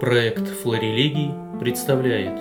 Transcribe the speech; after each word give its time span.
Проект 0.00 0.48
«Флорелегий» 0.62 1.34
представляет 1.60 2.32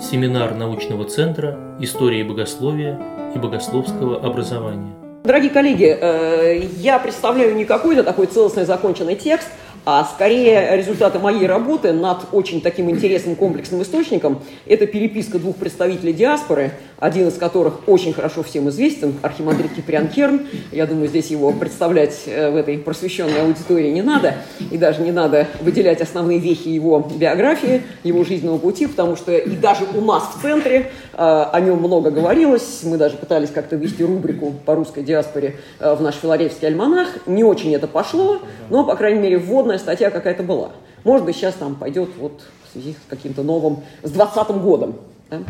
Семинар 0.00 0.54
научного 0.54 1.04
центра 1.04 1.76
истории 1.78 2.22
богословия 2.22 2.98
и 3.34 3.38
богословского 3.38 4.24
образования. 4.24 4.94
Дорогие 5.24 5.50
коллеги, 5.50 5.84
э, 5.84 6.58
я 6.78 6.98
представляю 6.98 7.54
не 7.54 7.66
какой-то 7.66 8.02
такой 8.02 8.28
целостный 8.28 8.64
законченный 8.64 9.14
текст– 9.14 9.48
а 9.84 10.04
скорее 10.04 10.76
результаты 10.76 11.18
моей 11.18 11.46
работы 11.46 11.92
над 11.92 12.26
очень 12.32 12.60
таким 12.60 12.90
интересным 12.90 13.36
комплексным 13.36 13.82
источником. 13.82 14.42
Это 14.66 14.86
переписка 14.86 15.38
двух 15.38 15.56
представителей 15.56 16.12
диаспоры, 16.12 16.72
один 16.98 17.28
из 17.28 17.34
которых 17.34 17.86
очень 17.86 18.14
хорошо 18.14 18.42
всем 18.42 18.68
известен, 18.70 19.14
архимандрит 19.20 19.74
Киприан 19.74 20.08
Керн. 20.08 20.46
Я 20.72 20.86
думаю, 20.86 21.08
здесь 21.08 21.26
его 21.26 21.52
представлять 21.52 22.22
э, 22.26 22.50
в 22.50 22.56
этой 22.56 22.78
просвещенной 22.78 23.42
аудитории 23.42 23.90
не 23.90 24.02
надо, 24.02 24.36
и 24.70 24.78
даже 24.78 25.02
не 25.02 25.12
надо 25.12 25.46
выделять 25.60 26.00
основные 26.00 26.38
вехи 26.38 26.68
его 26.68 27.06
биографии, 27.14 27.82
его 28.04 28.24
жизненного 28.24 28.58
пути, 28.58 28.86
потому 28.86 29.16
что 29.16 29.36
и 29.36 29.56
даже 29.56 29.84
у 29.94 30.00
нас 30.00 30.22
в 30.34 30.40
центре 30.40 30.90
э, 31.12 31.16
о 31.16 31.60
нем 31.60 31.78
много 31.78 32.10
говорилось. 32.10 32.80
Мы 32.84 32.96
даже 32.96 33.16
пытались 33.16 33.50
как-то 33.50 33.76
ввести 33.76 34.02
рубрику 34.02 34.54
по 34.64 34.74
русской 34.74 35.02
диаспоре 35.02 35.56
э, 35.80 35.94
в 35.94 36.00
наш 36.00 36.14
филаревский 36.14 36.68
альманах. 36.68 37.08
Не 37.26 37.44
очень 37.44 37.74
это 37.74 37.86
пошло, 37.86 38.40
но, 38.70 38.84
по 38.84 38.96
крайней 38.96 39.20
мере, 39.20 39.36
вводная 39.36 39.73
полная 39.74 39.78
статья 39.78 40.10
какая-то 40.10 40.42
была. 40.42 40.72
Может 41.04 41.26
быть, 41.26 41.36
сейчас 41.36 41.54
там 41.54 41.74
пойдет 41.74 42.10
вот 42.16 42.42
в 42.68 42.72
связи 42.72 42.92
с 42.92 43.10
каким-то 43.10 43.42
новым, 43.42 43.82
с 44.02 44.10
20 44.10 44.48
годом. 44.62 44.96
Да? 45.30 45.40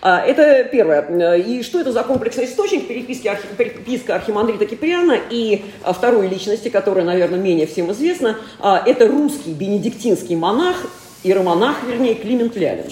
А, 0.00 0.20
это 0.20 0.64
первое. 0.70 1.36
И 1.36 1.62
что 1.62 1.80
это 1.80 1.92
за 1.92 2.02
комплексный 2.04 2.44
источник 2.44 2.86
переписки, 2.86 3.28
архи, 3.28 3.46
переписка 3.56 4.14
Архимандрита 4.14 4.66
Киприана 4.66 5.16
и 5.30 5.64
а, 5.82 5.92
второй 5.92 6.28
личности, 6.28 6.68
которая, 6.68 7.04
наверное, 7.04 7.38
менее 7.38 7.66
всем 7.66 7.90
известна, 7.92 8.36
а, 8.60 8.82
это 8.84 9.08
русский 9.08 9.52
бенедиктинский 9.52 10.36
монах, 10.36 10.76
иеромонах, 11.24 11.82
вернее, 11.84 12.14
Климент 12.14 12.56
Лялин. 12.56 12.86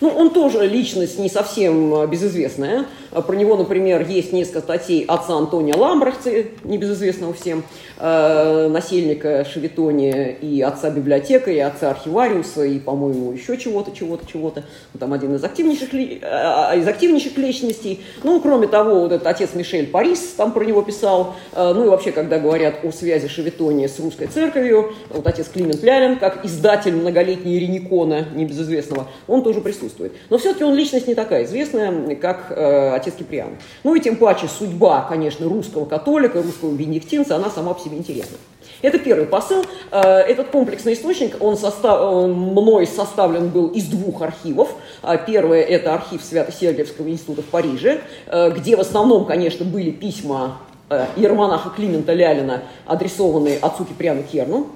Ну, 0.00 0.08
он 0.08 0.30
тоже 0.30 0.66
личность 0.66 1.18
не 1.18 1.28
совсем 1.28 1.94
а, 1.94 2.06
безызвестная. 2.06 2.86
А, 3.12 3.20
про 3.20 3.36
него, 3.36 3.56
например, 3.56 4.06
есть 4.08 4.32
несколько 4.32 4.60
статей 4.60 5.04
отца 5.06 5.34
Антония 5.34 5.76
Ламбрахца, 5.76 6.30
небезызвестного 6.64 7.34
всем, 7.34 7.64
э, 7.98 8.68
насельника 8.68 9.44
Шевитония, 9.44 10.28
и 10.28 10.62
отца 10.62 10.90
библиотека, 10.90 11.50
и 11.50 11.58
отца 11.58 11.90
архивариуса, 11.90 12.64
и, 12.64 12.78
по-моему, 12.78 13.32
еще 13.32 13.58
чего-то, 13.58 13.92
чего-то, 13.92 14.24
чего-то. 14.26 14.64
Ну, 14.94 15.00
там 15.00 15.12
один 15.12 15.34
из 15.34 15.44
активнейших, 15.44 15.92
э, 15.92 16.78
из 16.78 16.88
активнейших 16.88 17.36
личностей. 17.36 18.00
Ну, 18.22 18.40
кроме 18.40 18.68
того, 18.68 19.00
вот 19.00 19.12
этот 19.12 19.26
отец 19.26 19.50
Мишель 19.54 19.86
Парис 19.86 20.20
там 20.36 20.52
про 20.52 20.64
него 20.64 20.80
писал. 20.80 21.34
Э, 21.52 21.74
ну, 21.74 21.84
и 21.84 21.88
вообще, 21.88 22.12
когда 22.12 22.38
говорят 22.38 22.84
о 22.84 22.90
связи 22.90 23.28
Шевитония 23.28 23.88
с 23.88 24.00
русской 24.00 24.28
церковью, 24.28 24.94
вот 25.10 25.26
отец 25.26 25.48
Климент 25.48 25.82
Лялин, 25.82 26.18
как 26.18 26.44
издатель 26.46 26.94
многолетней 26.94 27.58
Реникона, 27.58 28.26
небезызвестного, 28.34 29.06
он 29.26 29.42
тоже 29.42 29.60
присутствует. 29.60 29.89
Но 30.28 30.38
все-таки 30.38 30.64
он 30.64 30.74
личность 30.74 31.06
не 31.08 31.14
такая 31.14 31.44
известная, 31.44 32.14
как 32.16 32.46
э, 32.50 32.92
отец 32.94 33.14
Киприан. 33.14 33.56
Ну 33.84 33.94
и 33.94 34.00
тем 34.00 34.16
паче 34.16 34.48
судьба, 34.48 35.06
конечно, 35.08 35.48
русского 35.48 35.84
католика, 35.84 36.42
русского 36.42 36.72
бенедиктинца, 36.72 37.36
она 37.36 37.50
сама 37.50 37.74
по 37.74 37.80
себе 37.80 37.96
интересна. 37.96 38.36
Это 38.82 38.98
первый 38.98 39.26
посыл. 39.26 39.64
Э, 39.90 40.00
этот 40.00 40.48
комплексный 40.48 40.94
источник, 40.94 41.36
он, 41.40 41.56
состав, 41.56 42.00
он 42.00 42.32
мной 42.32 42.86
составлен 42.86 43.48
был 43.48 43.68
из 43.68 43.84
двух 43.86 44.22
архивов. 44.22 44.74
А 45.02 45.16
первый– 45.16 45.60
это 45.62 45.94
архив 45.94 46.22
Свято-Сергиевского 46.22 47.08
института 47.08 47.42
в 47.42 47.46
Париже, 47.46 48.00
э, 48.26 48.50
где 48.50 48.76
в 48.76 48.80
основном, 48.80 49.26
конечно, 49.26 49.64
были 49.64 49.90
письма 49.90 50.58
э, 50.88 51.06
иеромонаха 51.16 51.70
Климента 51.70 52.12
Лялина, 52.12 52.62
адресованные 52.86 53.58
отцу 53.58 53.84
Киприану 53.84 54.22
Керну. 54.22 54.68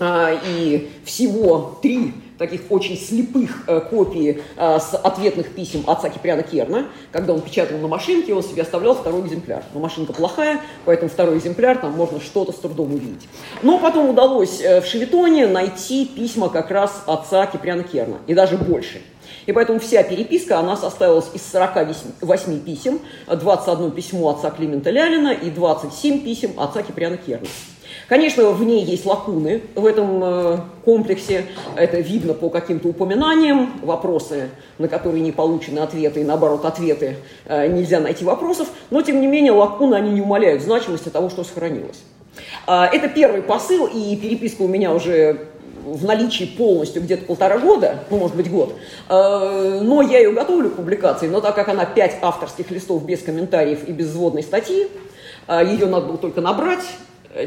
А, 0.00 0.32
и 0.32 0.88
всего 1.04 1.78
три 1.82 2.14
таких 2.40 2.62
очень 2.70 2.96
слепых 2.96 3.64
э, 3.66 3.80
копий 3.80 4.42
э, 4.56 4.78
с 4.78 4.94
ответных 4.94 5.54
писем 5.54 5.84
отца 5.86 6.08
Киприана 6.08 6.42
Керна. 6.42 6.86
Когда 7.12 7.34
он 7.34 7.42
печатал 7.42 7.76
на 7.76 7.86
машинке, 7.86 8.32
он 8.32 8.42
себе 8.42 8.62
оставлял 8.62 8.94
второй 8.94 9.20
экземпляр. 9.20 9.62
Но 9.74 9.80
машинка 9.80 10.14
плохая, 10.14 10.58
поэтому 10.86 11.10
второй 11.10 11.36
экземпляр, 11.36 11.76
там 11.76 11.92
можно 11.92 12.18
что-то 12.18 12.52
с 12.52 12.56
трудом 12.56 12.94
увидеть. 12.94 13.28
Но 13.62 13.78
потом 13.78 14.08
удалось 14.08 14.62
э, 14.62 14.80
в 14.80 14.86
Шевитоне 14.86 15.48
найти 15.48 16.06
письма 16.06 16.48
как 16.48 16.70
раз 16.70 17.02
отца 17.06 17.44
Киприана 17.44 17.82
Керна, 17.82 18.16
и 18.26 18.32
даже 18.32 18.56
больше. 18.56 19.02
И 19.44 19.52
поэтому 19.52 19.78
вся 19.78 20.02
переписка, 20.02 20.58
она 20.58 20.76
составилась 20.76 21.28
из 21.34 21.42
48 21.52 22.60
писем, 22.60 23.00
21 23.26 23.90
письмо 23.90 24.30
отца 24.30 24.50
Климента 24.50 24.88
Лялина 24.88 25.28
и 25.28 25.50
27 25.50 26.24
писем 26.24 26.58
отца 26.58 26.82
Киприана 26.82 27.18
Керна. 27.18 27.46
Конечно, 28.10 28.50
в 28.50 28.64
ней 28.64 28.84
есть 28.84 29.06
лакуны 29.06 29.62
в 29.76 29.86
этом 29.86 30.20
э, 30.24 30.56
комплексе. 30.84 31.44
Это 31.76 32.00
видно 32.00 32.34
по 32.34 32.50
каким-то 32.50 32.88
упоминаниям, 32.88 33.74
вопросы, 33.82 34.50
на 34.78 34.88
которые 34.88 35.22
не 35.22 35.30
получены 35.30 35.78
ответы, 35.78 36.22
и 36.22 36.24
наоборот, 36.24 36.64
ответы 36.64 37.18
э, 37.46 37.68
нельзя 37.68 38.00
найти 38.00 38.24
вопросов. 38.24 38.66
Но, 38.90 39.00
тем 39.02 39.20
не 39.20 39.28
менее, 39.28 39.52
лакуны, 39.52 39.94
они 39.94 40.10
не 40.10 40.22
умаляют 40.22 40.60
значимости 40.60 41.08
того, 41.08 41.30
что 41.30 41.44
сохранилось. 41.44 42.00
А, 42.66 42.88
это 42.92 43.08
первый 43.08 43.42
посыл, 43.42 43.86
и 43.86 44.16
переписка 44.16 44.62
у 44.62 44.66
меня 44.66 44.92
уже 44.92 45.46
в 45.84 46.04
наличии 46.04 46.46
полностью 46.46 47.02
где-то 47.02 47.26
полтора 47.26 47.58
года, 47.58 48.02
ну, 48.10 48.18
может 48.18 48.34
быть, 48.34 48.50
год, 48.50 48.74
э, 49.08 49.80
но 49.84 50.02
я 50.02 50.18
ее 50.18 50.32
готовлю 50.32 50.70
к 50.70 50.74
публикации, 50.74 51.28
но 51.28 51.40
так 51.40 51.54
как 51.54 51.68
она 51.68 51.84
пять 51.84 52.16
авторских 52.22 52.72
листов 52.72 53.04
без 53.04 53.22
комментариев 53.22 53.86
и 53.86 53.92
без 53.92 54.12
вводной 54.12 54.42
статьи, 54.42 54.88
ее 55.48 55.86
надо 55.86 56.06
было 56.06 56.18
только 56.18 56.40
набрать, 56.40 56.84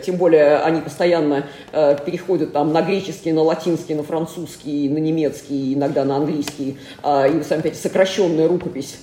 тем 0.04 0.16
более 0.18 0.58
они 0.58 0.82
постоянно 0.82 1.46
э, 1.72 1.98
переходят 2.06 2.54
там 2.54 2.72
на 2.72 2.82
греческий, 2.82 3.32
на 3.32 3.42
латинский, 3.42 3.96
на 3.96 4.04
французский, 4.04 4.90
на 4.90 4.98
немецкий, 4.98 5.74
иногда 5.74 6.06
на 6.06 6.18
английский. 6.18 6.78
Э, 7.04 7.28
и, 7.28 7.44
сами 7.44 7.62
понимаете, 7.62 7.82
сокращенная 7.82 8.48
рукопись 8.48 8.98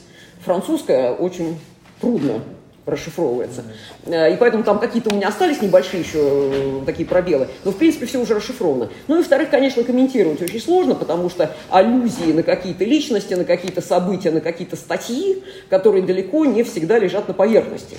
французская 0.44 1.12
очень 1.12 1.58
трудно 2.00 2.40
расшифровывается. 2.86 3.64
Э, 4.06 4.32
и 4.32 4.36
поэтому 4.36 4.64
там 4.64 4.78
какие-то 4.78 5.10
у 5.10 5.16
меня 5.16 5.28
остались 5.28 5.60
небольшие 5.60 6.02
еще 6.02 6.18
э, 6.22 6.80
такие 6.86 7.06
пробелы. 7.06 7.48
Но, 7.64 7.72
в 7.72 7.76
принципе, 7.76 8.06
все 8.06 8.18
уже 8.18 8.34
расшифровано. 8.34 8.88
Ну 9.06 9.16
и, 9.16 9.18
во-вторых, 9.18 9.50
конечно, 9.50 9.84
комментировать 9.84 10.40
очень 10.42 10.60
сложно, 10.60 10.94
потому 10.94 11.28
что 11.30 11.54
аллюзии 11.68 12.32
на 12.32 12.42
какие-то 12.42 12.84
личности, 12.84 13.34
на 13.34 13.44
какие-то 13.44 13.80
события, 13.80 14.30
на 14.30 14.40
какие-то 14.40 14.76
статьи, 14.76 15.42
которые 15.68 16.02
далеко 16.04 16.44
не 16.46 16.62
всегда 16.62 16.98
лежат 16.98 17.28
на 17.28 17.34
поверхности. 17.34 17.98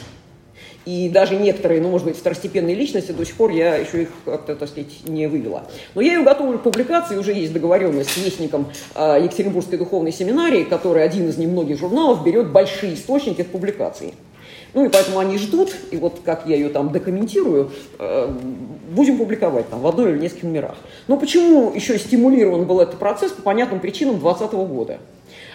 И 0.86 1.10
даже 1.10 1.36
некоторые, 1.36 1.80
ну, 1.80 1.90
может 1.90 2.08
быть, 2.08 2.18
второстепенные 2.18 2.76
личности, 2.76 3.12
до 3.12 3.24
сих 3.24 3.36
пор 3.36 3.52
я 3.52 3.76
еще 3.76 4.04
их 4.04 4.10
как-то, 4.26 4.56
так 4.56 4.68
сказать, 4.68 4.90
не 5.06 5.28
вывела. 5.28 5.64
Но 5.94 6.02
я 6.02 6.14
ее 6.14 6.24
готовлю 6.24 6.58
к 6.58 6.64
публикации, 6.64 7.18
уже 7.18 7.34
есть 7.34 7.54
договоренность 7.54 8.10
с 8.10 8.18
вестником 8.18 8.68
э, 8.96 9.20
Екатеринбургской 9.24 9.78
духовной 9.78 10.12
семинарии, 10.12 10.64
который 10.64 11.04
один 11.04 11.30
из 11.30 11.38
немногих 11.38 11.78
журналов 11.78 12.24
берет 12.24 12.52
большие 12.52 12.96
источники 12.96 13.44
к 13.44 13.48
публикации. 13.48 14.14
Ну 14.74 14.86
и 14.86 14.90
поэтому 14.90 15.20
они 15.20 15.38
ждут, 15.38 15.76
и 15.92 15.98
вот 15.98 16.22
как 16.24 16.48
я 16.48 16.56
ее 16.56 16.70
там 16.70 16.92
докомментирую, 16.92 17.72
э, 18.00 18.34
будем 18.90 19.18
публиковать 19.18 19.70
там 19.70 19.82
в 19.82 19.88
одной 19.88 20.12
или 20.12 20.20
нескольких 20.20 20.44
номерах. 20.44 20.76
Но 21.08 21.18
почему 21.18 21.72
еще 21.74 22.00
стимулирован 22.00 22.66
был 22.66 22.80
этот 22.80 22.98
процесс? 22.98 23.32
По 23.32 23.42
понятным 23.42 23.80
причинам 23.80 24.20
2020 24.20 24.54
года. 24.68 24.98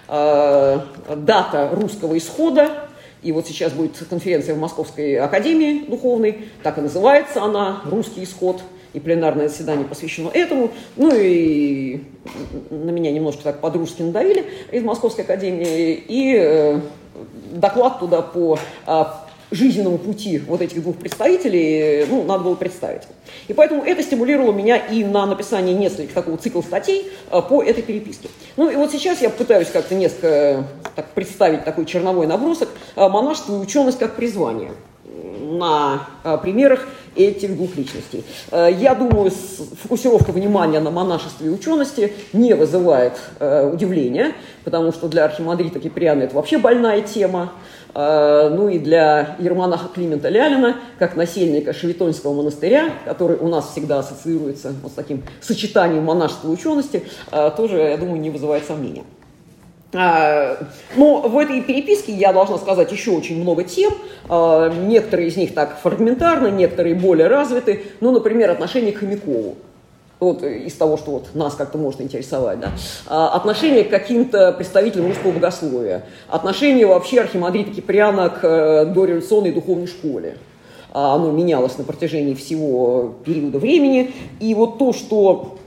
Э, 0.09 0.81
дата 1.17 1.71
русского 1.73 2.17
исхода 2.17 2.86
и 3.27 3.33
вот 3.33 3.47
сейчас 3.49 3.73
будет 3.73 3.97
конференция 4.09 4.55
в 4.55 4.59
Московской 4.59 5.17
академии 5.17 5.85
духовной, 5.89 6.47
так 6.63 6.79
и 6.79 6.81
называется 6.81 7.43
она 7.43 7.83
«Русский 7.85 8.23
исход», 8.23 8.63
и 8.93 9.01
пленарное 9.01 9.49
заседание 9.49 9.85
посвящено 9.85 10.31
этому. 10.33 10.71
Ну 10.97 11.11
и 11.13 12.05
на 12.71 12.91
меня 12.91 13.13
немножко 13.13 13.43
так 13.43 13.61
подружски 13.61 14.01
надавили 14.01 14.47
из 14.73 14.83
Московской 14.85 15.25
академии. 15.25 16.03
И 16.09 16.35
э, 16.39 16.81
доклад 17.53 17.99
туда 17.99 18.23
по 18.23 18.59
э, 18.87 19.05
жизненному 19.51 19.99
пути 19.99 20.39
вот 20.39 20.61
этих 20.61 20.83
двух 20.83 20.97
представителей, 20.97 22.07
ну, 22.09 22.25
надо 22.25 22.45
было 22.45 22.55
представить. 22.55 23.03
И 23.49 23.53
поэтому 23.53 23.85
это 23.85 24.03
стимулировало 24.03 24.53
меня 24.53 24.77
и 24.77 25.05
на 25.05 25.27
написание 25.27 25.75
нескольких 25.75 26.13
такого 26.13 26.37
цикла 26.37 26.63
статей 26.63 27.11
а, 27.31 27.43
по 27.43 27.63
этой 27.63 27.83
переписке. 27.83 28.29
Ну 28.57 28.71
и 28.71 28.77
вот 28.77 28.91
сейчас 28.91 29.21
я 29.23 29.31
пытаюсь 29.31 29.69
как-то 29.69 29.95
несколько 29.95 30.65
так, 30.95 31.11
представить 31.11 31.65
такой 31.65 31.85
черновой 31.85 32.27
набросок 32.27 32.69
монашество 32.97 33.57
и 33.57 33.59
ученость 33.59 33.99
как 33.99 34.17
призвание 34.17 34.73
на 35.41 36.09
примерах 36.43 36.87
этих 37.15 37.57
двух 37.57 37.77
личностей. 37.77 38.25
Я 38.53 38.95
думаю, 38.95 39.31
фокусировка 39.83 40.33
внимания 40.33 40.81
на 40.81 40.91
монашестве 40.91 41.47
и 41.47 41.51
учености 41.51 42.13
не 42.33 42.55
вызывает 42.55 43.15
удивления, 43.41 44.35
потому 44.65 44.93
что 44.93 45.09
для 45.09 45.25
архимандрита 45.25 45.79
Киприана 45.79 46.25
это 46.25 46.35
вообще 46.35 46.59
больная 46.59 47.01
тема. 47.01 47.53
А, 47.99 48.51
ну 48.51 48.69
и 48.69 48.79
для 48.79 49.37
ермонаха 49.39 49.89
Климента 49.89 50.29
Лялина, 50.29 50.77
как 50.99 51.17
насельника 51.17 51.73
Шевитонского 51.73 52.35
монастыря, 52.35 52.91
который 53.07 53.39
у 53.39 53.49
нас 53.49 53.71
всегда 53.71 54.01
ассоциируется 54.01 54.75
вот 54.83 54.93
с 54.93 54.95
таким 54.95 55.23
сочетанием 55.41 56.05
монашества 56.05 56.49
и 56.49 56.51
учености, 56.51 57.05
а, 57.31 57.49
тоже, 57.49 57.79
я 57.79 57.97
думаю, 57.97 58.21
не 58.21 58.29
вызывает 58.29 58.67
сомнения. 58.67 59.05
А, 59.95 60.59
но 60.95 61.23
в 61.23 61.39
этой 61.39 61.63
переписке 61.63 62.13
я 62.13 62.35
должна 62.35 62.59
сказать 62.59 62.93
еще 62.93 63.13
очень 63.13 63.41
много 63.41 63.65
тем. 63.65 63.95
Некоторые 64.29 65.29
из 65.29 65.37
них 65.39 65.55
так 65.55 65.79
фрагментарны, 65.81 66.49
некоторые 66.49 66.97
более 66.97 67.29
развиты. 67.29 67.85
Ну, 68.01 68.11
например, 68.11 68.51
отношение 68.51 68.93
к 68.93 68.99
Хомякову. 68.99 69.57
Вот 70.19 70.43
из 70.43 70.73
того, 70.75 70.97
что 70.97 71.11
вот 71.13 71.35
нас 71.35 71.55
как-то 71.55 71.79
может 71.79 72.01
интересовать, 72.01 72.61
да, 72.61 72.73
а, 73.07 73.29
отношение 73.31 73.85
к 73.85 73.91
каким-то 73.91 74.53
представителям 74.53 75.09
русского 75.09 75.33
богословия, 75.33 76.05
отношение 76.29 76.87
вообще 76.87 77.21
архимандрита 77.21 77.73
Киприана 77.73 78.31
к 78.31 78.45
э, 78.45 78.87
дореволюционной 78.87 79.53
духовной 79.53 79.87
школе. 79.87 80.39
А, 80.93 81.15
оно 81.15 81.31
менялось 81.31 81.77
на 81.77 81.85
протяжении 81.85 82.33
всего 82.33 83.17
периода 83.25 83.59
времени. 83.59 84.15
И 84.41 84.55
вот 84.55 84.79
то, 84.79 84.95
что 84.95 85.59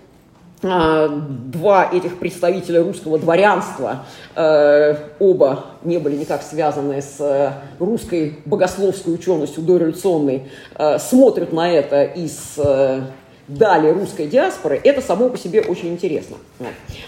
а, 0.64 1.08
два 1.08 1.88
этих 1.92 2.18
представителя 2.18 2.84
русского 2.84 3.20
дворянства, 3.20 4.06
э, 4.36 4.96
оба 5.20 5.66
не 5.84 6.00
были 6.00 6.16
никак 6.16 6.42
связаны 6.42 7.04
с 7.04 7.18
э, 7.20 7.52
русской 7.78 8.40
богословской 8.46 9.14
ученостью 9.14 9.62
дореволюционной, 9.62 10.46
смотрят 10.98 11.54
на 11.54 11.72
это 11.72 12.04
из 12.04 12.58
дали 13.50 13.90
русской 13.90 14.28
диаспоры, 14.28 14.80
это 14.84 15.02
само 15.02 15.30
по 15.30 15.38
себе 15.38 15.62
очень 15.62 15.90
интересно. 15.90 16.38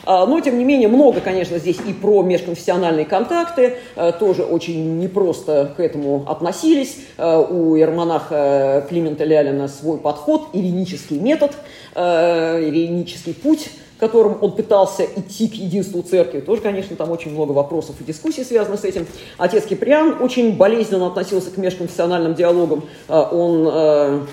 А, 0.05 0.25
но, 0.25 0.39
тем 0.39 0.57
не 0.57 0.65
менее, 0.65 0.87
много, 0.87 1.21
конечно, 1.21 1.59
здесь 1.59 1.77
и 1.87 1.93
про 1.93 2.23
межконфессиональные 2.23 3.05
контакты, 3.05 3.77
э, 3.95 4.11
тоже 4.19 4.43
очень 4.43 4.99
непросто 4.99 5.73
к 5.77 5.79
этому 5.79 6.25
относились. 6.27 6.97
Э, 7.17 7.37
у 7.37 7.77
иеромонаха 7.77 8.85
Климента 8.89 9.23
Лялина 9.23 9.67
свой 9.67 9.99
подход, 9.99 10.47
иринический 10.53 11.19
метод, 11.19 11.51
э, 11.93 12.67
иринический 12.67 13.35
путь, 13.35 13.69
которым 13.99 14.39
он 14.41 14.53
пытался 14.53 15.05
идти 15.05 15.47
к 15.47 15.53
единству 15.53 16.01
церкви. 16.01 16.39
Тоже, 16.39 16.61
конечно, 16.61 16.95
там 16.95 17.11
очень 17.11 17.31
много 17.31 17.51
вопросов 17.51 17.97
и 17.99 18.03
дискуссий 18.03 18.43
связано 18.43 18.77
с 18.77 18.83
этим. 18.83 19.05
Отец 19.37 19.65
Киприан 19.65 20.17
очень 20.19 20.57
болезненно 20.57 21.05
относился 21.05 21.51
к 21.51 21.57
межконфессиональным 21.57 22.33
диалогам. 22.33 22.83
Он 23.07 24.25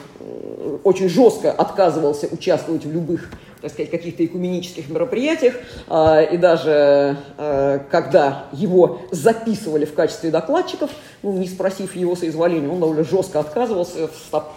очень 0.84 1.08
жестко 1.08 1.52
отказывался 1.52 2.28
участвовать 2.30 2.84
в 2.84 2.92
любых 2.92 3.30
так 3.60 3.70
сказать, 3.72 3.90
каких-то 3.90 4.24
экуменических 4.24 4.88
мероприятиях, 4.88 5.54
а, 5.88 6.20
и 6.22 6.36
даже 6.36 7.16
а, 7.36 7.80
когда 7.90 8.46
его 8.52 9.00
записывали 9.10 9.84
в 9.84 9.94
качестве 9.94 10.30
докладчиков, 10.30 10.90
ну, 11.22 11.32
не 11.32 11.48
спросив 11.48 11.96
его 11.96 12.14
соизволения, 12.14 12.68
он 12.68 12.78
довольно 12.78 13.04
жестко 13.04 13.40
отказывался, 13.40 14.08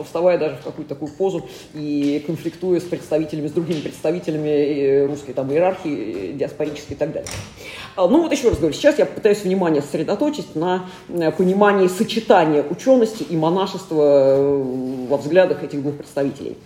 вставая 0.04 0.38
даже 0.38 0.58
в 0.58 0.64
какую-то 0.64 0.94
такую 0.94 1.12
позу 1.12 1.48
и 1.74 2.24
конфликтуя 2.26 2.80
с 2.80 2.84
представителями, 2.84 3.48
с 3.48 3.52
другими 3.52 3.80
представителями 3.80 4.50
э, 4.50 5.06
русской 5.08 5.34
там, 5.34 5.52
иерархии, 5.52 6.34
диаспорической 6.34 6.96
и 6.96 7.00
так 7.00 7.12
далее. 7.12 7.30
А, 7.96 8.08
ну 8.08 8.22
вот 8.22 8.32
еще 8.32 8.50
раз 8.50 8.60
говорю, 8.60 8.74
сейчас 8.74 9.00
я 9.00 9.06
пытаюсь 9.06 9.44
внимание 9.44 9.82
сосредоточить 9.82 10.56
на 10.56 10.86
понимании 11.38 11.88
сочетания 11.88 12.64
учености 12.64 13.24
и 13.24 13.36
монашества 13.36 14.04
э, 14.04 14.64
во 15.10 15.18
взглядах 15.18 15.64
этих 15.64 15.82
двух 15.82 15.96
представителей. 15.96 16.58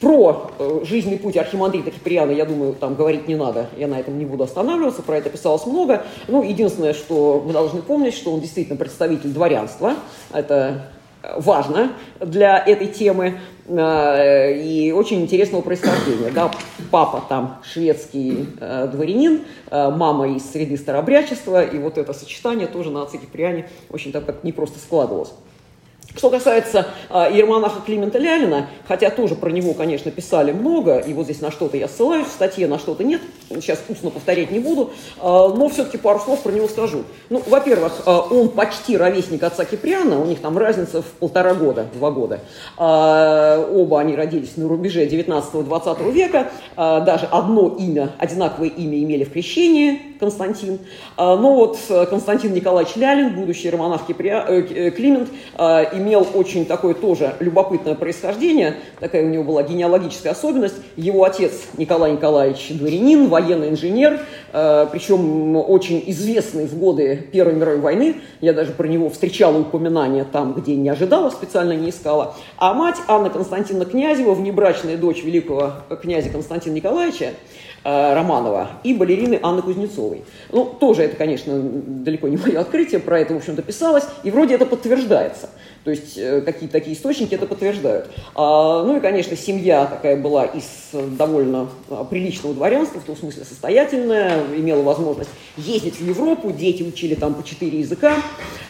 Про 0.00 0.50
э, 0.58 0.80
жизненный 0.84 1.18
путь 1.18 1.36
архимандрита 1.36 1.90
Киприана, 1.90 2.30
я 2.30 2.44
думаю, 2.44 2.74
там 2.74 2.94
говорить 2.94 3.26
не 3.26 3.36
надо, 3.36 3.68
я 3.78 3.88
на 3.88 3.98
этом 3.98 4.18
не 4.18 4.26
буду 4.26 4.44
останавливаться, 4.44 5.02
про 5.02 5.16
это 5.16 5.30
писалось 5.30 5.64
много. 5.64 6.04
Ну, 6.26 6.42
единственное, 6.42 6.92
что 6.92 7.38
вы 7.38 7.52
должны 7.52 7.80
помнить, 7.80 8.14
что 8.14 8.32
он 8.32 8.40
действительно 8.40 8.76
представитель 8.76 9.30
дворянства, 9.30 9.94
это 10.32 10.90
важно 11.36 11.92
для 12.20 12.58
этой 12.58 12.88
темы 12.88 13.38
э, 13.66 14.60
и 14.60 14.92
очень 14.92 15.22
интересного 15.22 15.62
происхождения. 15.62 16.30
Да? 16.34 16.50
Папа 16.90 17.24
там 17.26 17.58
шведский 17.64 18.46
э, 18.60 18.88
дворянин, 18.92 19.42
мама 19.70 20.28
из 20.28 20.50
среды 20.50 20.76
старообрядчества, 20.76 21.64
и 21.64 21.78
вот 21.78 21.96
это 21.96 22.12
сочетание 22.12 22.66
тоже 22.66 22.90
на 22.90 23.02
отце 23.02 23.16
Киприане 23.16 23.68
очень 23.88 24.12
так 24.12 24.26
как 24.26 24.44
непросто 24.44 24.78
складывалось. 24.78 25.32
Что 26.18 26.30
касается 26.30 26.88
э, 27.10 27.28
Ермонаха 27.32 27.80
Климента 27.80 28.18
Лялина, 28.18 28.66
хотя 28.88 29.08
тоже 29.08 29.36
про 29.36 29.50
него, 29.50 29.72
конечно, 29.72 30.10
писали 30.10 30.50
много, 30.50 30.98
и 30.98 31.12
вот 31.14 31.26
здесь 31.26 31.40
на 31.40 31.52
что-то 31.52 31.76
я 31.76 31.86
ссылаюсь, 31.86 32.26
в 32.26 32.30
статье 32.30 32.66
на 32.66 32.80
что-то 32.80 33.04
нет, 33.04 33.20
сейчас 33.50 33.80
устно 33.88 34.10
повторять 34.10 34.50
не 34.50 34.58
буду, 34.58 34.90
э, 35.16 35.22
но 35.22 35.68
все-таки 35.68 35.96
пару 35.96 36.18
слов 36.18 36.42
про 36.42 36.50
него 36.50 36.66
скажу. 36.66 37.04
Ну, 37.30 37.40
во-первых, 37.46 38.02
э, 38.04 38.10
он 38.10 38.48
почти 38.48 38.96
ровесник 38.96 39.44
отца 39.44 39.64
Киприана, 39.64 40.20
у 40.20 40.24
них 40.24 40.40
там 40.40 40.58
разница 40.58 41.02
в 41.02 41.06
полтора 41.06 41.54
года, 41.54 41.86
два 41.94 42.10
года. 42.10 42.40
Э, 42.76 43.64
оба 43.72 44.00
они 44.00 44.16
родились 44.16 44.56
на 44.56 44.66
рубеже 44.66 45.06
19-20 45.06 46.10
века, 46.10 46.50
э, 46.76 47.00
даже 47.06 47.26
одно 47.26 47.76
имя, 47.78 48.10
одинаковое 48.18 48.70
имя 48.70 48.98
имели 48.98 49.22
в 49.22 49.30
крещении, 49.30 50.16
Константин. 50.18 50.80
Э, 51.16 51.36
но 51.36 51.54
вот 51.54 51.78
Константин 52.10 52.54
Николаевич 52.54 52.96
Лялин, 52.96 53.36
будущий 53.36 53.70
романах 53.70 54.04
Киприа, 54.04 54.44
э, 54.48 54.90
Климент, 54.90 55.28
э, 55.56 55.84
имел 55.92 56.07
очень 56.16 56.64
такое 56.64 56.94
тоже 56.94 57.34
любопытное 57.40 57.94
происхождение, 57.94 58.76
такая 59.00 59.24
у 59.24 59.28
него 59.28 59.44
была 59.44 59.62
генеалогическая 59.62 60.32
особенность. 60.32 60.76
Его 60.96 61.24
отец 61.24 61.52
Николай 61.76 62.12
Николаевич 62.12 62.68
дворянин, 62.70 63.28
военный 63.28 63.70
инженер, 63.70 64.20
э, 64.52 64.86
причем 64.90 65.56
очень 65.56 66.02
известный 66.06 66.66
в 66.66 66.78
годы 66.78 67.28
Первой 67.32 67.54
мировой 67.54 67.80
войны. 67.80 68.16
Я 68.40 68.52
даже 68.52 68.72
про 68.72 68.86
него 68.86 69.10
встречала 69.10 69.58
упоминания 69.58 70.24
там, 70.24 70.54
где 70.54 70.74
не 70.76 70.88
ожидала, 70.88 71.30
специально 71.30 71.72
не 71.72 71.90
искала. 71.90 72.34
А 72.56 72.72
мать 72.72 72.96
Анна 73.08 73.30
Константиновна 73.30 73.84
Князева, 73.84 74.34
внебрачная 74.34 74.96
дочь 74.96 75.22
великого 75.22 75.72
князя 76.00 76.30
Константина 76.30 76.74
Николаевича, 76.74 77.32
Романова 77.84 78.70
и 78.84 78.94
балерины 78.94 79.38
Анны 79.42 79.62
Кузнецовой. 79.62 80.24
Ну, 80.50 80.64
тоже 80.64 81.02
это, 81.02 81.16
конечно, 81.16 81.58
далеко 81.58 82.28
не 82.28 82.36
мое 82.36 82.60
открытие, 82.60 83.00
про 83.00 83.20
это, 83.20 83.34
в 83.34 83.38
общем-то, 83.38 83.62
писалось, 83.62 84.04
и 84.24 84.30
вроде 84.30 84.54
это 84.54 84.66
подтверждается. 84.66 85.48
То 85.84 85.92
есть 85.92 86.18
э, 86.18 86.42
какие-то 86.42 86.72
такие 86.72 86.94
источники 86.94 87.34
это 87.34 87.46
подтверждают. 87.46 88.10
А, 88.34 88.82
ну 88.84 88.96
и, 88.96 89.00
конечно, 89.00 89.36
семья 89.36 89.86
такая 89.86 90.16
была 90.16 90.44
из 90.44 90.64
довольно 90.92 91.68
а, 91.88 92.04
приличного 92.04 92.54
дворянства, 92.54 93.00
в 93.00 93.04
том 93.04 93.16
смысле 93.16 93.44
состоятельная, 93.44 94.42
имела 94.54 94.82
возможность 94.82 95.30
ездить 95.56 95.98
в 95.98 96.06
Европу, 96.06 96.50
дети 96.50 96.82
учили 96.82 97.14
там 97.14 97.32
по 97.32 97.42
четыре 97.42 97.80
языка. 97.80 98.16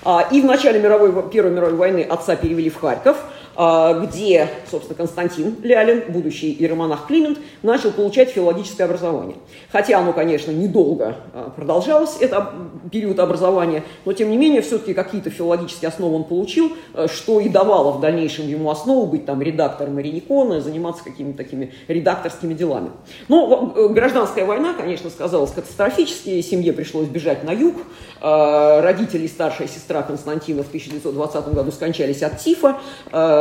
А, 0.05 0.28
и 0.31 0.40
в 0.40 0.44
начале 0.44 0.78
мировой, 0.78 1.28
Первой 1.31 1.50
мировой 1.50 1.75
войны 1.75 2.02
отца 2.02 2.37
перевели 2.37 2.70
в 2.70 2.76
Харьков– 2.76 3.16
где, 3.58 4.49
собственно, 4.70 4.96
Константин 4.96 5.56
Лялин, 5.64 6.05
будущий 6.12 6.52
иеромонах 6.52 7.08
Климент, 7.08 7.38
начал 7.62 7.90
получать 7.90 8.31
филологическое 8.31 8.87
образование. 8.87 9.34
Хотя 9.72 9.99
оно, 9.99 10.12
конечно, 10.12 10.52
недолго 10.52 11.16
а, 11.34 11.50
продолжалось, 11.50 12.19
это 12.20 12.52
период 12.93 13.19
образования, 13.19 13.82
но, 14.05 14.12
тем 14.12 14.31
не 14.31 14.37
менее, 14.37 14.62
все-таки 14.62 14.94
какие-то 14.94 15.31
филологические 15.31 15.88
основы 15.88 16.14
он 16.14 16.25
получил, 16.25 16.72
а, 16.94 17.08
что 17.08 17.40
и 17.40 17.49
давало 17.49 17.93
в 17.93 18.00
дальнейшем 18.00 18.46
ему 18.46 18.70
основу 18.70 19.06
быть 19.06 19.26
там 19.26 19.43
редактором 19.43 20.00
Иреникона, 20.00 20.60
заниматься 20.60 21.02
какими-то 21.02 21.38
такими 21.38 21.72
редакторскими 21.88 22.55
делами. 22.55 22.91
Но 23.27 23.74
э, 23.74 23.88
гражданская 23.88 24.44
война, 24.44 24.74
конечно, 24.74 25.10
сказалась 25.10 25.50
катастрофически, 25.50 26.41
семье 26.43 26.72
пришлось 26.72 27.08
бежать 27.08 27.43
на 27.43 27.50
юг, 27.50 27.74
родители 28.20 29.24
и 29.24 29.29
старшая 29.29 29.69
сестра 29.69 30.03
Константина 30.03 30.62
в 30.62 30.69
1920 30.69 31.55
году 31.55 31.70
скончались 31.70 32.22
от 32.22 32.38
тифа, 32.38 32.79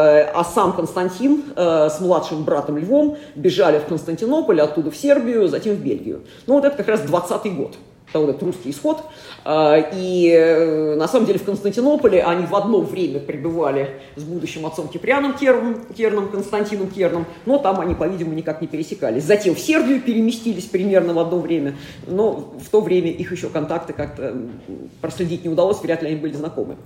а 0.08 0.44
сам 0.44 0.74
Константин 0.74 1.44
э, 1.56 1.90
с 1.90 2.00
младшим 2.00 2.44
братом 2.44 2.78
Львом 2.78 3.18
бежали 3.36 3.80
в 3.80 3.86
Константинополь, 3.86 4.62
оттуда 4.62 4.92
в 4.92 4.96
Сербию, 4.96 5.48
затем 5.48 5.76
в 5.76 5.80
Бельгию. 5.80 6.22
Ну 6.46 6.56
вот 6.56 6.66
это 6.66 6.78
как 6.78 6.88
раз 6.88 7.02
20-й 7.02 7.50
год 7.52 7.76
вот 8.14 8.30
этот 8.30 8.44
русский 8.44 8.72
исход. 8.72 9.04
А, 9.44 9.78
и 9.94 10.30
э, 10.30 10.96
на 10.96 11.08
самом 11.08 11.26
деле 11.26 11.40
в 11.40 11.44
Константинополе 11.44 12.24
они 12.24 12.46
в 12.46 12.56
одно 12.56 12.82
время 12.82 13.20
пребывали 13.20 14.02
с 14.16 14.24
будущим 14.24 14.66
отцом 14.66 14.88
Киприаном 14.88 15.34
Керном, 15.34 15.86
Керном 15.96 16.30
Константином 16.30 16.90
Керном, 16.90 17.26
но 17.46 17.58
там 17.58 17.80
они, 17.80 17.96
по-видимому, 17.96 18.36
никак 18.36 18.62
не 18.62 18.68
пересекались. 18.68 19.24
Затем 19.24 19.56
в 19.56 19.60
Сербию 19.60 20.02
переместились 20.02 20.66
примерно 20.66 21.14
в 21.14 21.20
одно 21.20 21.40
время, 21.40 21.76
но 22.08 22.54
в 22.60 22.70
то 22.70 22.82
время 22.82 23.12
их 23.12 23.32
еще 23.32 23.50
контакты 23.50 23.94
как-то 23.94 24.36
проследить 25.02 25.44
не 25.44 25.50
удалось, 25.50 25.82
вряд 25.82 26.02
ли 26.02 26.10
они 26.10 26.18
были 26.18 26.34
знакомы. 26.34 26.78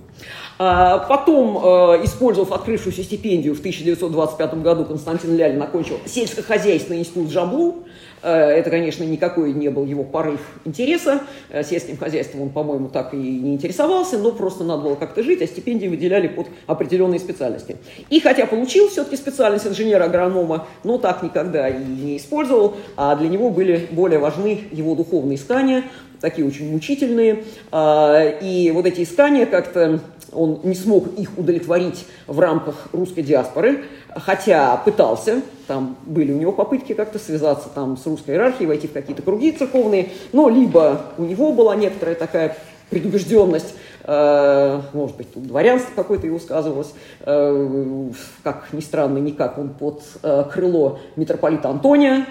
А, 0.58 0.98
потом, 0.98 1.58
э, 1.58 2.04
использовав 2.04 2.52
открывшуюся 2.52 3.02
стипендию 3.02 3.54
в 3.54 3.60
1925 3.60 4.62
году, 4.62 4.84
Константин 4.84 5.36
Лялин 5.36 5.62
окончил 5.62 5.98
сельскохозяйственный 6.06 7.00
институт 7.00 7.30
Жаблу, 7.30 7.84
это, 8.28 8.70
конечно, 8.70 9.04
никакой 9.04 9.52
не 9.52 9.68
был 9.68 9.84
его 9.84 10.04
порыв 10.04 10.40
интереса. 10.64 11.22
Э, 11.50 11.62
сельским 11.64 11.96
хозяйством 11.96 12.42
он, 12.42 12.50
по-моему, 12.50 12.88
так 12.88 13.14
и 13.14 13.16
не 13.16 13.54
интересовался, 13.54 14.18
но 14.18 14.32
просто 14.32 14.64
надо 14.64 14.82
было 14.82 14.94
как-то 14.94 15.22
жить, 15.22 15.42
а 15.42 15.46
стипендии 15.46 15.88
выделяли 15.88 16.28
под 16.28 16.46
определенные 16.66 17.18
специальности. 17.18 17.76
И 18.10 18.20
хотя 18.20 18.46
получил 18.46 18.88
все-таки 18.88 19.16
специальность 19.16 19.66
инженера-агронома, 19.66 20.66
но 20.84 20.98
так 20.98 21.22
никогда 21.22 21.68
и 21.68 21.82
не 21.84 22.16
использовал, 22.16 22.76
а 22.96 23.16
для 23.16 23.28
него 23.28 23.50
были 23.50 23.88
более 23.90 24.18
важны 24.18 24.60
его 24.70 24.94
духовные 24.94 25.36
искания, 25.36 25.84
такие 26.22 26.46
очень 26.46 26.72
мучительные. 26.72 27.44
А, 27.70 28.22
и 28.40 28.70
вот 28.70 28.86
эти 28.86 29.02
искания 29.02 29.44
как-то 29.44 30.00
он 30.32 30.60
не 30.62 30.74
смог 30.74 31.18
их 31.18 31.36
удовлетворить 31.36 32.06
в 32.26 32.40
рамках 32.40 32.88
русской 32.92 33.22
диаспоры, 33.22 33.84
хотя 34.16 34.78
пытался, 34.78 35.42
там 35.66 35.96
были 36.06 36.32
у 36.32 36.38
него 36.38 36.52
попытки 36.52 36.94
как-то 36.94 37.18
связаться 37.18 37.68
там 37.74 37.98
с 37.98 38.06
русской 38.06 38.30
иерархией, 38.30 38.66
войти 38.66 38.88
в 38.88 38.92
какие-то 38.92 39.20
круги 39.20 39.52
церковные, 39.52 40.08
но 40.32 40.48
либо 40.48 41.02
у 41.18 41.24
него 41.24 41.52
была 41.52 41.76
некоторая 41.76 42.14
такая 42.14 42.56
предубежденность, 42.88 43.74
может 44.06 45.16
быть, 45.16 45.32
тут 45.32 45.46
дворянство 45.46 45.92
какое-то 45.94 46.26
его 46.26 46.38
сказывалось, 46.38 46.92
как 47.22 48.68
ни 48.72 48.80
странно, 48.80 49.18
никак 49.18 49.58
он 49.58 49.70
под 49.70 50.02
крыло 50.50 50.98
митрополита 51.16 51.68
Антония 51.68 52.26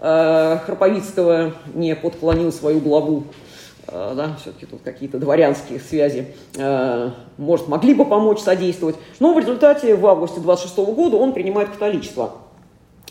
Храповицкого 0.00 1.52
не 1.74 1.94
подклонил 1.96 2.52
свою 2.52 2.80
главу 2.80 3.24
Э, 3.90 4.12
да, 4.14 4.36
все-таки 4.40 4.66
тут 4.66 4.82
какие-то 4.82 5.18
дворянские 5.18 5.80
связи, 5.80 6.26
э, 6.56 7.10
может, 7.38 7.68
могли 7.68 7.94
бы 7.94 8.04
помочь 8.04 8.40
содействовать. 8.40 8.96
Но 9.18 9.32
в 9.32 9.38
результате 9.38 9.94
в 9.94 10.06
августе 10.06 10.40
26 10.40 10.76
года 10.92 11.16
он 11.16 11.32
принимает 11.32 11.70
католичество. 11.70 12.32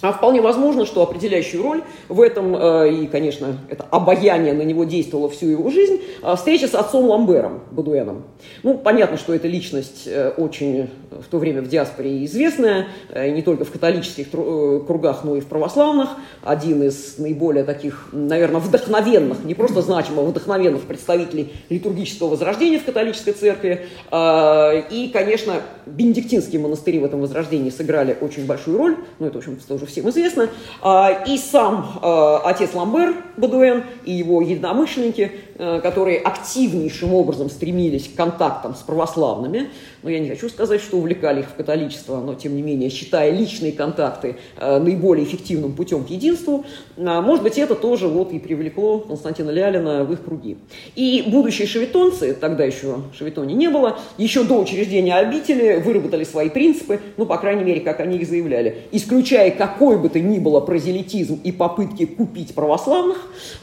А 0.02 0.14
вполне 0.14 0.42
возможно, 0.42 0.86
что 0.86 1.02
определяющую 1.02 1.64
роль 1.64 1.84
в 2.08 2.22
этом, 2.22 2.56
э, 2.56 2.92
и, 2.94 3.08
конечно, 3.08 3.58
это 3.70 3.86
обаяние 3.90 4.54
на 4.54 4.62
него 4.62 4.84
действовало 4.84 5.30
всю 5.30 5.48
его 5.48 5.72
жизнь, 5.72 6.00
э, 6.22 6.36
встреча 6.36 6.68
с 6.68 6.76
отцом 6.76 7.06
Ламбером, 7.06 7.62
Бадуэном. 7.72 8.24
Ну, 8.62 8.78
понятно, 8.78 9.18
что 9.18 9.34
эта 9.34 9.48
личность 9.48 10.04
э, 10.06 10.30
очень 10.38 10.92
в 11.12 11.26
то 11.30 11.38
время 11.38 11.62
в 11.62 11.68
диаспоре 11.68 12.26
известная, 12.26 12.88
не 13.14 13.42
только 13.42 13.66
в 13.66 13.72
католических 13.72 14.30
кругах, 14.30 15.24
но 15.24 15.36
и 15.36 15.40
в 15.40 15.46
православных. 15.48 16.10
Один 16.44 16.84
из 16.84 17.18
наиболее 17.18 17.64
таких, 17.64 18.10
наверное, 18.12 18.62
вдохновенных, 18.62 19.44
не 19.44 19.54
просто 19.54 19.82
значимых, 19.82 20.20
а 20.20 20.30
вдохновенных 20.30 20.84
представителей 20.84 21.54
литургического 21.70 22.30
возрождения 22.30 22.80
в 22.80 22.86
католической 22.86 23.34
церкви. 23.34 23.88
И, 24.12 25.10
конечно, 25.14 25.62
бенедиктинские 25.86 26.62
монастыри 26.62 27.00
в 27.00 27.06
этом 27.06 27.22
возрождении 27.22 27.70
сыграли 27.70 28.18
очень 28.20 28.46
большую 28.46 28.78
роль, 28.78 28.98
ну, 29.20 29.28
это, 29.28 29.36
в 29.36 29.38
общем, 29.38 29.58
тоже 29.68 29.86
всем 29.86 30.10
известно. 30.10 30.50
А, 30.82 31.24
и 31.28 31.38
сам 31.38 32.00
а, 32.02 32.42
отец 32.46 32.74
Ламбер 32.74 33.16
Бадуэн 33.38 33.84
и 34.06 34.14
его 34.14 34.42
единомышленники, 34.42 35.32
а, 35.58 35.80
которые 35.82 36.20
активнейшим 36.20 37.14
образом 37.14 37.50
стремились 37.50 38.08
к 38.08 38.16
контактам 38.16 38.76
с 38.76 38.80
православными, 38.80 39.70
но 40.04 40.10
я 40.10 40.20
не 40.20 40.30
хочу 40.30 40.50
сказать, 40.50 40.82
что 40.82 40.97
увлекали 40.98 41.42
их 41.42 41.48
в 41.48 41.54
католичество, 41.54 42.20
но 42.20 42.36
тем 42.36 42.56
не 42.56 42.62
менее, 42.62 42.90
считая 42.90 43.32
личные 43.32 43.72
контакты 43.72 44.38
наиболее 44.60 45.26
эффективным 45.26 45.74
путем 45.74 46.04
к 46.04 46.10
единству, 46.10 46.66
может 46.98 47.44
быть, 47.44 47.58
это 47.58 47.76
тоже 47.76 48.08
вот 48.08 48.32
и 48.32 48.40
привлекло 48.40 49.00
Константина 49.00 49.52
Лялина 49.52 50.04
в 50.04 50.14
их 50.14 50.24
круги. 50.24 50.58
И 50.96 51.24
будущие 51.28 51.68
шевитонцы, 51.68 52.34
тогда 52.34 52.64
еще 52.64 52.98
шевитоне 53.18 53.54
не 53.54 53.70
было, 53.70 54.00
еще 54.18 54.44
до 54.44 54.60
учреждения 54.60 55.16
обители 55.16 55.78
выработали 55.78 56.24
свои 56.24 56.50
принципы, 56.50 57.00
ну, 57.18 57.26
по 57.26 57.38
крайней 57.38 57.64
мере, 57.64 57.82
как 57.82 58.00
они 58.00 58.18
их 58.18 58.28
заявляли, 58.28 58.84
исключая 58.92 59.52
какой 59.52 59.98
бы 59.98 60.10
то 60.10 60.20
ни 60.20 60.40
было 60.40 60.60
прозелитизм 60.60 61.40
и 61.44 61.52
попытки 61.52 62.06
купить 62.06 62.56
православных 62.56 63.18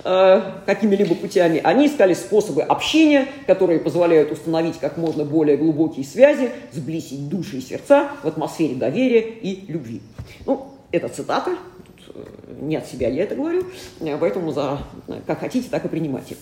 э, 0.04 0.40
какими-либо 0.66 1.14
путями, 1.14 1.60
они 1.62 1.86
искали 1.86 2.14
способы 2.14 2.62
общения, 2.62 3.26
которые 3.46 3.80
позволяют 3.80 4.32
установить 4.32 4.78
как 4.78 4.96
можно 4.96 5.24
более 5.24 5.56
глубокие 5.56 6.04
связи, 6.04 6.50
сблизить 6.72 7.23
души 7.28 7.58
и 7.58 7.60
сердца 7.60 8.10
в 8.22 8.28
атмосфере 8.28 8.74
доверия 8.74 9.20
и 9.20 9.64
любви. 9.70 10.00
Ну, 10.46 10.68
это 10.90 11.08
цитата, 11.08 11.56
э, 12.14 12.24
не 12.60 12.76
от 12.76 12.86
себя 12.86 13.08
я 13.08 13.24
это 13.24 13.34
говорю, 13.34 13.64
э, 14.00 14.16
поэтому 14.18 14.52
за, 14.52 14.78
как 15.26 15.40
хотите, 15.40 15.68
так 15.70 15.84
и 15.84 15.88
принимайте. 15.88 16.36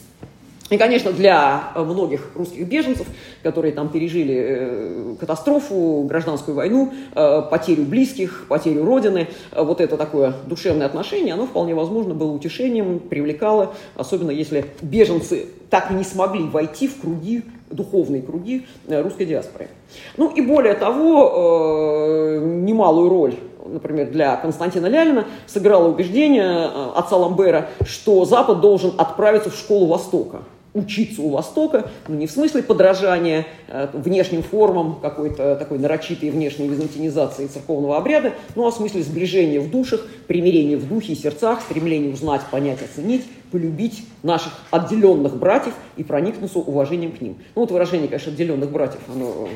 И, 0.72 0.78
конечно, 0.78 1.12
для 1.12 1.72
многих 1.76 2.30
русских 2.34 2.66
беженцев, 2.66 3.06
которые 3.42 3.72
там 3.74 3.90
пережили 3.90 4.34
э, 4.34 5.16
катастрофу, 5.20 6.06
гражданскую 6.08 6.54
войну, 6.54 6.94
э, 7.14 7.42
потерю 7.50 7.82
близких, 7.82 8.46
потерю 8.48 8.86
родины, 8.86 9.28
э, 9.50 9.62
вот 9.62 9.82
это 9.82 9.98
такое 9.98 10.34
душевное 10.46 10.86
отношение, 10.86 11.34
оно 11.34 11.46
вполне 11.46 11.74
возможно 11.74 12.14
было 12.14 12.32
утешением, 12.32 13.00
привлекало, 13.00 13.74
особенно 13.96 14.30
если 14.30 14.64
беженцы 14.80 15.48
так 15.68 15.90
и 15.90 15.94
не 15.94 16.04
смогли 16.04 16.44
войти 16.44 16.88
в 16.88 17.02
круги, 17.02 17.42
духовные 17.72 18.22
круги 18.22 18.66
русской 18.88 19.24
диаспоры. 19.24 19.68
Ну 20.16 20.30
и 20.30 20.40
более 20.40 20.74
того, 20.74 22.38
немалую 22.42 23.08
роль 23.08 23.34
например, 23.64 24.10
для 24.10 24.36
Константина 24.36 24.86
Лялина 24.86 25.24
сыграло 25.46 25.88
убеждение 25.88 26.66
отца 26.94 27.16
Ламбера, 27.16 27.68
что 27.84 28.24
Запад 28.24 28.60
должен 28.60 28.92
отправиться 28.98 29.50
в 29.50 29.56
школу 29.56 29.86
Востока 29.86 30.42
учиться 30.74 31.20
у 31.20 31.28
Востока, 31.28 31.90
ну, 32.08 32.14
не 32.14 32.26
в 32.26 32.30
смысле 32.30 32.62
подражания 32.62 33.46
э, 33.68 33.88
внешним 33.92 34.42
формам 34.42 35.00
какой-то 35.00 35.56
такой 35.56 35.78
нарочитой 35.78 36.30
внешней 36.30 36.68
византинизации 36.68 37.46
церковного 37.46 37.96
обряда, 37.96 38.32
ну, 38.54 38.66
а 38.66 38.70
в 38.70 38.74
смысле 38.74 39.02
сближения 39.02 39.60
в 39.60 39.70
душах, 39.70 40.06
примирения 40.26 40.76
в 40.76 40.88
духе 40.88 41.12
и 41.12 41.16
сердцах, 41.16 41.60
стремления 41.60 42.12
узнать, 42.12 42.42
понять, 42.50 42.78
оценить, 42.82 43.24
полюбить 43.50 44.06
наших 44.22 44.52
отделенных 44.70 45.36
братьев 45.36 45.74
и 45.96 46.04
проникнуться 46.04 46.58
уважением 46.58 47.12
к 47.12 47.20
ним. 47.20 47.36
Ну, 47.54 47.62
вот 47.62 47.70
выражение, 47.70 48.08
конечно, 48.08 48.32
отделенных 48.32 48.70
братьев, 48.70 49.00
оно 49.12 49.48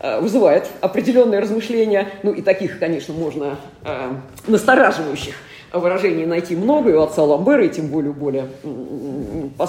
э, 0.00 0.20
вызывает 0.20 0.68
определенные 0.82 1.40
размышления, 1.40 2.08
ну, 2.22 2.32
и 2.32 2.42
таких, 2.42 2.78
конечно, 2.78 3.14
можно 3.14 3.56
э, 3.84 4.12
настораживающих 4.46 5.34
выражений 5.72 6.26
найти 6.26 6.56
много 6.56 6.90
и 6.90 6.94
у 6.94 7.02
отца 7.02 7.22
Ламбера, 7.22 7.64
и 7.64 7.68
тем 7.68 7.86
более, 7.86 8.12
более 8.12 8.48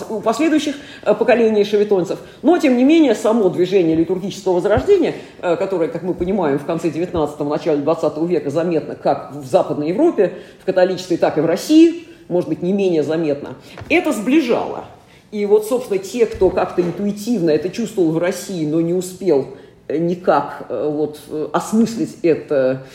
у 0.10 0.22
последующих 0.22 0.76
э, 1.04 1.14
поколений 1.14 1.64
шевитонцев. 1.64 2.20
Но, 2.42 2.58
тем 2.58 2.78
не 2.78 2.84
менее, 2.84 3.16
само 3.16 3.50
движение 3.50 3.96
литургического 3.96 4.54
возрождения, 4.54 5.16
э, 5.42 5.56
которое, 5.56 5.90
как 5.90 6.04
мы 6.04 6.14
понимаем, 6.14 6.60
в 6.60 6.66
конце 6.66 6.90
19-го, 6.90 7.44
начале 7.44 7.82
20 7.82 8.18
века 8.30 8.50
заметно 8.50 8.96
как 8.96 9.34
в 9.34 9.46
Западной 9.46 9.90
Европе, 9.90 10.34
в 10.60 10.66
католичестве, 10.66 11.18
так 11.18 11.38
и 11.38 11.42
в 11.42 11.46
России, 11.46 12.08
может 12.28 12.50
быть, 12.50 12.62
не 12.62 12.74
менее 12.74 13.04
заметно, 13.04 13.56
это 13.90 14.12
сближало. 14.12 14.86
И 15.32 15.46
вот, 15.46 15.66
собственно, 15.66 15.98
те, 15.98 16.26
кто 16.26 16.50
как-то 16.50 16.82
интуитивно 16.82 17.52
это 17.52 17.70
чувствовал 17.70 18.12
в 18.12 18.18
России, 18.18 18.66
но 18.66 18.82
не 18.82 18.94
успел 18.94 19.48
э, 19.88 19.98
никак 19.98 20.66
вот, 20.70 21.20
осмыслить 21.54 22.18
это 22.24 22.86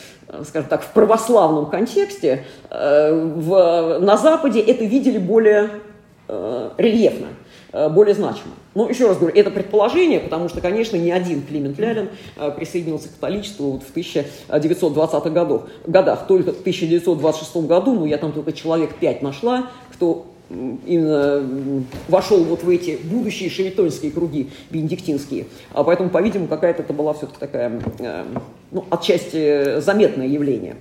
скажем 0.43 0.67
так, 0.67 0.83
в 0.83 0.91
православном 0.91 1.67
контексте, 1.67 2.43
в, 2.69 3.99
на 4.01 4.17
Западе 4.17 4.59
это 4.59 4.83
видели 4.83 5.17
более 5.17 5.69
э, 6.27 6.69
рельефно, 6.77 7.27
более 7.91 8.15
значимо. 8.15 8.53
Но 8.75 8.89
еще 8.89 9.07
раз 9.07 9.17
говорю, 9.17 9.35
это 9.35 9.51
предположение, 9.51 10.19
потому 10.19 10.49
что, 10.49 10.61
конечно, 10.61 10.95
ни 10.95 11.11
один 11.11 11.41
Климент 11.41 11.77
Лялин 11.77 12.09
присоединился 12.55 13.09
к 13.09 13.13
католичеству 13.13 13.71
вот 13.71 13.83
в 13.83 13.95
1920-х 13.95 15.29
годах, 15.29 15.61
годах. 15.85 16.27
Только 16.27 16.53
в 16.53 16.61
1926 16.61 17.67
году, 17.67 17.93
ну, 17.93 18.05
я 18.05 18.17
там 18.17 18.31
только 18.31 18.53
человек 18.53 18.95
пять 18.95 19.21
нашла, 19.21 19.69
кто 19.91 20.27
именно 20.49 21.85
вошел 22.07 22.43
вот 22.43 22.63
в 22.63 22.69
эти 22.69 22.97
будущие 23.03 23.49
шевитонские 23.49 24.11
круги 24.11 24.49
бенедиктинские. 24.69 25.45
А 25.73 25.83
поэтому, 25.83 26.09
по-видимому, 26.09 26.47
какая-то 26.47 26.83
это 26.83 26.93
была 26.93 27.13
все-таки 27.13 27.39
такая, 27.39 27.81
э, 27.99 28.23
ну, 28.71 28.85
отчасти 28.89 29.79
заметное 29.79 30.27
явление. 30.27 30.77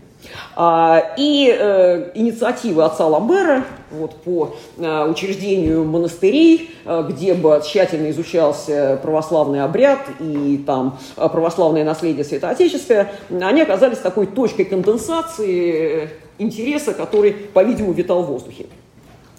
А, 0.54 1.14
и 1.16 1.54
э, 1.56 2.10
инициативы 2.14 2.84
отца 2.84 3.06
Ламбера 3.06 3.64
вот, 3.90 4.14
по 4.22 4.56
э, 4.78 5.04
учреждению 5.04 5.84
монастырей, 5.84 6.70
э, 6.84 7.04
где 7.08 7.34
бы 7.34 7.60
тщательно 7.64 8.10
изучался 8.10 8.98
православный 9.02 9.62
обряд 9.62 10.00
и 10.18 10.62
там 10.66 10.98
православное 11.16 11.84
наследие 11.84 12.24
святоотеческое, 12.24 13.12
они 13.30 13.62
оказались 13.62 13.98
такой 13.98 14.26
точкой 14.26 14.64
конденсации 14.64 16.10
интереса, 16.38 16.94
который, 16.94 17.32
по-видимому, 17.32 17.92
витал 17.92 18.22
в 18.22 18.26
воздухе. 18.26 18.66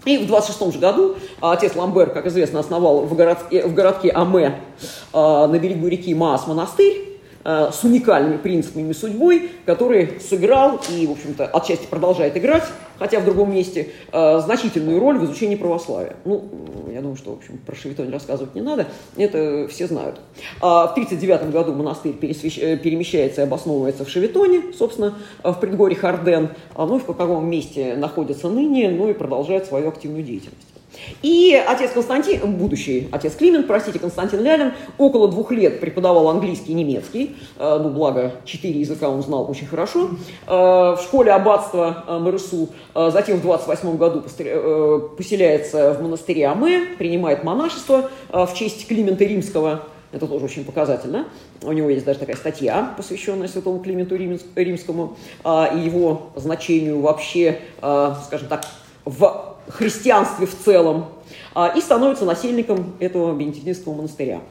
И 0.06 0.18
в 0.18 0.28
26 0.28 0.74
же 0.74 0.80
году 0.80 1.16
а, 1.42 1.54
отец 1.54 1.76
Ламбер, 1.76 2.12
как 2.12 2.26
известно, 2.28 2.60
основал 2.60 3.02
в 3.02 3.16
городке, 3.16 3.66
в 3.66 3.74
городке 3.74 4.10
Аме 4.10 4.62
а, 5.14 5.48
на 5.48 5.60
берегу 5.60 5.88
реки 5.88 6.14
Маас 6.14 6.48
монастырь, 6.48 7.07
Э, 7.50 7.72
с 7.72 7.82
уникальными 7.86 8.36
принципами 8.36 8.92
судьбой, 8.92 9.52
который 9.66 10.20
сыграл 10.20 10.82
и, 10.92 11.08
в 11.08 11.12
общем-то, 11.12 11.46
отчасти 11.46 11.86
продолжает 11.86 12.36
играть, 12.36 12.66
хотя 13.00 13.22
в 13.22 13.24
другом 13.24 13.54
месте, 13.54 13.88
э, 14.12 14.40
значительную 14.40 15.00
роль 15.00 15.18
в 15.18 15.24
изучении 15.24 15.56
православия. 15.56 16.18
Ну, 16.26 16.44
я 16.92 17.00
думаю, 17.00 17.16
что, 17.16 17.32
в 17.32 17.38
общем, 17.38 17.58
про 17.66 17.74
Шевитоне 17.74 18.12
рассказывать 18.12 18.54
не 18.54 18.60
надо, 18.60 18.88
это 19.16 19.66
все 19.70 19.88
знают. 19.88 20.20
А 20.60 20.88
в 20.88 20.92
1939 20.92 21.54
году 21.54 21.74
монастырь 21.74 22.16
э, 22.22 22.76
перемещается 22.76 23.40
и 23.40 23.44
обосновывается 23.46 24.04
в 24.04 24.10
Шевитоне, 24.10 24.74
собственно, 24.78 25.14
в 25.42 25.54
предгорье 25.54 25.96
Харден, 25.96 26.50
а, 26.76 26.86
ну 26.86 26.98
и 26.98 27.00
в 27.00 27.06
каком 27.06 27.50
месте 27.50 27.96
находится 27.96 28.50
ныне, 28.50 28.90
ну 28.90 29.10
и 29.10 29.14
продолжает 29.14 29.68
свою 29.68 29.88
активную 29.88 30.24
деятельность. 30.24 30.68
И 31.22 31.62
отец 31.68 31.92
Константин, 31.92 32.58
будущий 32.58 33.08
отец 33.12 33.36
Климент, 33.36 33.68
простите, 33.68 34.00
Константин 34.00 34.42
Лялин, 34.42 34.74
около 34.98 35.28
двух 35.28 35.52
лет 35.52 35.80
преподавал 35.80 36.30
английский 36.30 36.72
и 36.72 36.76
немецкий, 36.76 37.36
э, 37.58 37.80
ну, 37.82 37.90
благо, 37.90 38.34
четыре 38.46 38.80
языка 38.80 39.10
он 39.10 39.22
знал 39.22 39.50
очень 39.50 39.68
хорошо, 39.68 40.10
э, 40.48 40.52
в 40.52 41.00
школе 41.02 41.32
аббатства 41.32 42.04
э, 42.08 42.20
МРСУ, 42.20 42.70
затем 42.94 43.38
в 43.38 43.42
28 43.42 43.98
году 43.98 44.22
поселяется 44.22 45.94
в 45.94 46.02
монастыре 46.02 46.48
Аме, 46.48 46.86
принимает 46.98 47.44
монашество 47.44 48.10
в 48.30 48.54
честь 48.54 48.88
Климента 48.88 49.24
Римского, 49.24 49.84
это 50.12 50.26
тоже 50.26 50.46
очень 50.46 50.64
показательно. 50.64 51.26
У 51.62 51.72
него 51.72 51.90
есть 51.90 52.06
даже 52.06 52.20
такая 52.20 52.36
статья, 52.36 52.94
посвященная 52.96 53.48
святому 53.48 53.80
Клименту 53.80 54.16
Римскому 54.16 55.18
и 55.46 55.80
его 55.80 56.30
значению 56.36 57.02
вообще, 57.02 57.60
скажем 57.80 58.48
так, 58.48 58.66
в 59.04 59.57
христианстве 59.70 60.46
в 60.46 60.56
целом, 60.58 61.06
а, 61.54 61.74
и 61.76 61.82
становится 61.82 62.26
насельником 62.26 62.96
этого 63.00 63.34
бенедиктинского 63.36 63.94
монастыря. 63.94 64.42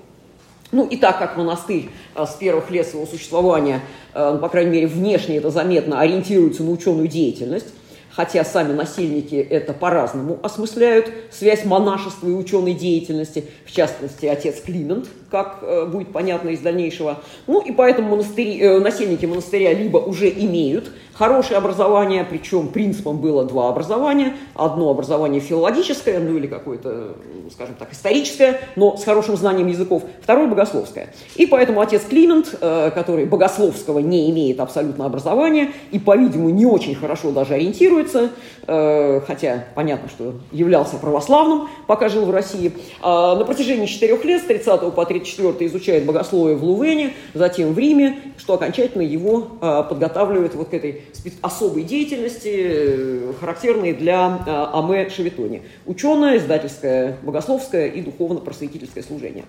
Ну 0.73 0.87
и 0.87 0.97
так 0.97 1.19
как 1.19 1.37
монастырь 1.37 1.91
с 2.17 2.35
первых 2.35 2.71
лет 2.71 2.87
своего 2.89 3.07
существования, 3.07 3.83
ну, 4.13 4.39
по 4.39 4.49
крайней 4.49 4.73
мере 4.73 4.87
внешне 4.89 5.37
это 5.37 5.51
заметно, 5.51 6.01
ориентируется 6.01 6.65
на 6.65 6.73
ученую 6.73 7.07
деятельность, 7.07 7.69
хотя 8.17 8.45
сами 8.45 8.73
насильники 8.73 9.35
это 9.35 9.75
по-разному 9.75 10.39
осмысляют, 10.43 11.11
связь 11.31 11.67
монашества 11.67 12.29
и 12.29 12.33
ученой 12.33 12.73
деятельности, 12.73 13.45
в 13.67 13.73
частности, 13.73 14.25
отец 14.25 14.63
Климент, 14.63 15.07
как 15.31 15.59
э, 15.61 15.85
будет 15.85 16.13
понятно 16.13 16.49
из 16.49 16.61
дальнейшего. 16.61 17.19
Ну 17.47 17.61
и 17.61 17.73
поэтому 17.73 18.09
монастыри, 18.09 18.59
э, 18.59 18.81
насельники 18.81 19.27
монастыря 19.27 19.75
либо 19.75 19.99
уже 19.99 20.31
имеют 20.31 20.91
хорошее 21.17 21.59
образование, 21.59 22.25
причем 22.29 22.69
принципом 22.69 23.19
было 23.19 23.45
два 23.45 23.69
образования. 23.69 24.35
Одно 24.55 24.91
образование 24.91 25.41
филологическое, 25.41 26.19
ну 26.19 26.37
или 26.37 26.47
какое-то, 26.47 27.17
скажем 27.53 27.75
так, 27.79 27.93
историческое, 27.93 28.61
но 28.77 28.97
с 28.97 29.05
хорошим 29.05 29.37
знанием 29.37 29.67
языков. 29.67 30.03
Второе 30.23 30.47
богословское. 30.47 31.13
И 31.37 31.47
поэтому 31.47 31.81
отец 31.81 32.03
Климент, 32.09 32.55
э, 32.61 32.91
который 32.95 33.25
богословского 33.25 33.99
не 34.01 34.31
имеет 34.31 34.61
абсолютно 34.61 35.07
образования 35.07 35.73
и, 35.91 35.99
по-видимому, 35.99 36.51
не 36.51 36.67
очень 36.67 36.95
хорошо 36.95 37.31
даже 37.31 37.55
ориентируется, 37.55 38.31
э, 38.67 39.21
хотя 39.27 39.65
понятно, 39.75 40.09
что 40.09 40.35
являлся 40.53 40.97
православным, 40.97 41.69
пока 41.87 42.09
жил 42.09 42.27
в 42.27 42.31
России, 42.31 42.73
а 43.01 43.35
на 43.37 43.45
протяжении 43.45 43.87
четырех 43.87 44.25
лет, 44.25 44.43
с 44.43 44.45
30 44.45 44.95
по 44.95 45.05
34 45.05 45.67
изучает 45.67 46.05
богословие 46.05 46.57
в 46.57 46.65
Лувене, 46.65 47.15
затем 47.35 47.73
в 47.73 47.79
Риме, 47.79 48.19
что 48.37 48.55
окончательно 48.55 49.03
его 49.03 49.49
э, 49.61 49.85
подготавливает 49.89 50.55
вот 50.55 50.69
к 50.69 50.75
этой 50.75 51.06
особой 51.41 51.83
деятельности, 51.83 52.53
э, 52.55 53.33
характерной 53.41 53.93
для 53.93 54.43
э, 54.47 54.51
АМЭ 54.51 55.11
Шевитони. 55.11 55.63
Ученое, 55.87 56.39
издательское, 56.39 57.17
богословское 57.23 57.89
и 57.89 58.01
духовно-просветительское 58.03 59.03
служение. 59.03 59.45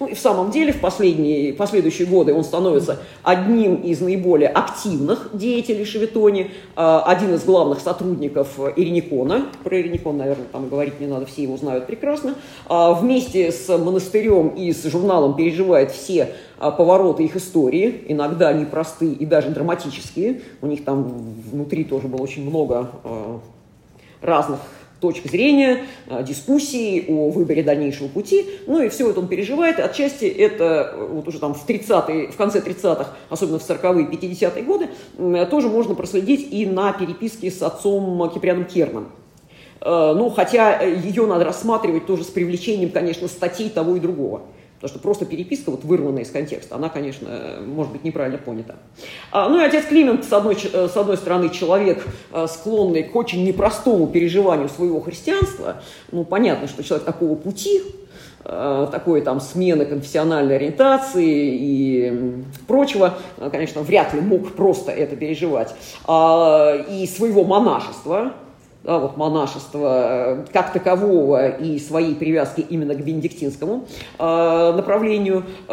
Ну 0.00 0.06
и 0.06 0.14
в 0.14 0.18
самом 0.18 0.50
деле 0.50 0.72
в 0.72 0.80
последние, 0.80 1.52
последующие 1.52 2.06
годы 2.06 2.34
он 2.34 2.44
становится 2.44 3.00
одним 3.22 3.76
из 3.76 4.00
наиболее 4.00 4.48
активных 4.48 5.30
деятелей 5.32 5.84
Шевитони, 5.84 6.50
э, 6.76 7.00
один 7.06 7.34
из 7.34 7.44
главных 7.44 7.80
сотрудников 7.80 8.58
Иреникона. 8.76 9.46
Про 9.64 9.80
Иреникон, 9.80 10.18
наверное, 10.18 10.46
там 10.50 10.68
говорить 10.68 11.00
не 11.00 11.06
надо, 11.06 11.26
все 11.26 11.42
его 11.42 11.56
знают 11.56 11.86
прекрасно. 11.86 12.34
Вместе 12.68 13.50
с 13.52 13.68
монастырем 13.68 14.48
и 14.48 14.72
с 14.72 14.84
журналом 14.84 15.36
переживает 15.36 15.90
все 15.90 16.34
а, 16.62 16.70
повороты 16.70 17.24
их 17.24 17.34
истории, 17.34 18.04
иногда 18.06 18.52
непростые 18.52 19.14
и 19.14 19.26
даже 19.26 19.50
драматические. 19.50 20.42
У 20.60 20.68
них 20.68 20.84
там 20.84 21.01
внутри 21.02 21.84
тоже 21.84 22.08
было 22.08 22.22
очень 22.22 22.48
много 22.48 22.90
а, 23.04 23.40
разных 24.20 24.60
точек 25.00 25.30
зрения, 25.30 25.84
а, 26.08 26.22
дискуссий 26.22 27.04
о 27.08 27.30
выборе 27.30 27.62
дальнейшего 27.62 28.08
пути. 28.08 28.46
Ну 28.66 28.82
и 28.82 28.88
все 28.88 29.10
это 29.10 29.20
он 29.20 29.28
переживает. 29.28 29.80
Отчасти 29.80 30.24
это 30.24 30.96
вот 31.10 31.26
уже 31.28 31.38
там 31.38 31.54
в, 31.54 31.64
30 31.64 32.32
в 32.32 32.36
конце 32.36 32.60
30-х, 32.60 33.08
особенно 33.28 33.58
в 33.58 33.68
40-е, 33.68 34.06
50-е 34.06 34.62
годы, 34.62 34.88
тоже 35.46 35.68
можно 35.68 35.94
проследить 35.94 36.52
и 36.52 36.66
на 36.66 36.92
переписке 36.92 37.50
с 37.50 37.62
отцом 37.62 38.30
Киприаном 38.32 38.64
Керном. 38.64 39.08
Ну, 39.84 40.30
хотя 40.30 40.80
ее 40.80 41.26
надо 41.26 41.44
рассматривать 41.44 42.06
тоже 42.06 42.22
с 42.22 42.28
привлечением, 42.28 42.90
конечно, 42.90 43.26
статей 43.26 43.68
того 43.68 43.96
и 43.96 44.00
другого. 44.00 44.42
Потому 44.82 44.96
что 44.96 45.02
просто 45.04 45.26
переписка, 45.26 45.70
вот 45.70 45.84
вырванная 45.84 46.24
из 46.24 46.30
контекста, 46.30 46.74
она, 46.74 46.88
конечно, 46.88 47.28
может 47.64 47.92
быть 47.92 48.02
неправильно 48.02 48.36
понята. 48.36 48.74
А, 49.30 49.48
ну 49.48 49.60
и 49.60 49.62
отец 49.62 49.84
Климент, 49.84 50.24
с 50.24 50.32
одной, 50.32 50.56
э, 50.60 50.88
с 50.92 50.96
одной 50.96 51.16
стороны, 51.18 51.50
человек, 51.50 52.04
э, 52.32 52.46
склонный 52.48 53.04
к 53.04 53.14
очень 53.14 53.44
непростому 53.44 54.08
переживанию 54.08 54.68
своего 54.68 55.00
христианства. 55.00 55.76
Ну, 56.10 56.24
понятно, 56.24 56.66
что 56.66 56.82
человек 56.82 57.06
такого 57.06 57.36
пути, 57.36 57.80
э, 58.44 58.88
такой 58.90 59.20
там 59.20 59.40
смены 59.40 59.84
конфессиональной 59.84 60.56
ориентации 60.56 61.56
и 61.60 62.42
прочего, 62.66 63.14
конечно, 63.52 63.82
вряд 63.82 64.12
ли 64.14 64.20
мог 64.20 64.50
просто 64.54 64.90
это 64.90 65.14
переживать. 65.14 65.76
А, 66.06 66.74
и 66.90 67.06
своего 67.06 67.44
монашества, 67.44 68.32
да, 68.84 68.98
вот 68.98 69.16
монашества 69.16 70.42
э, 70.42 70.44
как 70.52 70.72
такового 70.72 71.48
и 71.48 71.78
своей 71.78 72.14
привязки 72.14 72.64
именно 72.68 72.94
к 72.94 73.04
бенедиктинскому 73.04 73.86
э, 74.18 74.72
направлению, 74.76 75.44
э, 75.68 75.72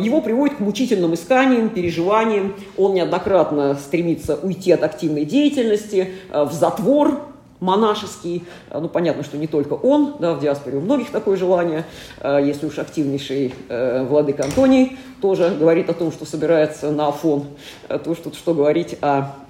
его 0.00 0.20
приводит 0.20 0.56
к 0.56 0.60
мучительным 0.60 1.14
исканиям, 1.14 1.70
переживаниям. 1.70 2.54
Он 2.76 2.94
неоднократно 2.94 3.74
стремится 3.74 4.36
уйти 4.36 4.72
от 4.72 4.82
активной 4.82 5.24
деятельности, 5.24 6.10
э, 6.30 6.44
в 6.44 6.52
затвор, 6.52 7.22
монашеский. 7.60 8.44
Ну, 8.72 8.88
понятно, 8.88 9.22
что 9.22 9.36
не 9.36 9.46
только 9.46 9.74
он, 9.74 10.14
да, 10.18 10.32
в 10.32 10.40
диаспоре 10.40 10.78
у 10.78 10.80
многих 10.80 11.10
такое 11.10 11.36
желание. 11.36 11.84
Э, 12.20 12.40
если 12.42 12.66
уж 12.66 12.78
активнейший 12.78 13.54
э, 13.68 14.04
владыка 14.04 14.44
Антоний 14.44 14.98
тоже 15.20 15.54
говорит 15.58 15.90
о 15.90 15.94
том, 15.94 16.10
что 16.10 16.24
собирается 16.24 16.90
на 16.90 17.08
Афон, 17.08 17.44
то 17.88 18.14
что, 18.14 18.32
что 18.34 18.54
говорить 18.54 18.96
о 19.02 19.32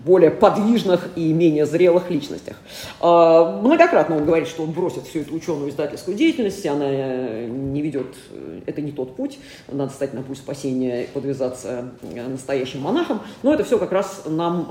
более 0.00 0.30
подвижных 0.30 1.08
и 1.16 1.32
менее 1.32 1.66
зрелых 1.66 2.10
личностях. 2.10 2.56
А, 3.00 3.60
многократно 3.60 4.16
он 4.16 4.24
говорит, 4.24 4.48
что 4.48 4.62
он 4.62 4.72
бросит 4.72 5.06
всю 5.06 5.20
эту 5.20 5.34
ученую 5.34 5.70
издательскую 5.70 6.16
деятельность, 6.16 6.64
она 6.66 6.86
э, 6.88 7.46
не 7.46 7.82
ведет, 7.82 8.14
э, 8.30 8.60
это 8.66 8.80
не 8.82 8.92
тот 8.92 9.16
путь, 9.16 9.38
надо 9.70 9.92
стать 9.92 10.14
на 10.14 10.22
путь 10.22 10.38
спасения 10.38 11.06
подвязаться 11.12 11.90
настоящим 12.02 12.82
монахом, 12.82 13.20
но 13.42 13.54
это 13.54 13.64
все 13.64 13.78
как 13.78 13.92
раз 13.92 14.22
нам 14.26 14.68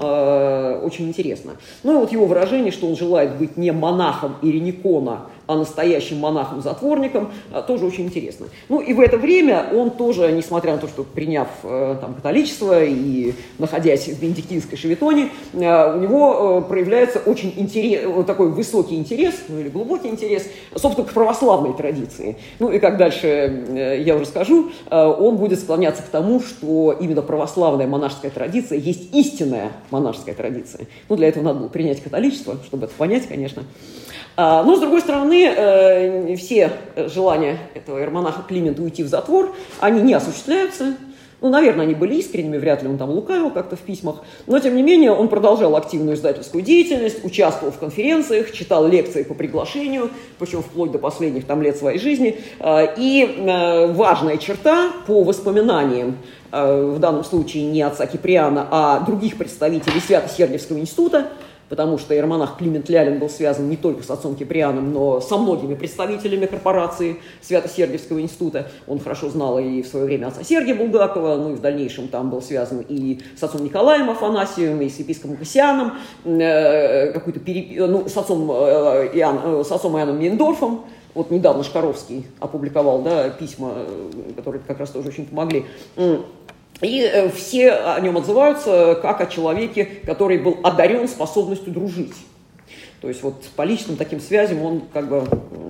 очень 0.83 1.07
интересно. 1.07 1.53
Ну 1.83 1.93
и 1.93 1.97
вот 1.97 2.11
его 2.11 2.25
выражение, 2.25 2.71
что 2.71 2.87
он 2.87 2.95
желает 2.95 3.37
быть 3.37 3.57
не 3.57 3.71
монахом 3.71 4.35
Иреникона, 4.41 5.27
а 5.47 5.55
настоящим 5.55 6.19
монахом-затворником, 6.19 7.31
а, 7.51 7.61
тоже 7.61 7.85
очень 7.85 8.05
интересно. 8.05 8.47
Ну 8.69 8.81
и 8.81 8.93
в 8.93 8.99
это 8.99 9.17
время 9.17 9.65
он 9.73 9.91
тоже, 9.91 10.31
несмотря 10.31 10.73
на 10.73 10.79
то, 10.79 10.87
что 10.87 11.03
приняв 11.03 11.47
э, 11.63 11.97
там, 12.01 12.15
католичество 12.15 12.83
и 12.83 13.33
находясь 13.59 14.07
в 14.07 14.19
бенедиктинской 14.19 14.77
шевитоне, 14.77 15.29
э, 15.53 15.95
у 15.95 15.99
него 15.99 16.63
э, 16.65 16.69
проявляется 16.69 17.19
очень 17.19 17.53
интерес, 17.55 18.25
такой 18.25 18.49
высокий 18.49 18.95
интерес, 18.95 19.35
ну 19.47 19.59
или 19.59 19.69
глубокий 19.69 20.07
интерес, 20.07 20.47
собственно, 20.75 21.07
к 21.07 21.13
православной 21.13 21.73
традиции. 21.73 22.37
Ну 22.59 22.71
и 22.71 22.79
как 22.79 22.97
дальше 22.97 24.01
я 24.05 24.15
уже 24.15 24.25
скажу, 24.25 24.71
он 24.89 25.37
будет 25.37 25.59
склоняться 25.59 26.01
к 26.03 26.07
тому, 26.07 26.41
что 26.41 26.95
именно 26.99 27.21
православная 27.21 27.87
монашеская 27.87 28.31
традиция 28.31 28.77
есть 28.77 29.13
истинная 29.13 29.71
монашеская 29.91 30.35
традиция. 30.35 30.87
Ну, 31.09 31.15
для 31.15 31.27
этого 31.27 31.43
надо 31.43 31.59
было 31.59 31.67
принять 31.67 32.01
католичество, 32.01 32.57
чтобы 32.65 32.85
это 32.85 32.95
понять, 32.95 33.27
конечно. 33.27 33.63
А, 34.37 34.63
но, 34.63 34.75
с 34.75 34.79
другой 34.79 35.01
стороны, 35.01 35.45
э, 35.45 36.35
все 36.35 36.71
желания 36.95 37.57
этого 37.73 37.99
эрмонаха 37.99 38.41
Климента 38.41 38.81
уйти 38.81 39.03
в 39.03 39.07
затвор, 39.07 39.55
они 39.79 40.01
не 40.01 40.13
осуществляются. 40.13 40.95
Ну, 41.41 41.49
наверное, 41.49 41.85
они 41.85 41.93
были 41.93 42.15
искренними, 42.15 42.57
вряд 42.57 42.81
ли 42.81 42.89
он 42.89 42.97
там 42.97 43.09
лукавил 43.11 43.51
как-то 43.51 43.75
в 43.75 43.81
письмах. 43.81 44.23
Но, 44.47 44.59
тем 44.59 44.75
не 44.75 44.81
менее, 44.81 45.11
он 45.11 45.27
продолжал 45.27 45.75
активную 45.75 46.15
издательскую 46.15 46.63
деятельность, 46.63 47.23
участвовал 47.23 47.71
в 47.71 47.77
конференциях, 47.77 48.51
читал 48.51 48.87
лекции 48.87 49.23
по 49.23 49.33
приглашению, 49.33 50.09
причем 50.39 50.63
вплоть 50.63 50.91
до 50.91 50.97
последних 50.97 51.45
там 51.45 51.61
лет 51.61 51.77
своей 51.77 51.99
жизни. 51.99 52.39
А, 52.59 52.83
и 52.83 53.23
э, 53.23 53.91
важная 53.93 54.37
черта 54.37 54.91
по 55.05 55.23
воспоминаниям 55.23 56.17
э, 56.51 56.91
в 56.95 56.99
данном 56.99 57.23
случае 57.23 57.65
не 57.65 57.81
отца 57.81 58.07
Киприана, 58.07 58.67
а 58.71 58.99
других 59.01 59.37
представителей 59.37 59.99
Свято-Сергиевского 59.99 60.79
института, 60.79 61.27
потому 61.69 61.97
что 61.97 62.13
иеромонах 62.13 62.57
Климент 62.57 62.89
Лялин 62.89 63.19
был 63.19 63.29
связан 63.29 63.69
не 63.69 63.77
только 63.77 64.03
с 64.03 64.09
отцом 64.09 64.35
Киприаном, 64.35 64.93
но 64.93 65.21
со 65.21 65.37
многими 65.37 65.75
представителями 65.75 66.45
корпорации 66.45 67.17
Свято-Сергиевского 67.41 68.21
института. 68.21 68.67
Он 68.87 68.99
хорошо 68.99 69.29
знал 69.29 69.59
и 69.59 69.81
в 69.81 69.87
свое 69.87 70.05
время 70.05 70.27
отца 70.27 70.43
Сергия 70.43 70.75
Булгакова, 70.75 71.35
ну 71.35 71.51
и 71.51 71.55
в 71.55 71.61
дальнейшем 71.61 72.07
там 72.07 72.29
был 72.29 72.41
связан 72.41 72.85
и 72.87 73.19
с 73.37 73.43
отцом 73.43 73.63
Николаем 73.63 74.09
Афанасьевым, 74.09 74.81
и 74.81 74.89
с 74.89 74.99
епископом 74.99 75.37
Кассианом, 75.37 75.93
э, 76.25 77.11
какой-то 77.11 77.39
переп... 77.39 77.77
ну, 77.89 78.07
с 78.07 78.15
отцом, 78.17 78.49
э, 78.51 79.09
Иоанн, 79.13 79.39
э, 79.43 79.63
с 79.63 79.71
отцом 79.71 79.97
Иоанном 79.97 80.19
Мендорфом, 80.19 80.85
вот 81.15 81.31
недавно 81.31 81.63
Шкаровский 81.63 82.25
опубликовал 82.39 83.01
да, 83.01 83.29
письма, 83.29 83.71
э, 83.75 84.33
которые 84.35 84.61
как 84.67 84.79
раз 84.79 84.89
тоже 84.91 85.07
очень 85.07 85.25
помогли. 85.25 85.65
И 86.81 87.01
э, 87.01 87.29
все 87.29 87.71
о 87.71 87.99
нем 87.99 88.17
отзываются 88.17 88.99
как 89.01 89.21
о 89.21 89.27
человеке, 89.27 89.85
который 90.05 90.37
был 90.37 90.57
одарен 90.63 91.07
способностью 91.07 91.71
дружить. 91.71 92.15
То 93.01 93.09
есть 93.09 93.21
вот 93.21 93.43
по 93.55 93.61
личным 93.61 93.97
таким 93.97 94.19
связям 94.19 94.63
он 94.63 94.81
как 94.91 95.07
бы 95.07 95.23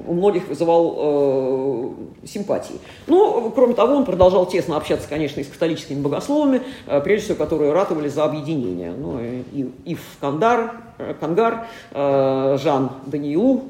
у 0.08 0.14
многих 0.14 0.48
вызывал 0.48 0.96
э, 0.98 2.28
симпатии. 2.28 2.76
Ну, 3.08 3.52
кроме 3.54 3.74
того, 3.74 3.96
он 3.96 4.06
продолжал 4.06 4.46
тесно 4.46 4.78
общаться, 4.78 5.08
конечно, 5.10 5.42
и 5.42 5.44
с 5.44 5.48
католическими 5.48 6.02
богословами, 6.02 6.62
э, 6.88 7.02
прежде 7.02 7.26
всего, 7.26 7.38
которые 7.38 7.74
ратовали 7.74 8.08
за 8.08 8.24
объединение. 8.24 8.94
Ну, 8.98 9.20
и, 9.20 9.70
Ив 9.86 10.00
Кандар, 10.22 10.76
э, 10.98 11.14
Кангар, 11.20 11.68
э, 11.92 12.58
Жан 12.62 12.92
Даниилу 13.08 13.64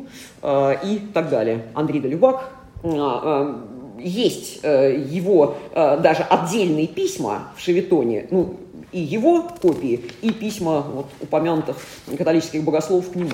э, 0.43 0.75
и 0.83 0.99
так 1.13 1.29
далее. 1.29 1.63
Андрей 1.73 2.01
Долюбак. 2.01 2.51
Э, 2.83 2.89
э, 2.93 3.53
есть 3.99 4.59
э, 4.63 5.05
его 5.09 5.57
э, 5.73 5.99
даже 6.01 6.23
отдельные 6.23 6.87
письма 6.87 7.49
в 7.55 7.61
Шевитоне, 7.61 8.27
ну, 8.31 8.57
и 8.91 8.99
его 8.99 9.43
копии, 9.43 10.05
и 10.21 10.31
письма 10.31 10.81
вот, 10.81 11.07
упомянутых 11.19 11.77
католических 12.17 12.63
богословов 12.63 13.11
к 13.11 13.15
нему. 13.15 13.31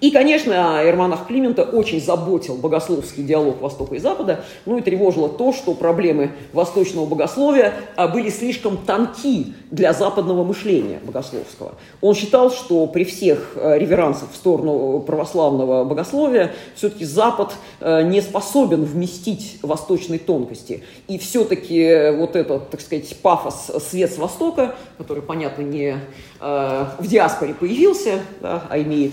И, 0.00 0.10
конечно, 0.10 0.80
Эрманах 0.82 1.26
Климента 1.26 1.62
очень 1.62 2.00
заботил 2.00 2.56
богословский 2.56 3.22
диалог 3.22 3.60
Востока 3.60 3.96
и 3.96 3.98
Запада, 3.98 4.44
ну 4.64 4.78
и 4.78 4.80
тревожило 4.80 5.28
то, 5.28 5.52
что 5.52 5.74
проблемы 5.74 6.30
восточного 6.54 7.04
богословия 7.04 7.74
а, 7.96 8.08
были 8.08 8.30
слишком 8.30 8.78
тонки 8.78 9.52
для 9.70 9.92
западного 9.92 10.42
мышления 10.42 11.00
богословского. 11.04 11.74
Он 12.00 12.14
считал, 12.14 12.50
что 12.50 12.86
при 12.86 13.04
всех 13.04 13.52
а, 13.56 13.76
реверансах 13.76 14.30
в 14.32 14.36
сторону 14.36 15.00
православного 15.00 15.84
богословия 15.84 16.52
все-таки 16.74 17.04
Запад 17.04 17.52
а, 17.80 18.02
не 18.02 18.22
способен 18.22 18.84
вместить 18.84 19.58
восточной 19.60 20.18
тонкости. 20.18 20.82
И 21.08 21.18
все-таки 21.18 22.10
вот 22.16 22.36
этот, 22.36 22.70
так 22.70 22.80
сказать, 22.80 23.14
пафос 23.20 23.70
свет 23.90 24.10
с 24.10 24.16
Востока, 24.16 24.76
который, 24.96 25.22
понятно, 25.22 25.62
не 25.62 25.96
в 26.40 27.06
диаспоре 27.06 27.52
появился, 27.52 28.20
да, 28.40 28.62
а 28.70 28.78
имеет 28.78 29.12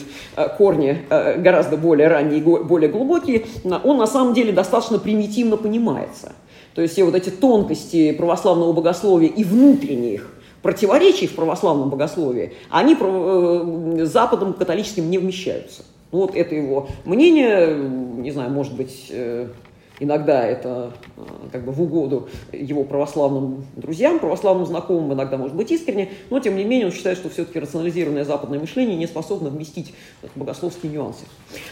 корни 0.57 0.76
корни 0.77 1.03
э, 1.09 1.39
гораздо 1.39 1.77
более 1.77 2.07
ранние 2.07 2.41
более 2.41 2.89
глубокие, 2.89 3.45
он 3.83 3.97
на 3.97 4.07
самом 4.07 4.33
деле 4.33 4.51
достаточно 4.51 4.99
примитивно 4.99 5.57
понимается. 5.57 6.33
То 6.73 6.81
есть 6.81 6.93
все 6.93 7.03
вот 7.03 7.15
эти 7.15 7.29
тонкости 7.29 8.11
православного 8.11 8.71
богословия 8.73 9.29
и 9.29 9.43
внутренних 9.43 10.31
противоречий 10.61 11.27
в 11.27 11.35
православном 11.35 11.89
богословии, 11.89 12.53
они 12.69 12.95
э, 12.99 14.05
Западом 14.05 14.53
католическим 14.53 15.09
не 15.09 15.17
вмещаются. 15.17 15.83
Вот 16.11 16.35
это 16.35 16.55
его 16.55 16.87
мнение, 17.05 17.75
не 17.75 18.31
знаю, 18.31 18.51
может 18.51 18.75
быть, 18.75 19.07
э, 19.09 19.47
Иногда 19.99 20.45
это 20.45 20.93
э, 21.15 21.21
как 21.51 21.65
бы 21.65 21.71
в 21.71 21.81
угоду 21.81 22.29
его 22.51 22.83
православным 22.83 23.65
друзьям, 23.75 24.19
православным 24.19 24.67
знакомым, 24.67 25.13
иногда 25.13 25.37
может 25.37 25.55
быть 25.55 25.71
искренне, 25.71 26.11
но 26.29 26.39
тем 26.39 26.55
не 26.55 26.63
менее 26.65 26.87
он 26.87 26.91
считает, 26.91 27.17
что 27.17 27.29
все-таки 27.29 27.59
рационализированное 27.59 28.23
западное 28.23 28.59
мышление 28.59 28.95
не 28.95 29.07
способно 29.07 29.49
вместить 29.49 29.95
богословские 30.35 30.91
нюансы. 30.91 31.25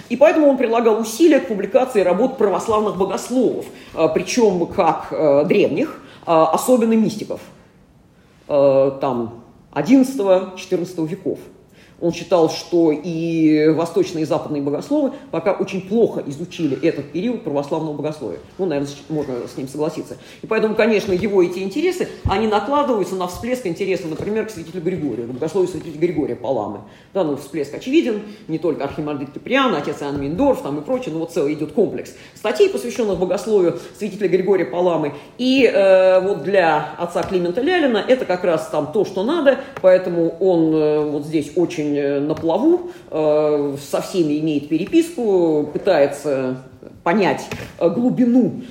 И 0.09 0.17
поэтому 0.17 0.47
он 0.47 0.57
прилагал 0.57 0.99
усилия 0.99 1.39
к 1.39 1.47
публикации 1.47 2.01
работ 2.01 2.37
православных 2.39 2.97
богословов, 2.97 3.65
э, 3.93 4.07
причем 4.11 4.65
как 4.67 5.09
э, 5.11 5.45
древних, 5.45 6.01
особенно 6.25 6.93
мистиков, 6.93 7.39
там 8.47 9.43
11-14 9.71 11.07
веков. 11.07 11.37
Он 12.01 12.11
считал, 12.11 12.49
что 12.49 12.91
и 12.91 13.69
восточные 13.69 14.23
и 14.23 14.25
западные 14.25 14.61
богословы 14.61 15.13
пока 15.31 15.53
очень 15.53 15.81
плохо 15.81 16.23
изучили 16.27 16.77
этот 16.85 17.11
период 17.11 17.43
православного 17.43 17.93
богословия. 17.93 18.39
Ну, 18.57 18.65
наверное, 18.65 18.91
можно 19.09 19.35
с 19.47 19.57
ним 19.57 19.67
согласиться. 19.67 20.17
И 20.41 20.47
поэтому, 20.47 20.75
конечно, 20.75 21.13
его 21.13 21.41
эти 21.41 21.59
интересы, 21.59 22.09
они 22.25 22.47
накладываются 22.47 23.15
на 23.15 23.27
всплеск 23.27 23.65
интереса, 23.65 24.07
например, 24.07 24.45
к 24.47 24.51
святителю 24.51 24.81
Григорию, 24.81 25.27
к 25.27 25.31
богословию 25.31 25.71
святителя 25.71 25.99
Григория 25.99 26.35
Паламы. 26.35 26.81
Да, 27.13 27.23
ну, 27.23 27.37
всплеск 27.37 27.73
очевиден, 27.73 28.21
не 28.47 28.59
только 28.59 28.83
архимандрит 28.83 29.31
Киприан, 29.31 29.73
отец 29.73 30.01
Иоанн 30.01 30.19
Миндорф 30.19 30.61
там 30.61 30.79
и 30.79 30.81
прочее, 30.81 31.13
но 31.13 31.19
вот 31.19 31.31
целый 31.31 31.53
идет 31.53 31.71
комплекс 31.71 32.13
статей, 32.33 32.69
посвященных 32.69 33.17
богословию 33.17 33.79
святителя 33.97 34.27
Григория 34.27 34.65
Паламы. 34.65 35.13
И 35.37 35.65
э, 35.65 36.19
вот 36.19 36.43
для 36.43 36.95
отца 36.97 37.23
Климента 37.23 37.61
Лялина 37.61 38.03
это 38.05 38.25
как 38.25 38.43
раз 38.43 38.67
там 38.69 38.91
то, 38.91 39.05
что 39.05 39.23
надо, 39.23 39.59
поэтому 39.81 40.35
он 40.39 40.75
э, 40.75 41.09
вот 41.09 41.25
здесь 41.25 41.51
очень 41.55 41.84
очень 41.85 41.97
э, 41.97 42.19
на 42.19 42.33
плаву, 42.33 42.91
э, 43.11 43.75
со 43.79 44.01
всеми 44.01 44.39
имеет 44.39 44.69
переписку, 44.69 45.69
пытается 45.71 46.57
понять 47.03 47.45
э, 47.79 47.89
глубину 47.89 48.61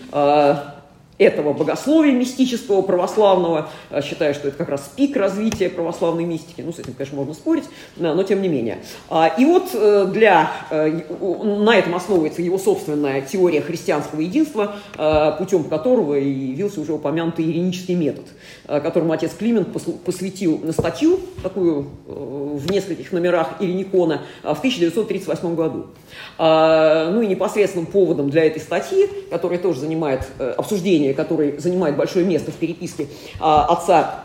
этого 1.18 1.52
богословия 1.52 2.12
мистического, 2.12 2.82
православного, 2.82 3.68
э, 3.90 4.02
считаю, 4.02 4.34
что 4.34 4.48
это 4.48 4.56
как 4.56 4.68
раз 4.68 4.90
пик 4.96 5.16
развития 5.16 5.68
православной 5.68 6.24
мистики, 6.24 6.60
ну, 6.60 6.72
с 6.72 6.78
этим, 6.78 6.94
конечно, 6.94 7.16
можно 7.16 7.34
спорить, 7.34 7.64
но 7.96 8.22
тем 8.22 8.42
не 8.42 8.48
менее. 8.48 8.78
А, 9.08 9.28
и 9.28 9.44
вот 9.44 9.70
э, 9.74 10.06
для, 10.12 10.50
э, 10.70 11.02
на 11.42 11.76
этом 11.76 11.94
основывается 11.94 12.42
его 12.42 12.58
собственная 12.58 13.20
теория 13.22 13.60
христианского 13.60 14.20
единства, 14.20 14.76
путем 15.38 15.64
которого 15.64 16.18
и 16.18 16.28
явился 16.28 16.80
уже 16.80 16.92
упомянутый 16.92 17.44
иринический 17.44 17.94
метод, 17.94 18.24
которому 18.66 19.12
отец 19.12 19.32
Климент 19.34 19.68
посвятил 20.04 20.60
статью, 20.72 21.20
такую 21.42 21.86
в 22.06 22.70
нескольких 22.70 23.12
номерах 23.12 23.54
Ириникона, 23.60 24.22
в 24.42 24.58
1938 24.58 25.54
году. 25.54 25.86
А, 26.38 27.10
ну 27.10 27.22
и 27.22 27.26
непосредственным 27.26 27.86
поводом 27.86 28.30
для 28.30 28.44
этой 28.44 28.60
статьи, 28.60 29.08
которая 29.30 29.58
тоже 29.58 29.80
занимает 29.80 30.26
обсуждение 30.38 31.14
который 31.14 31.58
занимает 31.58 31.96
большое 31.96 32.24
место 32.24 32.50
в 32.50 32.54
переписке 32.54 33.08
а, 33.40 33.66
отца 33.66 34.24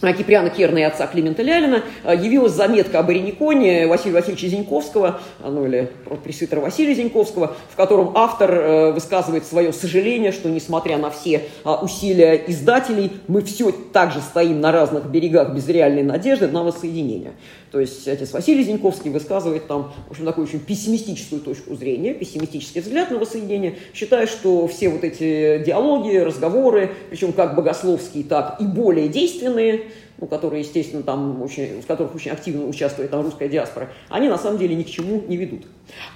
Киприана 0.00 0.50
Керна 0.50 0.78
и 0.78 0.82
отца 0.82 1.06
Климента 1.06 1.42
Лялина, 1.42 1.82
а, 2.04 2.14
явилась 2.14 2.52
заметка 2.52 3.00
об 3.00 3.10
Ирениконе 3.10 3.86
Василия 3.86 4.14
Васильевича 4.14 4.48
Зиньковского, 4.48 5.20
ну 5.44 5.66
или 5.66 5.90
пресвитера 6.22 6.60
Василия 6.60 6.94
Зиньковского, 6.94 7.56
в 7.70 7.76
котором 7.76 8.12
автор 8.14 8.50
э, 8.52 8.92
высказывает 8.92 9.44
свое 9.44 9.72
сожаление, 9.72 10.32
что 10.32 10.48
несмотря 10.48 10.98
на 10.98 11.10
все 11.10 11.42
усилия 11.64 12.44
издателей, 12.46 13.12
мы 13.26 13.42
все 13.42 13.72
так 13.72 14.12
же 14.12 14.20
стоим 14.20 14.60
на 14.60 14.72
разных 14.72 15.06
берегах 15.06 15.54
без 15.54 15.68
реальной 15.68 16.02
надежды 16.02 16.48
на 16.48 16.62
воссоединение. 16.62 17.32
То 17.70 17.80
есть 17.80 18.08
отец 18.08 18.32
Василий 18.32 18.64
Зиньковский 18.64 19.10
высказывает 19.10 19.66
там, 19.66 19.92
в 20.06 20.12
общем, 20.12 20.24
такую 20.24 20.46
очень 20.46 20.60
пессимистическую 20.60 21.40
точку 21.42 21.74
зрения, 21.74 22.14
пессимистический 22.14 22.80
взгляд 22.80 23.10
на 23.10 23.18
воссоединение, 23.18 23.76
считая, 23.92 24.26
что 24.26 24.66
все 24.68 24.88
вот 24.88 25.04
эти 25.04 25.62
диалоги, 25.64 26.16
разговоры, 26.16 26.92
причем 27.10 27.32
как 27.32 27.54
богословские, 27.54 28.24
так 28.24 28.58
и 28.60 28.64
более 28.64 29.08
действенные, 29.08 29.87
ну, 30.18 30.26
которые, 30.26 30.60
естественно, 30.62 31.02
там 31.02 31.42
очень, 31.42 31.80
в 31.80 31.86
которых 31.86 32.14
очень 32.14 32.30
активно 32.30 32.66
участвует 32.66 33.10
там 33.10 33.22
русская 33.22 33.48
диаспора, 33.48 33.90
они 34.08 34.28
на 34.28 34.38
самом 34.38 34.58
деле 34.58 34.74
ни 34.74 34.82
к 34.82 34.88
чему 34.88 35.22
не 35.26 35.36
ведут. 35.36 35.66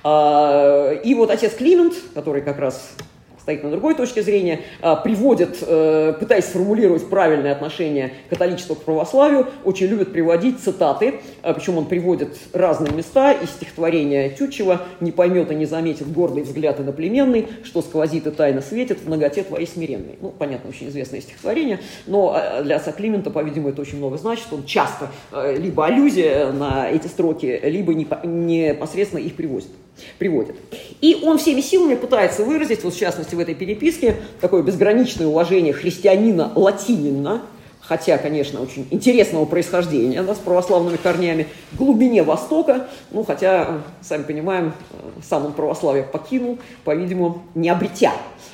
А, 0.04 0.92
и 0.92 1.14
вот 1.14 1.30
отец 1.30 1.54
Климент, 1.54 1.94
который 2.14 2.42
как 2.42 2.58
раз 2.58 2.96
стоит 3.42 3.64
на 3.64 3.70
другой 3.70 3.94
точке 3.94 4.22
зрения, 4.22 4.60
а, 4.80 4.94
приводит, 4.94 5.58
э, 5.62 6.14
пытаясь 6.18 6.44
сформулировать 6.44 7.08
правильное 7.08 7.52
отношение 7.52 8.12
католичества 8.30 8.76
к 8.76 8.78
православию, 8.78 9.48
очень 9.64 9.86
любит 9.86 10.12
приводить 10.12 10.60
цитаты, 10.60 11.16
а, 11.42 11.52
причем 11.52 11.76
он 11.76 11.86
приводит 11.86 12.36
разные 12.52 12.92
места 12.92 13.32
из 13.32 13.50
стихотворения 13.50 14.30
Тютчева 14.30 14.82
«Не 15.00 15.10
поймет 15.10 15.50
и 15.50 15.56
не 15.56 15.66
заметит 15.66 16.10
гордый 16.12 16.44
взгляд 16.44 16.78
иноплеменный, 16.78 17.48
что 17.64 17.82
сквозит 17.82 18.28
и 18.28 18.30
тайно 18.30 18.60
светит 18.60 19.00
в 19.00 19.08
ноготе 19.08 19.42
твоей 19.42 19.66
смиренной». 19.66 20.18
Ну, 20.20 20.30
понятно, 20.30 20.70
очень 20.70 20.88
известное 20.88 21.20
стихотворение, 21.20 21.80
но 22.06 22.34
а, 22.36 22.62
для 22.62 22.76
отца 22.76 22.92
Климента, 22.92 23.30
по-видимому, 23.30 23.70
это 23.70 23.82
очень 23.82 23.98
много 23.98 24.18
значит. 24.18 24.46
Он 24.52 24.64
часто 24.64 25.08
либо 25.56 25.86
аллюзия 25.86 26.52
на 26.52 26.88
эти 26.88 27.08
строки, 27.08 27.60
либо 27.64 27.92
непосредственно 27.94 29.20
их 29.20 29.34
приводит 29.34 29.70
приводит. 30.18 30.56
И 31.00 31.20
он 31.22 31.38
всеми 31.38 31.60
силами 31.60 31.94
пытается 31.94 32.44
выразить, 32.44 32.84
вот 32.84 32.94
в 32.94 32.98
частности 32.98 33.34
в 33.34 33.40
этой 33.40 33.54
переписке, 33.54 34.16
такое 34.40 34.62
безграничное 34.62 35.26
уважение 35.26 35.72
христианина-латинина, 35.72 37.42
хотя, 37.82 38.16
конечно, 38.18 38.62
очень 38.62 38.86
интересного 38.90 39.44
происхождения, 39.44 40.22
да, 40.22 40.34
с 40.34 40.38
православными 40.38 40.96
корнями, 40.96 41.48
глубине 41.72 42.22
Востока, 42.22 42.86
ну, 43.10 43.24
хотя, 43.24 43.82
сами 44.00 44.22
понимаем, 44.22 44.72
э, 44.92 44.94
сам 45.28 45.46
он 45.46 45.52
православие 45.52 46.04
покинул, 46.04 46.58
по-видимому, 46.84 47.42
не 47.54 47.68
обретя 47.68 48.12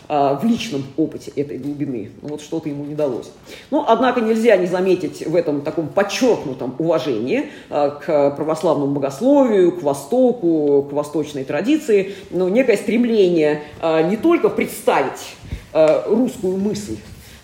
э, 0.09 0.39
в 0.41 0.45
личном 0.45 0.85
опыте 0.97 1.31
этой 1.37 1.59
глубины. 1.59 2.11
Ну, 2.23 2.31
вот 2.31 2.41
что-то 2.41 2.69
ему 2.69 2.85
не 2.85 2.95
далось. 2.95 3.31
Но, 3.71 3.85
однако, 3.87 4.21
нельзя 4.21 4.57
не 4.57 4.67
заметить 4.67 5.27
в 5.27 5.37
этом 5.37 5.61
таком 5.61 5.89
подчеркнутом 5.89 6.75
уважении 6.79 7.51
э, 7.69 7.91
к 8.05 8.31
православному 8.31 8.95
богословию, 8.95 9.73
к 9.73 9.83
Востоку, 9.83 10.87
к 10.89 10.93
восточной 10.93 11.45
традиции, 11.45 12.15
ну, 12.31 12.49
некое 12.49 12.77
стремление 12.77 13.63
не 13.83 14.17
только 14.17 14.49
представить 14.49 15.37
русскую 15.73 16.57
мысль 16.57 16.97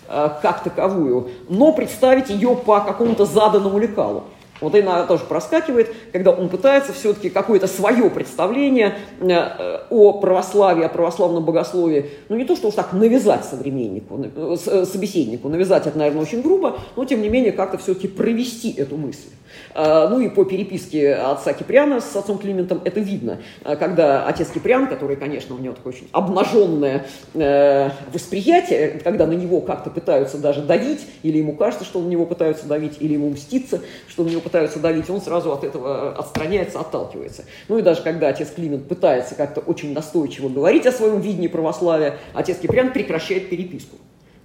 как 0.07 0.63
таковую, 0.63 1.29
но 1.49 1.73
представить 1.73 2.29
ее 2.29 2.55
по 2.55 2.81
какому-то 2.81 3.25
заданному 3.25 3.79
лекалу. 3.79 4.25
Вот 4.61 4.73
она 4.73 5.03
тоже 5.03 5.25
проскакивает, 5.25 5.93
когда 6.13 6.31
он 6.31 6.47
пытается 6.47 6.93
все-таки 6.93 7.29
какое-то 7.29 7.67
свое 7.67 8.09
представление 8.09 8.95
э, 9.19 9.79
о 9.89 10.13
православии, 10.13 10.85
о 10.85 10.89
православном 10.89 11.43
богословии, 11.43 12.11
ну 12.29 12.37
не 12.37 12.45
то, 12.45 12.55
что 12.55 12.69
уж 12.69 12.75
так 12.75 12.93
навязать 12.93 13.43
современнику, 13.43 14.17
э, 14.23 14.85
собеседнику, 14.85 15.49
навязать 15.49 15.87
это, 15.87 15.97
наверное, 15.97 16.21
очень 16.21 16.41
грубо, 16.41 16.77
но 16.95 17.03
тем 17.03 17.21
не 17.21 17.27
менее 17.27 17.51
как-то 17.51 17.77
все-таки 17.77 18.07
провести 18.07 18.71
эту 18.71 18.95
мысль. 18.95 19.29
А, 19.77 20.07
ну 20.07 20.21
и 20.21 20.29
по 20.29 20.45
переписке 20.45 21.13
отца 21.15 21.51
Киприана 21.51 21.99
с 21.99 22.15
отцом 22.15 22.37
Климентом 22.37 22.81
это 22.85 23.01
видно, 23.01 23.39
а, 23.65 23.75
когда 23.75 24.25
отец 24.25 24.49
Киприан, 24.49 24.87
который, 24.87 25.17
конечно, 25.17 25.53
у 25.53 25.57
него 25.57 25.73
такое 25.75 25.91
очень 25.91 26.07
обнаженное 26.13 27.05
э, 27.33 27.89
восприятие, 28.13 29.01
когда 29.03 29.27
на 29.27 29.33
него 29.33 29.59
как-то 29.59 29.89
пытаются 29.89 30.37
даже 30.37 30.61
давить, 30.61 31.01
или 31.23 31.39
ему 31.39 31.57
кажется, 31.57 31.83
что 31.83 31.99
на 31.99 32.07
него 32.07 32.25
пытаются 32.25 32.65
давить, 32.67 33.01
или 33.01 33.15
ему 33.15 33.29
мстится, 33.29 33.81
что 34.07 34.23
на 34.23 34.29
него 34.29 34.39
пытаются 34.39 34.79
давить, 34.79 35.09
он 35.09 35.19
сразу 35.19 35.51
от 35.51 35.65
этого 35.65 36.15
отстраняется, 36.15 36.79
отталкивается. 36.79 37.43
Ну 37.67 37.77
и 37.77 37.81
даже 37.81 38.01
когда 38.01 38.29
отец 38.29 38.51
Климент 38.51 38.87
пытается 38.87 39.35
как-то 39.35 39.59
очень 39.59 39.93
настойчиво 39.93 40.47
говорить 40.47 40.85
о 40.85 40.93
своем 40.93 41.19
видении 41.19 41.49
православия, 41.49 42.15
отец 42.33 42.59
Киприан 42.59 42.93
прекращает 42.93 43.49
переписку. 43.49 43.97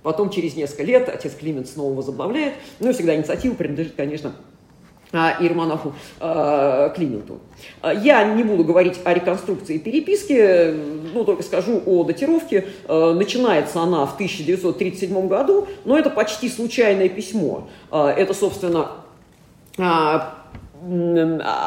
Потом 0.03 0.31
через 0.31 0.57
несколько 0.57 0.83
лет 0.83 1.09
отец 1.09 1.35
Климент 1.35 1.69
снова 1.69 1.95
возобновляет. 1.95 2.55
Ну 2.81 2.91
и 2.91 2.93
всегда 2.93 3.15
инициатива 3.15 3.55
принадлежит, 3.55 3.95
конечно, 3.97 4.33
иеромонаху 5.13 5.93
Клименту. 6.95 7.41
Я 7.83 8.25
не 8.25 8.43
буду 8.43 8.65
говорить 8.65 9.01
о 9.05 9.13
реконструкции 9.13 9.79
переписки, 9.79 10.75
ну, 11.13 11.25
только 11.25 11.43
скажу 11.43 11.83
о 11.85 12.05
датировке. 12.05 12.67
Начинается 12.89 13.81
она 13.81 14.07
в 14.07 14.15
1937 14.15 15.29
году, 15.29 15.67
но 15.85 15.99
это 15.99 16.11
почти 16.11 16.49
случайное 16.49 17.09
письмо. 17.09 17.69
Это, 17.91 18.35
собственно, 18.35 18.93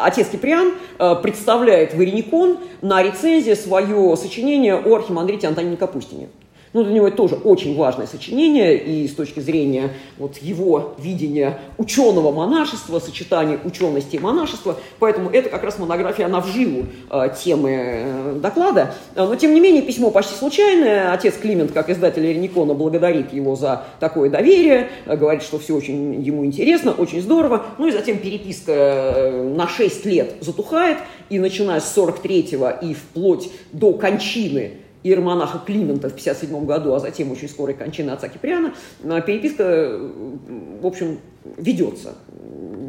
отец 0.04 0.30
Киприан 0.30 0.74
представляет 1.22 1.94
в 1.94 2.02
Иреникон 2.02 2.60
на 2.82 3.04
рецензии 3.04 3.54
свое 3.54 4.16
сочинение 4.18 4.76
о 4.76 4.96
архимандрите 4.96 5.48
Антонине 5.48 5.78
Капустине. 5.78 6.30
Ну, 6.74 6.84
для 6.84 6.94
него 6.94 7.08
это 7.08 7.18
тоже 7.18 7.36
очень 7.36 7.76
важное 7.78 8.08
сочинение, 8.08 8.76
и 8.76 9.08
с 9.08 9.14
точки 9.14 9.40
зрения 9.40 9.92
вот 10.18 10.38
его 10.38 10.96
видения 10.98 11.60
ученого 11.78 12.32
монашества, 12.32 13.00
сочетания 13.00 13.60
учености 13.64 14.16
и 14.16 14.20
монашества, 14.20 14.78
поэтому 14.98 15.30
это 15.30 15.50
как 15.50 15.64
раз 15.64 15.78
монография, 15.78 16.26
она 16.26 16.42
в 16.42 16.48
жилу 16.48 16.88
э, 17.12 17.30
темы 17.44 17.70
э, 17.72 18.40
доклада. 18.42 18.96
Но, 19.16 19.36
тем 19.36 19.54
не 19.54 19.60
менее, 19.60 19.84
письмо 19.84 20.10
почти 20.10 20.34
случайное. 20.34 21.14
Отец 21.14 21.36
Климент, 21.36 21.72
как 21.72 21.92
издатель 21.92 22.26
Реникона, 22.26 22.74
благодарит 22.74 23.34
его 23.34 23.56
за 23.56 23.84
такое 24.00 24.32
доверие, 24.32 24.90
э, 25.06 25.16
говорит, 25.16 25.44
что 25.44 25.60
все 25.60 25.76
очень 25.76 26.24
ему 26.24 26.44
интересно, 26.44 26.92
очень 26.92 27.22
здорово. 27.22 27.68
Ну 27.78 27.88
и 27.88 27.92
затем 27.92 28.18
переписка 28.18 28.72
э, 28.72 29.54
на 29.56 29.68
6 29.68 30.06
лет 30.08 30.36
затухает, 30.42 30.98
и 31.30 31.38
начиная 31.38 31.80
с 31.80 31.96
43-го 31.96 32.86
и 32.86 32.96
вплоть 32.96 33.50
до 33.72 33.94
кончины 33.94 34.72
иеромонаха 35.04 35.60
Климента 35.60 36.10
в 36.10 36.14
1957 36.14 36.66
году, 36.66 36.94
а 36.94 37.00
затем 37.00 37.32
очень 37.32 37.50
скорой 37.50 37.76
кончины 37.76 38.12
отца 38.12 38.30
Киприана, 38.30 38.74
переписка, 39.26 40.00
в 40.82 40.86
общем, 40.86 41.20
ведется. 41.58 42.16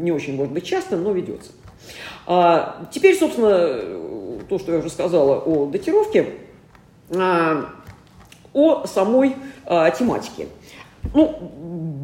Не 0.00 0.12
очень, 0.12 0.36
может 0.36 0.52
быть, 0.52 0.64
часто, 0.64 0.96
но 0.96 1.12
ведется. 1.12 1.52
А 2.26 2.86
теперь, 2.92 3.16
собственно, 3.18 4.40
то, 4.48 4.58
что 4.58 4.72
я 4.72 4.78
уже 4.78 4.90
сказала 4.90 5.38
о 5.40 5.66
датировке, 5.66 6.30
а, 7.10 7.70
о 8.52 8.86
самой 8.86 9.36
а, 9.66 9.90
тематике. 9.90 10.46
Ну, 11.12 11.52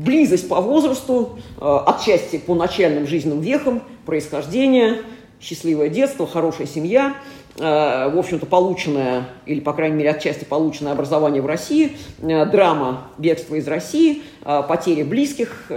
близость 0.05 0.49
по 0.49 0.61
возрасту, 0.61 1.39
отчасти 1.59 2.37
по 2.37 2.55
начальным 2.55 3.07
жизненным 3.07 3.41
вехам, 3.41 3.83
происхождение, 4.05 4.99
счастливое 5.41 5.89
детство, 5.89 6.27
хорошая 6.27 6.67
семья– 6.67 7.15
Э, 7.25 7.40
в 7.57 8.19
общем-то, 8.19 8.47
полученное, 8.47 9.25
или, 9.45 9.61
по 9.61 9.73
крайней 9.73 9.97
мере, 9.97 10.11
отчасти 10.11 10.45
полученное 10.45 10.93
образование 10.93 11.43
в 11.43 11.47
России, 11.47 11.97
э, 12.23 12.47
драма 12.47 13.09
бегства 13.19 13.57
из 13.57 13.67
России, 13.69 14.23
э, 14.45 14.63
потери 14.69 15.03
близких, 15.03 15.71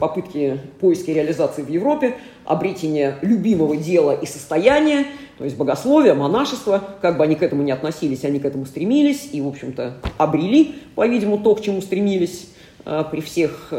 попытки 0.00 0.60
поиска 0.80 1.10
и 1.10 1.14
реализации 1.14 1.62
в 1.62 1.68
Европе, 1.68 2.14
обретение 2.44 3.16
любимого 3.22 3.76
дела 3.76 4.12
и 4.12 4.26
состояния, 4.26 5.06
то 5.36 5.44
есть 5.44 5.56
богословие, 5.56 6.14
монашество, 6.14 6.82
как 7.02 7.18
бы 7.18 7.24
они 7.24 7.34
к 7.34 7.42
этому 7.42 7.62
не 7.62 7.72
относились, 7.72 8.24
они 8.24 8.38
к 8.38 8.44
этому 8.44 8.64
стремились 8.64 9.28
и, 9.32 9.40
в 9.40 9.48
общем-то, 9.48 9.98
обрели, 10.16 10.76
по-видимому, 10.94 11.38
то, 11.38 11.54
к 11.54 11.60
чему 11.60 11.82
стремились 11.82 12.48
при 12.84 13.20
всех 13.20 13.72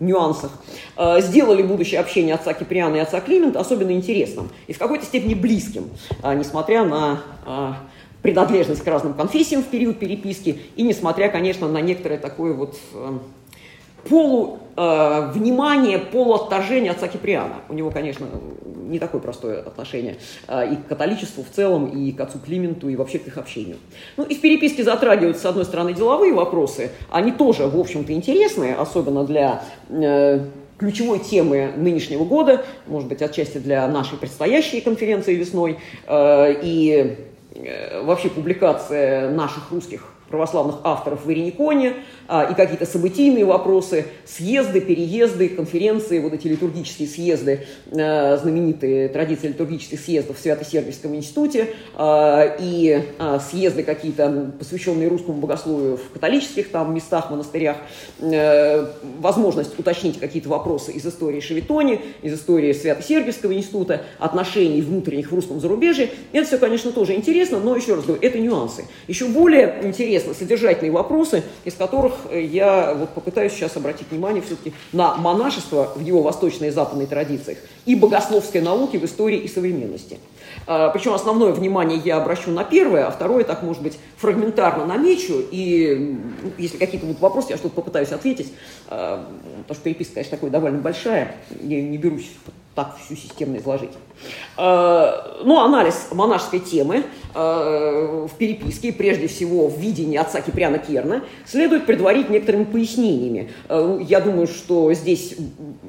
нюансах, 0.00 0.50
э, 0.96 1.20
сделали 1.20 1.62
будущее 1.62 2.00
общение 2.00 2.34
отца 2.34 2.52
Киприана 2.52 2.96
и 2.96 2.98
отца 2.98 3.20
Климента 3.20 3.60
особенно 3.60 3.92
интересным 3.92 4.50
и 4.66 4.72
в 4.72 4.78
какой-то 4.78 5.04
степени 5.04 5.34
близким, 5.34 5.90
э, 6.22 6.34
несмотря 6.34 6.84
на 6.84 7.22
э, 7.46 7.72
принадлежность 8.22 8.82
к 8.82 8.86
разным 8.86 9.14
конфессиям 9.14 9.62
в 9.62 9.66
период 9.66 9.98
переписки 9.98 10.58
и 10.76 10.82
несмотря, 10.82 11.28
конечно, 11.28 11.68
на 11.68 11.80
некоторое 11.80 12.18
такое 12.18 12.54
вот 12.54 12.76
полу 14.08 14.58
э, 14.76 15.30
внимание, 15.32 15.98
полуотторжение 15.98 16.92
отца 16.92 17.08
Киприана. 17.08 17.56
У 17.68 17.74
него, 17.74 17.90
конечно, 17.90 18.26
не 18.86 18.98
такое 18.98 19.20
простое 19.20 19.60
отношение 19.60 20.16
э, 20.46 20.72
и 20.72 20.76
к 20.76 20.86
католичеству 20.86 21.42
в 21.42 21.54
целом, 21.54 21.86
и 21.86 22.12
к 22.12 22.20
отцу 22.20 22.38
Клименту, 22.38 22.88
и 22.88 22.96
вообще 22.96 23.18
к 23.18 23.26
их 23.26 23.38
общению. 23.38 23.76
Ну 24.16 24.24
и 24.24 24.34
в 24.34 24.40
переписке 24.40 24.84
затрагиваются, 24.84 25.42
с 25.42 25.46
одной 25.46 25.64
стороны, 25.64 25.92
деловые 25.92 26.32
вопросы. 26.32 26.90
Они 27.10 27.32
тоже, 27.32 27.66
в 27.66 27.78
общем-то, 27.78 28.12
интересные, 28.12 28.74
особенно 28.74 29.24
для 29.24 29.62
э, 29.88 30.46
ключевой 30.78 31.18
темы 31.20 31.72
нынешнего 31.76 32.24
года, 32.24 32.64
может 32.86 33.08
быть, 33.08 33.22
отчасти 33.22 33.58
для 33.58 33.86
нашей 33.88 34.18
предстоящей 34.18 34.80
конференции 34.80 35.34
весной, 35.34 35.78
э, 36.06 36.54
и 36.62 37.16
вообще 38.02 38.28
публикация 38.28 39.30
наших 39.30 39.70
русских 39.70 40.13
православных 40.28 40.76
авторов 40.84 41.24
в 41.24 41.30
Ирениконе, 41.30 41.94
а, 42.26 42.44
и 42.44 42.54
какие-то 42.54 42.86
событийные 42.86 43.44
вопросы, 43.44 44.06
съезды, 44.24 44.80
переезды, 44.80 45.48
конференции, 45.48 46.18
вот 46.20 46.32
эти 46.32 46.48
литургические 46.48 47.06
съезды, 47.06 47.66
а, 47.92 48.36
знаменитые 48.38 49.08
традиции 49.08 49.48
литургических 49.48 50.00
съездов 50.00 50.38
в 50.38 50.40
Свято-Сергиевском 50.40 51.14
институте, 51.14 51.68
а, 51.94 52.56
и 52.58 53.04
а, 53.18 53.38
съезды 53.38 53.82
какие-то, 53.82 54.52
посвященные 54.58 55.08
русскому 55.08 55.38
богословию 55.38 55.98
в 55.98 56.10
католических 56.12 56.70
там 56.70 56.94
местах, 56.94 57.30
монастырях, 57.30 57.76
а, 58.20 58.90
возможность 59.20 59.78
уточнить 59.78 60.18
какие-то 60.18 60.48
вопросы 60.48 60.92
из 60.92 61.06
истории 61.06 61.40
Шевитони, 61.40 62.00
из 62.22 62.34
истории 62.34 62.72
Свято-Сергиевского 62.72 63.54
института, 63.54 64.02
отношений 64.18 64.80
внутренних 64.80 65.30
в 65.30 65.34
русском 65.34 65.60
зарубежье. 65.60 66.10
Это 66.32 66.46
все, 66.46 66.58
конечно, 66.58 66.92
тоже 66.92 67.14
интересно, 67.14 67.60
но 67.60 67.76
еще 67.76 67.94
раз 67.94 68.04
говорю, 68.04 68.22
это 68.22 68.38
нюансы. 68.38 68.84
Еще 69.06 69.26
более 69.26 69.80
интересно 69.82 70.13
содержательные 70.20 70.92
вопросы, 70.92 71.42
из 71.64 71.74
которых 71.74 72.14
я 72.32 72.94
вот 72.94 73.10
попытаюсь 73.10 73.52
сейчас 73.52 73.76
обратить 73.76 74.10
внимание 74.10 74.42
все-таки 74.42 74.72
на 74.92 75.16
монашество 75.16 75.92
в 75.94 76.00
его 76.00 76.22
восточной 76.22 76.68
и 76.68 76.70
западной 76.70 77.06
традициях 77.06 77.58
и 77.86 77.94
богословской 77.94 78.60
науки 78.60 78.96
в 78.96 79.04
истории 79.04 79.38
и 79.38 79.48
современности. 79.48 80.18
А, 80.66 80.90
Причем 80.90 81.12
основное 81.12 81.52
внимание 81.52 82.00
я 82.04 82.16
обращу 82.16 82.50
на 82.50 82.64
первое, 82.64 83.06
а 83.06 83.10
второе, 83.10 83.44
так 83.44 83.62
может 83.62 83.82
быть, 83.82 83.98
фрагментарно 84.16 84.86
намечу. 84.86 85.42
И 85.50 86.16
если 86.58 86.78
какие-то 86.78 87.06
будут 87.06 87.20
вопросы, 87.20 87.48
я 87.50 87.56
что-то 87.56 87.74
попытаюсь 87.74 88.12
ответить. 88.12 88.52
А, 88.88 89.28
потому 89.62 89.74
что 89.74 89.84
переписка, 89.84 90.14
конечно, 90.14 90.36
такая 90.36 90.50
довольно 90.50 90.78
большая. 90.78 91.36
Я 91.60 91.82
не 91.82 91.98
берусь 91.98 92.30
так 92.74 92.96
всю 92.98 93.16
системно 93.16 93.58
изложить. 93.58 93.90
Э, 94.56 95.42
ну, 95.44 95.60
анализ 95.60 96.08
монашеской 96.12 96.60
темы 96.60 97.04
э, 97.34 98.26
в 98.30 98.36
переписке, 98.36 98.92
прежде 98.92 99.26
всего 99.26 99.68
в 99.68 99.78
видении 99.78 100.16
отца 100.16 100.40
Киприана 100.40 100.78
Керна, 100.78 101.22
следует 101.46 101.86
предварить 101.86 102.30
некоторыми 102.30 102.64
пояснениями. 102.64 103.50
Э, 103.68 104.00
я 104.06 104.20
думаю, 104.20 104.46
что 104.46 104.92
здесь 104.92 105.36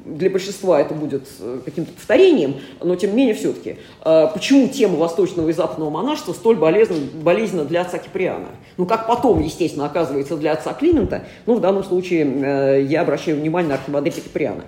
для 0.04 0.30
большинства 0.30 0.80
это 0.80 0.94
будет 0.94 1.28
каким-то 1.64 1.92
повторением, 1.92 2.56
но 2.80 2.96
тем 2.96 3.10
не 3.10 3.16
менее 3.16 3.34
все-таки. 3.34 3.76
Почему 4.02 4.68
тема 4.68 4.96
восточного 4.96 5.48
и 5.48 5.52
западного 5.52 5.90
монашества 5.90 6.32
столь 6.32 6.56
болезненна, 6.56 7.06
болезненна 7.22 7.64
для 7.64 7.82
отца 7.82 7.98
Киприана? 7.98 8.48
Ну, 8.76 8.86
как 8.86 9.06
потом, 9.06 9.40
естественно, 9.40 9.86
оказывается 9.86 10.36
для 10.36 10.52
отца 10.52 10.72
Климента, 10.74 11.24
ну, 11.46 11.54
в 11.54 11.60
данном 11.60 11.84
случае 11.84 12.86
я 12.86 13.00
обращаю 13.02 13.38
внимание 13.38 13.70
на 13.70 13.74
архимандрита 13.76 14.20
Киприана. 14.20 14.64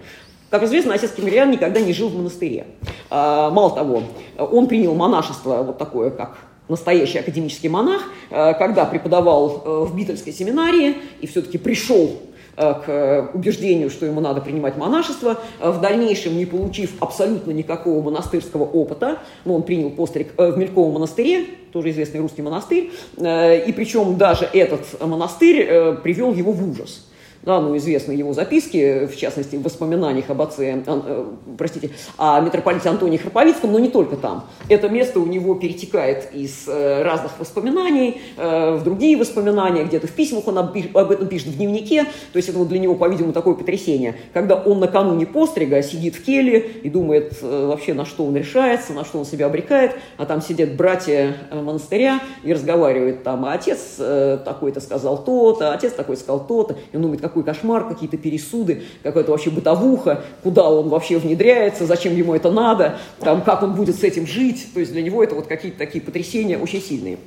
Как 0.50 0.62
известно, 0.62 0.94
отец 0.94 1.10
Кемериан 1.10 1.50
никогда 1.50 1.80
не 1.80 1.92
жил 1.92 2.08
в 2.08 2.16
монастыре. 2.16 2.66
А, 3.10 3.50
мало 3.50 3.74
того, 3.74 4.02
он 4.38 4.66
принял 4.66 4.94
монашество 4.94 5.62
вот 5.62 5.76
такое, 5.76 6.10
как 6.10 6.38
настоящий 6.68 7.18
академический 7.18 7.68
монах, 7.68 8.02
а, 8.30 8.54
когда 8.54 8.86
преподавал 8.86 9.62
э, 9.64 9.84
в 9.84 9.94
Бительской 9.94 10.32
семинарии 10.32 10.96
и 11.20 11.26
все-таки 11.26 11.58
пришел 11.58 12.12
э, 12.56 12.74
к 12.74 13.30
убеждению, 13.34 13.90
что 13.90 14.06
ему 14.06 14.20
надо 14.20 14.40
принимать 14.40 14.78
монашество, 14.78 15.38
в 15.60 15.80
дальнейшем 15.82 16.36
не 16.38 16.46
получив 16.46 16.92
абсолютно 17.00 17.50
никакого 17.50 18.02
монастырского 18.02 18.64
опыта, 18.64 19.18
но 19.44 19.54
он 19.54 19.62
принял 19.64 19.90
постриг 19.90 20.28
э, 20.38 20.50
в 20.50 20.56
Мельковом 20.56 20.94
монастыре, 20.94 21.44
тоже 21.72 21.90
известный 21.90 22.20
русский 22.20 22.40
монастырь, 22.40 22.90
и 23.18 23.74
причем 23.76 24.16
даже 24.16 24.48
этот 24.50 24.80
монастырь 25.06 25.96
привел 26.02 26.32
его 26.32 26.52
в 26.52 26.70
ужас– 26.70 27.04
да, 27.42 27.60
ну, 27.60 27.76
известны 27.76 28.12
его 28.12 28.32
записки, 28.32 29.06
в 29.06 29.16
частности, 29.16 29.56
в 29.56 29.62
воспоминаниях 29.62 30.28
об 30.30 30.42
отце, 30.42 30.82
э, 30.86 31.24
простите, 31.56 31.90
о 32.16 32.40
митрополите 32.40 32.88
Антонии 32.88 33.16
Храповицком, 33.16 33.72
но 33.72 33.78
не 33.78 33.88
только 33.88 34.16
там. 34.16 34.44
Это 34.68 34.88
место 34.88 35.20
у 35.20 35.26
него 35.26 35.54
перетекает 35.54 36.28
из 36.32 36.66
э, 36.66 37.02
разных 37.02 37.38
воспоминаний 37.38 38.20
э, 38.36 38.76
в 38.76 38.84
другие 38.84 39.16
воспоминания, 39.16 39.84
где-то 39.84 40.06
в 40.06 40.12
письмах 40.12 40.46
он 40.48 40.58
об, 40.58 40.76
об 40.94 41.10
этом 41.10 41.28
пишет, 41.28 41.48
в 41.48 41.56
дневнике, 41.56 42.04
то 42.04 42.36
есть 42.36 42.48
это 42.48 42.58
вот 42.58 42.68
для 42.68 42.78
него, 42.78 42.94
по-видимому, 42.94 43.32
такое 43.32 43.54
потрясение, 43.54 44.16
когда 44.32 44.56
он 44.56 44.80
накануне 44.80 45.26
пострига 45.26 45.82
сидит 45.82 46.16
в 46.16 46.24
келе 46.24 46.58
и 46.82 46.90
думает 46.90 47.38
э, 47.42 47.66
вообще, 47.66 47.94
на 47.94 48.04
что 48.04 48.24
он 48.24 48.36
решается, 48.36 48.92
на 48.92 49.04
что 49.04 49.18
он 49.18 49.24
себя 49.24 49.46
обрекает, 49.46 49.96
а 50.16 50.26
там 50.26 50.42
сидят 50.42 50.74
братья 50.74 51.36
э, 51.50 51.60
монастыря 51.60 52.20
и 52.42 52.52
разговаривают 52.52 53.22
там, 53.22 53.44
а 53.44 53.52
отец 53.52 53.96
э, 53.98 54.38
такой-то 54.44 54.80
сказал 54.80 55.24
то-то, 55.24 55.72
отец 55.72 55.92
такой 55.92 56.16
сказал 56.16 56.46
то-то, 56.46 56.76
и 56.92 56.96
он 56.96 57.02
думает, 57.02 57.20
какой 57.20 57.37
кошмар, 57.42 57.88
какие-то 57.88 58.16
пересуды, 58.16 58.82
какая-то 59.02 59.30
вообще 59.30 59.50
бытовуха, 59.50 60.24
куда 60.42 60.68
он 60.70 60.88
вообще 60.88 61.18
внедряется, 61.18 61.86
зачем 61.86 62.16
ему 62.16 62.34
это 62.34 62.50
надо, 62.50 62.98
там, 63.20 63.42
как 63.42 63.62
он 63.62 63.74
будет 63.74 63.96
с 63.96 64.04
этим 64.04 64.26
жить. 64.26 64.68
То 64.74 64.80
есть 64.80 64.92
для 64.92 65.02
него 65.02 65.22
это 65.22 65.34
вот 65.34 65.46
какие-то 65.46 65.78
такие 65.78 66.02
потрясения 66.02 66.58
очень 66.58 66.82
сильные. 66.82 67.18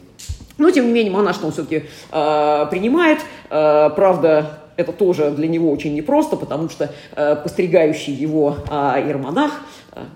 Но, 0.58 0.69
тем 0.69 0.86
не 0.86 0.93
менее, 0.93 1.12
монашество 1.12 1.47
он 1.47 1.54
все-таки 1.54 1.84
э, 2.12 2.65
принимает. 2.69 3.19
Э, 3.50 3.89
правда, 3.95 4.60
Это 4.78 4.93
тоже 4.93 5.32
для 5.32 5.47
него 5.47 5.71
очень 5.71 5.93
непросто, 5.93 6.38
потому 6.38 6.69
что 6.69 6.91
э, 7.15 7.36
постригающий 7.36 8.13
его 8.13 8.58
э, 8.69 8.74
иеромонах, 9.06 9.52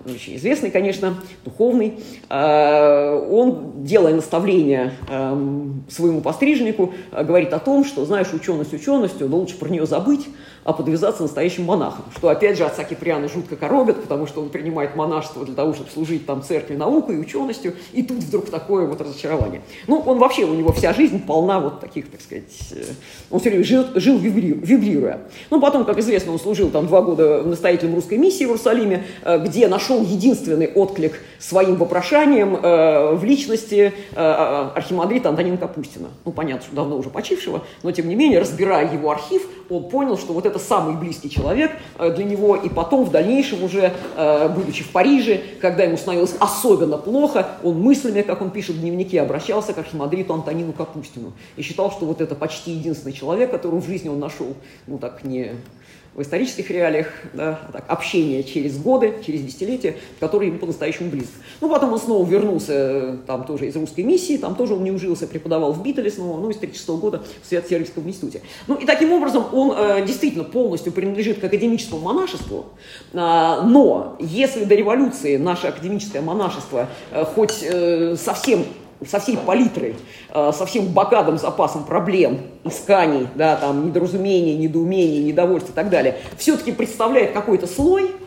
очень 0.06 0.36
известный, 0.36 0.70
конечно, 0.70 1.16
духовный, 1.44 2.00
э, 2.28 3.28
он, 3.30 3.84
делая 3.84 4.14
наставление 4.14 4.92
э, 5.08 5.70
своему 5.90 6.22
постриженнику, 6.22 6.94
э, 7.12 7.24
говорит 7.24 7.52
о 7.52 7.58
том, 7.58 7.84
что, 7.84 8.06
знаешь, 8.06 8.32
ученость 8.32 8.72
ученостью, 8.72 9.28
но 9.28 9.36
лучше 9.36 9.58
про 9.58 9.68
нее 9.68 9.86
забыть, 9.86 10.28
а 10.66 10.72
подвязаться 10.72 11.22
настоящим 11.22 11.64
монахом. 11.64 12.04
Что, 12.16 12.28
опять 12.28 12.58
же, 12.58 12.64
отца 12.64 12.82
Киприана 12.82 13.28
жутко 13.28 13.54
коробит, 13.54 14.02
потому 14.02 14.26
что 14.26 14.42
он 14.42 14.48
принимает 14.48 14.96
монашество 14.96 15.44
для 15.44 15.54
того, 15.54 15.74
чтобы 15.74 15.90
служить 15.90 16.26
там 16.26 16.42
церкви 16.42 16.74
наукой 16.74 17.20
ученостью, 17.20 17.74
и 17.92 18.02
тут 18.02 18.18
вдруг 18.18 18.50
такое 18.50 18.86
вот 18.86 19.00
разочарование. 19.00 19.62
Ну, 19.86 20.02
он 20.04 20.18
вообще, 20.18 20.44
у 20.44 20.54
него 20.54 20.72
вся 20.72 20.92
жизнь 20.92 21.24
полна 21.24 21.60
вот 21.60 21.80
таких, 21.80 22.10
так 22.10 22.20
сказать, 22.20 22.52
э, 22.72 22.82
он 23.30 23.38
все 23.38 23.50
время 23.50 23.64
жил, 23.64 23.84
жил 23.94 24.18
вибрируя. 24.18 25.20
Ну, 25.50 25.60
потом, 25.60 25.84
как 25.84 25.98
известно, 25.98 26.32
он 26.32 26.40
служил 26.40 26.70
там 26.70 26.88
два 26.88 27.00
года 27.00 27.44
настоятелем 27.44 27.94
русской 27.94 28.18
миссии 28.18 28.44
в 28.44 28.48
Иерусалиме, 28.48 29.04
э, 29.22 29.38
где 29.38 29.68
нашел 29.68 30.02
единственный 30.02 30.66
отклик 30.66 31.20
своим 31.38 31.76
вопрошанием 31.76 32.56
э, 32.56 33.14
в 33.14 33.22
личности 33.24 33.92
архимандрита 34.16 35.28
Антонина 35.28 35.58
Капустина. 35.58 36.08
Ну, 36.24 36.32
понятно, 36.32 36.66
что 36.66 36.74
давно 36.74 36.96
уже 36.96 37.10
почившего, 37.10 37.62
но, 37.84 37.92
тем 37.92 38.08
не 38.08 38.16
менее, 38.16 38.40
разбирая 38.40 38.92
его 38.92 39.10
архив, 39.10 39.46
он 39.70 39.88
понял, 39.88 40.18
что 40.18 40.32
вот 40.32 40.46
это 40.46 40.55
это 40.56 40.64
самый 40.64 40.96
близкий 40.96 41.30
человек 41.30 41.72
э, 41.98 42.10
для 42.14 42.24
него, 42.24 42.56
и 42.56 42.68
потом 42.68 43.04
в 43.04 43.10
дальнейшем 43.10 43.62
уже, 43.62 43.92
э, 44.16 44.48
будучи 44.48 44.82
в 44.82 44.90
Париже, 44.90 45.40
когда 45.60 45.84
ему 45.84 45.96
становилось 45.96 46.34
особенно 46.38 46.98
плохо, 46.98 47.46
он 47.62 47.80
мыслями, 47.80 48.22
как 48.22 48.40
он 48.42 48.50
пишет 48.50 48.76
в 48.76 48.80
дневнике, 48.80 49.20
обращался 49.20 49.72
к 49.72 49.78
архимандриту 49.78 50.34
Антонину 50.34 50.72
Капустину 50.72 51.32
и 51.56 51.62
считал, 51.62 51.90
что 51.90 52.06
вот 52.06 52.20
это 52.20 52.34
почти 52.34 52.72
единственный 52.72 53.12
человек, 53.12 53.50
которого 53.50 53.80
в 53.80 53.86
жизни 53.86 54.08
он 54.08 54.18
нашел, 54.18 54.54
ну 54.86 54.98
так 54.98 55.24
не 55.24 55.52
в 56.16 56.22
исторических 56.22 56.70
реалиях, 56.70 57.12
да, 57.34 57.60
так, 57.72 57.84
общение 57.88 58.42
через 58.42 58.78
годы, 58.78 59.14
через 59.24 59.42
десятилетия, 59.42 59.96
который 60.18 60.48
ему 60.48 60.58
по-настоящему 60.58 61.10
близок. 61.10 61.34
Ну, 61.60 61.68
потом 61.68 61.92
он 61.92 61.98
снова 61.98 62.26
вернулся, 62.26 62.72
э, 62.72 63.16
там 63.26 63.44
тоже 63.44 63.66
из 63.66 63.76
русской 63.76 64.00
миссии, 64.00 64.38
там 64.38 64.54
тоже 64.54 64.74
он 64.74 64.82
не 64.82 64.90
ужился, 64.90 65.26
преподавал 65.26 65.72
в 65.72 65.82
Биттеле 65.82 66.10
снова, 66.10 66.40
ну, 66.40 66.48
из 66.48 66.56
36 66.56 66.88
года 66.88 67.22
в 67.42 67.46
Свято-Сергиевском 67.46 68.08
институте. 68.08 68.40
Ну, 68.66 68.76
и 68.76 68.86
таким 68.86 69.12
образом 69.12 69.44
он 69.52 69.74
э, 69.76 70.06
действительно 70.06 70.44
полностью 70.44 70.90
принадлежит 70.90 71.38
к 71.38 71.44
академическому 71.44 72.00
монашеству, 72.00 72.64
э, 73.12 73.16
но 73.16 74.16
если 74.18 74.64
до 74.64 74.74
революции 74.74 75.36
наше 75.36 75.66
академическое 75.66 76.22
монашество 76.22 76.88
э, 77.10 77.24
хоть 77.24 77.62
э, 77.62 78.16
совсем 78.16 78.64
со 79.06 79.18
всей 79.20 79.36
палитрой, 79.36 79.96
э, 80.32 80.52
со 80.52 80.66
всем 80.66 80.86
богатым 80.86 81.38
запасом 81.38 81.84
проблем, 81.84 82.38
исканий, 82.64 83.28
да, 83.34 83.56
там, 83.56 83.86
недоразумений, 83.86 84.56
недоумений, 84.56 85.24
недовольств 85.24 85.70
и 85.70 85.72
так 85.72 85.90
далее, 85.90 86.16
все-таки 86.36 86.72
представляет 86.72 87.32
какой-то 87.32 87.66
слой– 87.66 88.10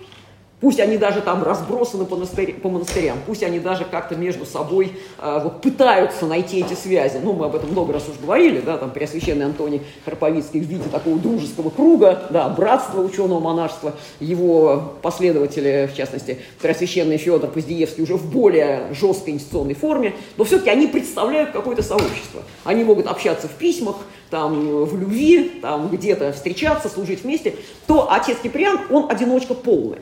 Пусть 0.61 0.81
они 0.81 0.97
даже 0.97 1.21
там 1.21 1.41
разбросаны 1.41 2.03
по, 2.03 2.15
монастырь, 2.15 2.53
по 2.55 2.69
монастырям, 2.69 3.17
пусть 3.25 3.43
они 3.43 3.59
даже 3.59 3.85
как-то 3.85 4.15
между 4.15 4.45
собой 4.45 4.91
э, 5.17 5.39
вот, 5.41 5.61
пытаются 5.61 6.25
найти 6.25 6.59
эти 6.59 6.73
связи. 6.73 7.17
Ну, 7.23 7.31
мы 7.31 7.45
об 7.45 7.55
этом 7.55 7.71
много 7.71 7.93
раз 7.93 8.09
уже 8.09 8.19
говорили, 8.19 8.59
да, 8.59 8.77
там 8.77 8.91
Преосвященный 8.91 9.45
Антоний 9.45 9.81
Харповицкий 10.03 10.59
в 10.59 10.65
виде 10.65 10.83
такого 10.91 11.17
дружеского 11.17 11.69
круга, 11.69 12.23
да, 12.29 12.49
братства 12.49 13.01
ученого 13.01 13.39
монашества, 13.39 13.93
его 14.19 14.95
последователи, 15.01 15.89
в 15.91 15.95
частности, 15.95 16.39
Преосвященный 16.61 17.17
Федор 17.17 17.49
Поздеевский 17.49 18.03
уже 18.03 18.15
в 18.15 18.29
более 18.29 18.93
жесткой 18.93 19.35
институционной 19.35 19.75
форме, 19.75 20.13
но 20.35 20.43
все-таки 20.43 20.71
они 20.71 20.87
представляют 20.87 21.51
какое-то 21.51 21.83
сообщество. 21.83 22.43
Они 22.65 22.83
могут 22.83 23.07
общаться 23.07 23.47
в 23.47 23.51
письмах, 23.51 23.95
там, 24.29 24.83
в 24.83 24.99
любви, 24.99 25.59
там, 25.61 25.87
где-то 25.87 26.33
встречаться, 26.33 26.89
служить 26.89 27.23
вместе, 27.23 27.55
то 27.87 28.11
отец 28.11 28.37
Киприан, 28.43 28.77
он 28.89 29.09
одиночка 29.09 29.53
полная. 29.53 29.99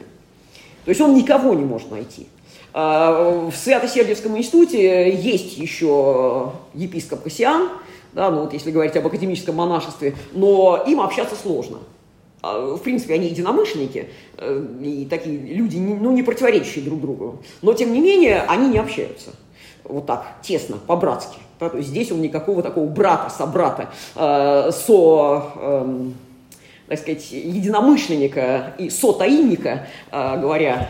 То 0.87 0.91
есть 0.91 1.01
он 1.01 1.15
никого 1.15 1.53
не 1.53 1.65
может 1.65 1.91
найти. 1.91 2.27
А, 2.71 3.49
в 3.51 3.53
Свято-Сергиевском 3.53 4.37
институте 4.37 5.13
есть 5.13 5.57
еще 5.57 6.53
епископ 6.73 7.23
Кассиан, 7.23 7.67
да, 8.13 8.31
ну 8.31 8.43
вот 8.43 8.53
если 8.53 8.71
говорить 8.71 8.95
об 8.95 9.05
академическом 9.05 9.55
монашестве, 9.55 10.15
но 10.31 10.81
им 10.87 11.01
общаться 11.01 11.35
сложно. 11.35 11.79
А, 12.41 12.77
в 12.77 12.79
принципе, 12.79 13.15
они 13.15 13.27
единомышленники, 13.27 14.07
э, 14.37 14.65
и 14.81 15.05
такие 15.09 15.37
люди, 15.37 15.75
ну, 15.75 16.13
не 16.13 16.23
противоречащие 16.23 16.85
друг 16.85 17.01
другу. 17.01 17.39
Но, 17.61 17.73
тем 17.73 17.91
не 17.91 17.99
менее, 17.99 18.43
они 18.43 18.69
не 18.69 18.77
общаются 18.77 19.31
вот 19.83 20.05
так, 20.05 20.37
тесно, 20.41 20.77
по-братски. 20.77 21.37
Да, 21.59 21.67
то 21.67 21.79
есть 21.79 21.89
здесь 21.89 22.13
он 22.13 22.21
никакого 22.21 22.63
такого 22.63 22.87
брата, 22.87 23.29
собрата, 23.29 23.89
э, 24.15 24.71
со... 24.71 25.51
Э, 25.57 26.11
так 26.87 26.99
сказать, 26.99 27.31
единомышленника 27.31 28.73
и 28.77 28.89
сотаинника, 28.89 29.87
а, 30.09 30.37
говоря 30.37 30.89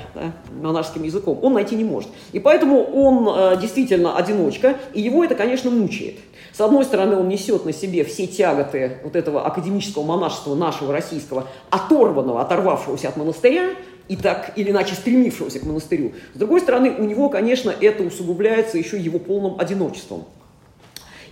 монашеским 0.62 1.04
языком, 1.04 1.40
он 1.42 1.54
найти 1.54 1.76
не 1.76 1.84
может. 1.84 2.10
И 2.34 2.40
поэтому 2.40 2.84
он 2.84 3.28
а, 3.30 3.56
действительно 3.56 4.16
одиночка, 4.16 4.78
и 4.94 5.02
его 5.02 5.24
это, 5.24 5.36
конечно, 5.36 5.72
мучает. 5.72 6.16
С 6.54 6.62
одной 6.62 6.86
стороны, 6.86 7.16
он 7.18 7.28
несет 7.28 7.66
на 7.66 7.74
себе 7.74 8.04
все 8.04 8.28
тяготы 8.28 8.98
вот 9.04 9.16
этого 9.16 9.46
академического 9.46 10.04
монашества 10.04 10.56
нашего 10.56 10.94
российского, 10.94 11.48
оторванного, 11.70 12.42
оторвавшегося 12.42 13.10
от 13.10 13.18
монастыря, 13.18 13.70
и 14.08 14.16
так 14.16 14.54
или 14.56 14.72
иначе 14.72 14.96
стремившегося 14.96 15.60
к 15.60 15.64
монастырю. 15.64 16.14
С 16.34 16.38
другой 16.40 16.62
стороны, 16.62 16.92
у 16.98 17.04
него, 17.04 17.30
конечно, 17.30 17.74
это 17.80 18.04
усугубляется 18.04 18.78
еще 18.78 18.98
его 18.98 19.20
полным 19.20 19.60
одиночеством. 19.60 20.26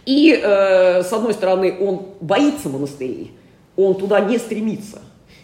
И, 0.05 0.31
э, 0.31 1.03
с 1.03 1.11
одной 1.11 1.33
стороны, 1.33 1.75
он 1.79 2.07
боится 2.21 2.69
монастырей, 2.69 3.31
он 3.75 3.95
туда 3.95 4.19
не 4.21 4.37
стремится. 4.37 5.01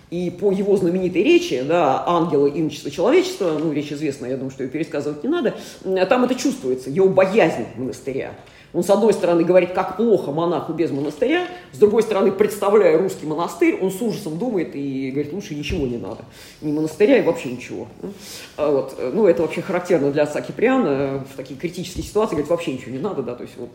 И 0.09 0.29
по 0.29 0.51
его 0.51 0.75
знаменитой 0.75 1.23
речи, 1.23 1.63
да, 1.65 2.03
ангелы, 2.05 2.51
имущество, 2.53 2.91
человечества, 2.91 3.57
ну, 3.57 3.71
речь 3.71 3.93
известная, 3.93 4.31
я 4.31 4.35
думаю, 4.35 4.51
что 4.51 4.63
ее 4.63 4.69
пересказывать 4.69 5.23
не 5.23 5.29
надо, 5.29 5.55
там 5.83 6.25
это 6.25 6.35
чувствуется, 6.35 6.89
его 6.89 7.07
боязнь 7.07 7.65
монастыря. 7.77 8.33
Он, 8.73 8.83
с 8.83 8.89
одной 8.89 9.13
стороны, 9.13 9.43
говорит, 9.43 9.71
как 9.71 9.97
плохо 9.97 10.31
монаху 10.31 10.73
без 10.73 10.91
монастыря, 10.91 11.47
с 11.73 11.77
другой 11.77 12.03
стороны, 12.03 12.31
представляя 12.31 12.97
русский 12.97 13.25
монастырь, 13.25 13.77
он 13.81 13.91
с 13.91 14.01
ужасом 14.01 14.37
думает 14.37 14.75
и 14.75 15.11
говорит, 15.11 15.33
лучше 15.33 15.55
ничего 15.55 15.85
не 15.85 15.97
надо. 15.97 16.23
Ни 16.61 16.71
монастыря 16.71 17.17
и 17.17 17.21
вообще 17.21 17.51
ничего. 17.51 17.87
А 18.55 18.69
вот. 18.69 18.97
Ну, 19.13 19.27
это 19.27 19.41
вообще 19.41 19.61
характерно 19.61 20.11
для 20.11 20.23
отца 20.23 20.41
Киприана 20.41 21.25
в 21.33 21.35
такие 21.35 21.59
критические 21.59 22.03
ситуации, 22.03 22.35
говорит, 22.35 22.49
вообще 22.49 22.73
ничего 22.73 22.91
не 22.91 22.99
надо, 22.99 23.23
да, 23.23 23.35
то 23.35 23.43
есть 23.43 23.55
вот 23.57 23.71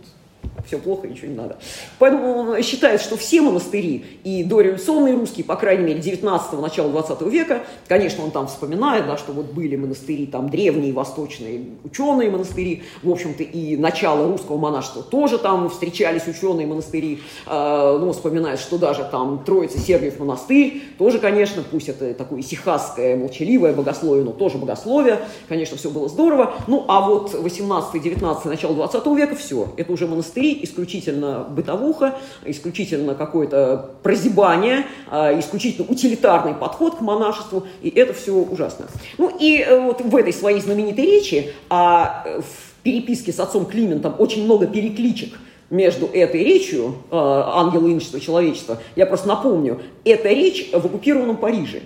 все 0.67 0.79
плохо, 0.79 1.07
ничего 1.07 1.29
не 1.29 1.37
надо. 1.37 1.59
Поэтому 1.99 2.33
он 2.33 2.63
считает, 2.63 3.01
что 3.01 3.17
все 3.17 3.41
монастыри, 3.41 4.05
и 4.25 4.45
дореволюционные 4.45 5.15
русские, 5.15 5.45
по 5.45 5.57
крайней 5.57 5.85
мере, 5.85 6.01
19-го, 6.01 6.61
начала 6.61 6.89
20 6.89 7.23
века, 7.23 7.63
конечно, 7.89 8.25
он 8.25 8.31
там 8.31 8.49
вспоминает, 8.49 9.07
да, 9.07 9.17
что 9.17 9.33
вот 9.33 9.47
были 9.47 9.77
монастыри, 9.77 10.27
там 10.27 10.49
древние 10.51 10.93
восточные 10.93 11.61
ученые 11.85 12.31
монастыри, 12.31 12.83
в 13.03 13.11
общем-то, 13.11 13.43
и 13.43 13.77
начало 13.77 14.29
русского 14.29 14.57
монашества 14.59 15.03
тоже 15.03 15.39
там 15.39 15.69
встречались 15.71 16.27
ученые 16.27 16.67
монастыри, 16.67 17.21
э, 17.47 17.99
ну, 18.01 18.13
вспоминает, 18.13 18.59
что 18.59 18.79
даже 18.79 19.07
там 19.11 19.45
Троица 19.45 19.79
Сергиев 19.79 20.19
монастырь, 20.19 20.83
тоже, 20.99 21.19
конечно, 21.19 21.63
пусть 21.71 21.89
это 21.89 22.15
такое 22.15 22.41
исихасское, 22.41 23.17
молчаливое 23.17 23.73
богословие, 23.73 24.25
но 24.25 24.33
тоже 24.33 24.59
богословие, 24.59 25.21
конечно, 25.49 25.77
все 25.77 25.91
было 25.91 26.09
здорово, 26.09 26.55
ну, 26.67 26.85
а 26.89 27.07
вот 27.09 27.35
18-19 27.35 28.49
начало 28.49 28.75
20 28.75 29.07
века, 29.07 29.37
все, 29.37 29.69
это 29.77 29.93
уже 29.93 30.07
монастыри, 30.37 30.59
исключительно 30.63 31.47
бытовуха, 31.49 32.17
исключительно 32.45 33.15
какое-то 33.15 33.91
прозябание, 34.03 34.87
а, 35.11 35.39
исключительно 35.39 35.87
утилитарный 35.89 36.55
подход 36.55 36.97
к 36.97 37.01
монашеству, 37.01 37.67
и 37.83 37.89
это 37.89 38.13
все 38.13 38.33
ужасно. 38.33 38.87
Ну 39.19 39.31
и 39.39 39.59
э, 39.59 39.81
вот 39.81 40.01
в 40.01 40.17
этой 40.17 40.33
своей 40.33 40.61
знаменитой 40.61 41.05
речи, 41.05 41.53
а 41.69 42.25
в 42.39 42.83
переписке 42.83 43.33
с 43.33 43.41
отцом 43.41 43.67
Климентом 43.67 44.15
очень 44.19 44.45
много 44.45 44.67
перекличек 44.67 45.39
между 45.71 46.07
этой 46.07 46.45
речью 46.45 46.97
э, 47.11 47.17
«Ангела 47.17 47.89
иночества 47.89 48.21
человечества», 48.21 48.79
я 48.95 49.07
просто 49.07 49.29
напомню, 49.29 49.81
это 50.05 50.29
речь 50.29 50.71
в 50.73 50.85
оккупированном 50.87 51.37
Париже. 51.37 51.81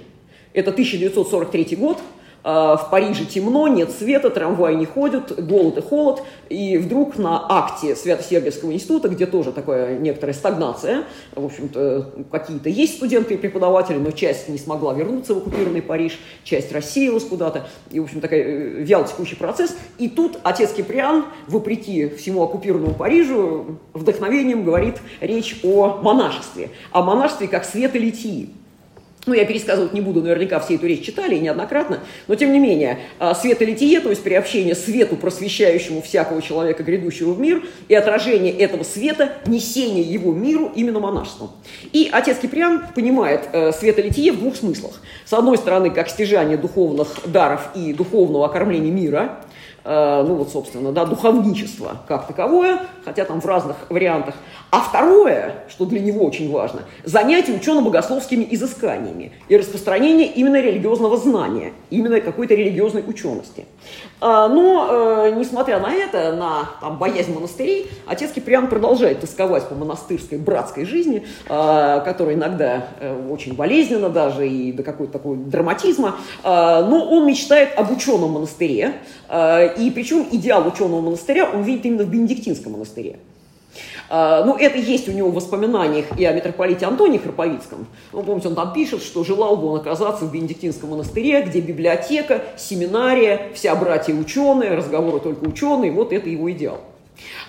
Это 0.53 0.71
1943 0.71 1.77
год, 1.77 1.99
в 2.43 2.89
Париже 2.91 3.25
темно, 3.27 3.69
нет 3.69 3.91
света, 3.91 4.31
трамваи 4.31 4.75
не 4.75 4.87
ходят, 4.87 5.45
голод 5.45 5.79
и 5.79 5.83
холод. 5.83 6.23
И 6.49 6.79
вдруг 6.79 7.19
на 7.19 7.45
акте 7.49 7.95
Свято-Сергиевского 7.95 8.73
института, 8.73 9.09
где 9.09 9.27
тоже 9.27 9.53
такая 9.53 9.99
некоторая 9.99 10.35
стагнация, 10.35 11.05
в 11.35 11.45
общем-то, 11.45 12.11
какие-то 12.31 12.69
есть 12.69 12.97
студенты 12.97 13.35
и 13.35 13.37
преподаватели, 13.37 13.99
но 13.99 14.11
часть 14.11 14.49
не 14.49 14.59
смогла 14.59 14.95
вернуться 14.95 15.35
в 15.35 15.39
оккупированный 15.39 15.83
Париж, 15.83 16.19
часть 16.45 16.73
рассеялась 16.73 17.25
куда-то. 17.25 17.67
И, 17.91 18.01
в 18.01 18.05
общем, 18.05 18.21
такой 18.21 18.39
э, 18.39 18.69
вял 18.83 19.05
текущий 19.05 19.37
процесс. 19.37 19.77
И 19.99 20.09
тут 20.09 20.39
отец 20.43 20.73
Киприан, 20.73 21.25
вопреки 21.47 22.09
всему 22.09 22.43
оккупированному 22.43 22.95
Парижу, 22.95 23.79
вдохновением 23.93 24.65
говорит 24.65 24.97
речь 25.21 25.61
о 25.63 26.01
монашестве. 26.03 26.71
О 26.93 27.03
монашестве 27.03 27.49
как 27.49 27.65
света 27.65 27.99
литии. 27.99 28.51
Ну, 29.27 29.35
я 29.35 29.45
пересказывать 29.45 29.93
не 29.93 30.01
буду, 30.01 30.23
наверняка 30.23 30.61
все 30.61 30.77
эту 30.77 30.87
речь 30.87 31.05
читали 31.05 31.37
неоднократно, 31.37 32.01
но 32.27 32.35
тем 32.35 32.53
не 32.53 32.59
менее, 32.59 33.01
а, 33.19 33.35
свет 33.35 33.61
литие, 33.61 34.01
то 34.01 34.09
есть 34.09 34.23
приобщение 34.23 34.75
свету, 34.75 35.17
просвещающему 35.17 36.01
всякого 36.01 36.41
человека, 36.41 36.83
грядущего 36.83 37.33
в 37.33 37.41
мир, 37.41 37.63
и 37.89 37.95
отражение 37.95 38.53
этого 38.53 38.83
света, 38.83 39.33
несение 39.47 40.03
его 40.03 40.33
миру 40.33 40.73
именно 40.75 41.01
монашеством. 41.01 41.51
И 41.93 42.09
отец 42.11 42.39
Киприан 42.39 42.83
понимает 42.95 43.49
э, 43.53 43.73
светолитие 43.73 44.33
в 44.33 44.39
двух 44.39 44.57
смыслах. 44.57 45.01
С 45.27 45.33
одной 45.33 45.59
стороны, 45.59 45.91
как 45.91 46.09
стяжание 46.09 46.57
духовных 46.57 47.09
даров 47.27 47.69
и 47.75 47.93
духовного 47.93 48.47
окормления 48.47 48.91
мира, 48.91 49.41
Э, 49.83 50.23
ну 50.27 50.35
вот, 50.35 50.51
собственно, 50.51 50.93
да, 50.93 51.07
духовничество 51.07 52.03
как 52.07 52.27
таковое, 52.27 52.81
хотя 53.05 53.25
там 53.25 53.41
в 53.41 53.47
разных 53.47 53.77
вариантах. 53.89 54.35
А 54.71 54.81
второе, 54.81 55.65
что 55.69 55.85
для 55.85 55.99
него 55.99 56.25
очень 56.25 56.51
важно, 56.51 56.83
занятие 57.05 57.55
учено-богословскими 57.55 58.47
изысканиями 58.51 59.33
и 59.49 59.57
распространение 59.57 60.29
именно 60.29 60.61
религиозного 60.61 61.17
знания, 61.17 61.73
именно 61.91 62.21
какой-то 62.21 62.55
религиозной 62.55 63.03
учености. 63.05 63.65
А, 64.21 64.47
но, 64.47 65.27
э, 65.27 65.35
несмотря 65.37 65.81
на 65.81 65.93
это, 65.93 66.33
на 66.35 66.71
там, 66.81 66.99
боязнь 66.99 67.35
монастырей, 67.35 67.91
отец 68.07 68.31
Киприан 68.31 68.69
продолжает 68.69 69.21
тосковать 69.21 69.69
по 69.69 69.75
монастырской 69.75 70.39
братской 70.39 70.85
жизни, 70.85 71.27
э, 71.49 72.01
которая 72.05 72.37
иногда 72.37 72.85
очень 73.29 73.55
болезненна 73.55 74.09
даже 74.09 74.49
и 74.49 74.71
до 74.73 74.85
какой-то 74.85 75.13
такой 75.13 75.37
драматизма, 75.37 76.17
но 76.45 77.09
он 77.11 77.27
мечтает 77.27 77.77
об 77.77 77.91
ученом 77.91 78.33
монастыре, 78.33 78.95
и 79.29 79.93
причем 79.95 80.27
идеал 80.31 80.67
ученого 80.67 81.01
монастыря 81.01 81.49
он 81.53 81.63
видит 81.63 81.87
именно 81.87 82.05
в 82.05 82.09
Бенедиктинском 82.09 82.73
монастыре. 82.73 83.19
А, 84.13 84.45
ну, 84.45 84.57
это 84.57 84.77
есть 84.77 85.09
у 85.09 85.13
него 85.13 85.31
в 85.31 85.35
воспоминаниях 85.35 86.19
и 86.19 86.25
о 86.25 86.33
митрополите 86.33 86.85
Антоне 86.85 87.21
Храповицком. 87.21 87.87
Ну, 88.13 88.23
помните, 88.25 88.49
он 88.49 88.57
там 88.57 88.73
пишет, 88.73 89.03
что 89.03 89.23
желал 89.23 89.57
бы 89.57 89.69
он 89.69 89.79
оказаться 89.79 90.25
в 90.25 90.33
Бенедиктинском 90.33 90.91
монастыре, 90.91 91.43
где 91.43 91.61
библиотека, 91.61 92.43
семинария, 92.57 93.53
вся 93.55 93.75
братья 93.77 94.13
ученые, 94.13 94.75
разговоры 94.75 95.21
только 95.21 95.45
ученые, 95.45 95.93
вот 95.93 96.13
это 96.13 96.29
его 96.29 96.51
идеал. 96.51 96.81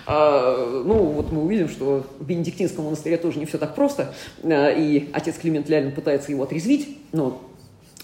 А, 0.06 0.82
ну, 0.84 0.94
вот 0.94 1.32
мы 1.32 1.42
увидим, 1.42 1.68
что 1.68 2.04
в 2.20 2.24
Бенедиктинском 2.24 2.84
монастыре 2.84 3.16
тоже 3.16 3.40
не 3.40 3.46
все 3.46 3.58
так 3.58 3.74
просто, 3.74 4.14
а, 4.44 4.70
и 4.70 5.08
отец 5.12 5.38
Климент 5.38 5.68
Лялин 5.68 5.90
пытается 5.90 6.30
его 6.30 6.44
отрезвить, 6.44 6.96
но 7.10 7.40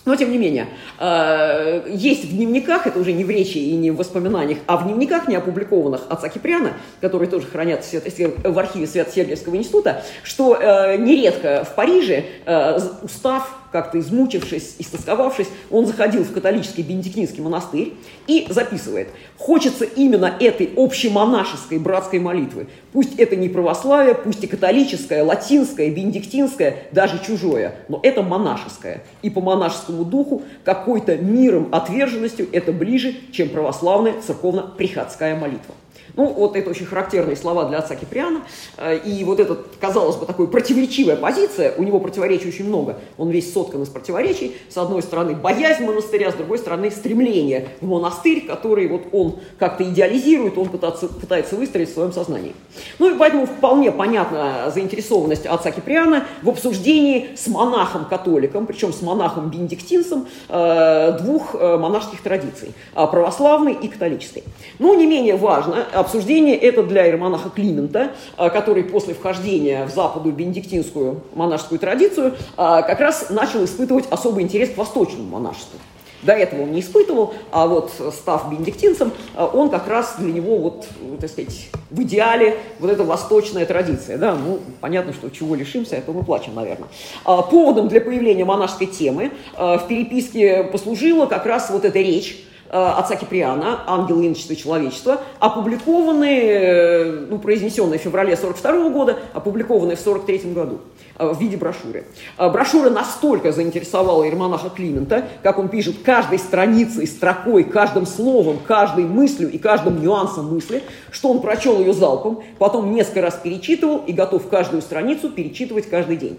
но, 0.09 0.17
тем 0.17 0.33
не 0.33 0.39
менее, 0.39 0.69
э, 0.99 1.83
есть 1.91 2.25
в 2.25 2.35
дневниках, 2.35 2.87
это 2.87 2.99
уже 2.99 3.13
не 3.13 3.25
в 3.25 3.31
речи 3.31 3.59
и 3.59 3.77
не 3.77 3.91
в 3.91 3.97
воспоминаниях, 3.97 4.59
а 4.67 4.79
в 4.79 4.85
дневниках, 4.85 5.29
не 5.29 5.37
опубликованных 5.37 6.01
отца 6.09 6.31
Киприана, 6.31 6.73
которые 7.03 7.29
тоже 7.29 7.47
хранятся 7.47 8.01
в 8.01 8.59
архиве 8.59 8.87
Свято-Сергиевского 8.87 9.57
института, 9.57 10.03
что 10.23 10.57
э, 10.57 10.97
нередко 10.97 11.67
в 11.71 11.75
Париже 11.75 12.25
э, 12.47 12.79
устав 13.03 13.59
как-то 13.71 13.99
измучившись, 13.99 14.77
истосковавшись, 14.79 15.49
он 15.71 15.87
заходил 15.87 16.25
в 16.25 16.33
католический 16.33 16.83
бенедиктинский 16.83 17.43
монастырь 17.43 17.95
и 18.27 18.47
записывает. 18.49 19.09
Хочется 19.37 19.85
именно 19.85 20.35
этой 20.41 20.71
общемонашеской 20.77 21.79
братской 21.79 22.19
молитвы. 22.19 22.69
Пусть 22.93 23.19
это 23.19 23.37
не 23.37 23.49
православие, 23.49 24.15
пусть 24.15 24.43
и 24.43 24.47
католическое, 24.47 25.23
латинское, 25.23 25.91
бенедиктинское, 25.91 26.85
даже 26.93 27.23
чужое, 27.25 27.75
но 27.89 28.01
это 28.03 28.23
монашеское. 28.23 29.03
И 29.23 29.31
по 29.31 29.41
монашескому 29.41 29.98
духу 30.05 30.43
какой-то 30.65 31.17
миром, 31.17 31.69
отверженностью 31.73 32.49
это 32.53 32.73
ближе, 32.73 33.15
чем 33.33 33.49
православная 33.49 34.15
церковно-приходская 34.21 35.37
молитва. 35.37 35.75
Ну, 36.17 36.27
вот 36.27 36.57
это 36.57 36.71
очень 36.71 36.87
характерные 36.87 37.37
слова 37.37 37.65
для 37.67 37.79
отца 37.79 37.95
Киприана. 37.97 38.43
Э, 38.77 38.99
и 38.99 39.25
вот 39.25 39.41
эта, 39.41 39.59
казалось 39.81 40.17
бы, 40.17 40.27
такая 40.27 40.47
противоречивая 40.47 41.17
позиция, 41.17 41.75
у 41.77 41.83
него 41.83 42.01
противоречий 42.01 42.49
очень 42.49 42.67
много. 42.67 42.99
Он 43.17 43.31
весь 43.31 43.53
соткан 43.53 43.83
из 43.83 43.89
противоречий. 43.89 44.57
С 44.69 44.77
одной 44.77 45.03
стороны, 45.03 45.35
боязнь 45.35 45.85
монастыря, 45.85 46.33
с 46.33 46.35
другой 46.35 46.59
стороны, 46.59 46.91
стремление 46.91 47.69
в 47.81 47.87
монастырь, 47.87 48.47
который 48.47 48.89
вот 48.89 49.03
он 49.13 49.37
как-то 49.59 49.85
идеализирует, 49.85 50.59
он 50.59 50.69
пытается, 50.69 51.09
пытается 51.09 51.57
выстроить 51.57 51.91
в 51.91 51.95
своем 51.95 52.13
сознании. 52.13 52.55
Ну 52.99 53.15
и 53.15 53.19
поэтому 53.19 53.47
вполне 53.47 53.93
понятна 53.93 54.71
заинтересованность 54.75 55.47
отца 55.47 55.71
Киприана 55.71 56.27
в 56.43 56.49
обсуждении 56.49 57.31
с 57.37 57.47
монахом-католиком, 57.49 58.67
причем 58.67 58.93
с 58.93 59.03
монахом-бенедиктинцем, 59.03 60.27
э, 60.49 61.19
двух 61.21 61.55
э, 61.55 61.77
монашеских 61.77 62.23
традиций, 62.23 62.73
православной 62.95 63.75
и 63.75 63.89
католической. 63.89 64.45
Но 64.79 64.95
не 64.95 65.07
менее 65.07 65.37
важно, 65.37 65.87
обсуждение 66.09 66.57
это 66.57 66.83
для 66.83 67.07
иеромонаха 67.07 67.51
Климента, 67.51 68.13
а, 68.37 68.49
который 68.49 68.83
после 68.83 69.13
вхождения 69.13 69.85
в 69.85 69.91
западную 69.91 70.35
бенедиктинскую 70.35 71.23
монашескую 71.35 71.79
традицию 71.79 72.35
а, 72.57 72.81
как 72.81 73.01
раз 73.01 73.29
начал 73.29 73.63
испытывать 73.65 74.07
особый 74.11 74.45
интерес 74.45 74.71
к 74.71 74.79
восточному 74.79 75.29
монашеству. 75.29 75.79
До 76.23 76.33
этого 76.33 76.63
он 76.63 76.73
не 76.73 76.81
испытывал, 76.81 77.35
а 77.53 77.69
вот 77.69 77.93
став 78.13 78.51
бенедиктинцем, 78.51 79.13
а, 79.35 79.47
он 79.47 79.69
как 79.69 79.87
раз 79.87 80.17
для 80.19 80.33
него 80.33 80.57
вот, 80.57 80.87
так 81.21 81.29
сказать, 81.29 81.69
в 81.91 82.03
идеале 82.03 82.57
вот 82.81 82.91
эта 82.91 83.05
восточная 83.05 83.67
традиция. 83.67 84.17
Да? 84.17 84.35
Ну, 84.35 84.61
понятно, 84.81 85.13
что 85.13 85.29
чего 85.29 85.55
лишимся, 85.55 85.97
это 85.97 86.11
мы 86.13 86.25
плачем, 86.25 86.55
наверное. 86.55 86.89
Поводом 87.25 87.89
для 87.89 88.01
появления 88.01 88.47
монашеской 88.47 88.87
темы 88.87 89.31
в 89.57 89.83
переписке 89.89 90.65
послужила 90.65 91.27
как 91.27 91.45
раз 91.45 91.69
вот 91.69 91.85
эта 91.85 91.99
речь 91.99 92.48
отца 92.71 93.17
Киприана 93.17 93.81
«Ангел 93.87 94.21
иночества 94.21 94.53
и 94.53 94.57
человечества», 94.57 95.21
опубликованные, 95.39 96.43
э, 96.43 97.27
ну, 97.31 97.39
произнесенные 97.39 97.99
в 97.99 98.03
феврале 98.03 98.37
42 98.37 98.91
года, 98.91 99.19
опубликованные 99.33 99.97
в 99.97 100.01
43 100.01 100.53
году. 100.53 100.81
э, 100.81 100.98
в 101.19 101.39
виде 101.41 101.57
брошюры. 101.57 102.05
Брошюра 102.37 102.91
настолько 102.91 103.53
заинтересовала 103.53 104.25
Ермонаха 104.25 104.71
Климента, 104.71 105.29
как 105.43 105.59
он 105.59 105.69
пишет, 105.69 106.03
каждой 106.05 106.39
страницей, 106.39 107.07
строкой, 107.07 107.65
каждым 107.65 108.07
словом, 108.07 108.59
каждой 108.67 109.05
мыслью 109.05 109.51
и 109.51 109.59
каждым 109.59 110.03
нюансом 110.03 110.53
мысли, 110.53 110.83
что 111.11 111.31
он 111.31 111.41
прочел 111.41 111.81
ее 111.81 111.93
залпом, 111.93 112.43
потом 112.59 112.95
несколько 112.95 113.23
раз 113.23 113.35
перечитывал 113.43 113.99
и 114.07 114.13
готов 114.13 114.49
каждую 114.49 114.83
страницу 114.83 115.31
перечитывать 115.31 115.89
каждый 115.89 116.17
день. 116.17 116.39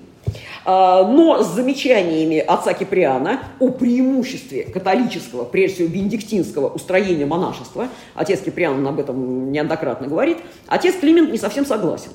А, 0.66 1.04
но 1.04 1.42
с 1.42 1.48
замечаниями 1.48 2.40
отца 2.40 2.74
Киприана 2.74 3.40
о 3.60 3.70
преимуществе 3.70 4.64
католического, 4.64 5.46
прежде 5.46 5.76
всего 5.76 5.88
бенедиктинского 5.88 6.68
устроения 6.70 7.26
монашества, 7.26 7.88
отец 8.16 8.42
Киприан 8.42 8.86
об 8.86 9.00
этом 9.00 9.52
неоднократно 9.52 10.08
говорит, 10.08 10.38
отец 10.68 10.96
Климент 10.96 11.32
не 11.32 11.38
совсем 11.38 11.66
согласен. 11.66 12.12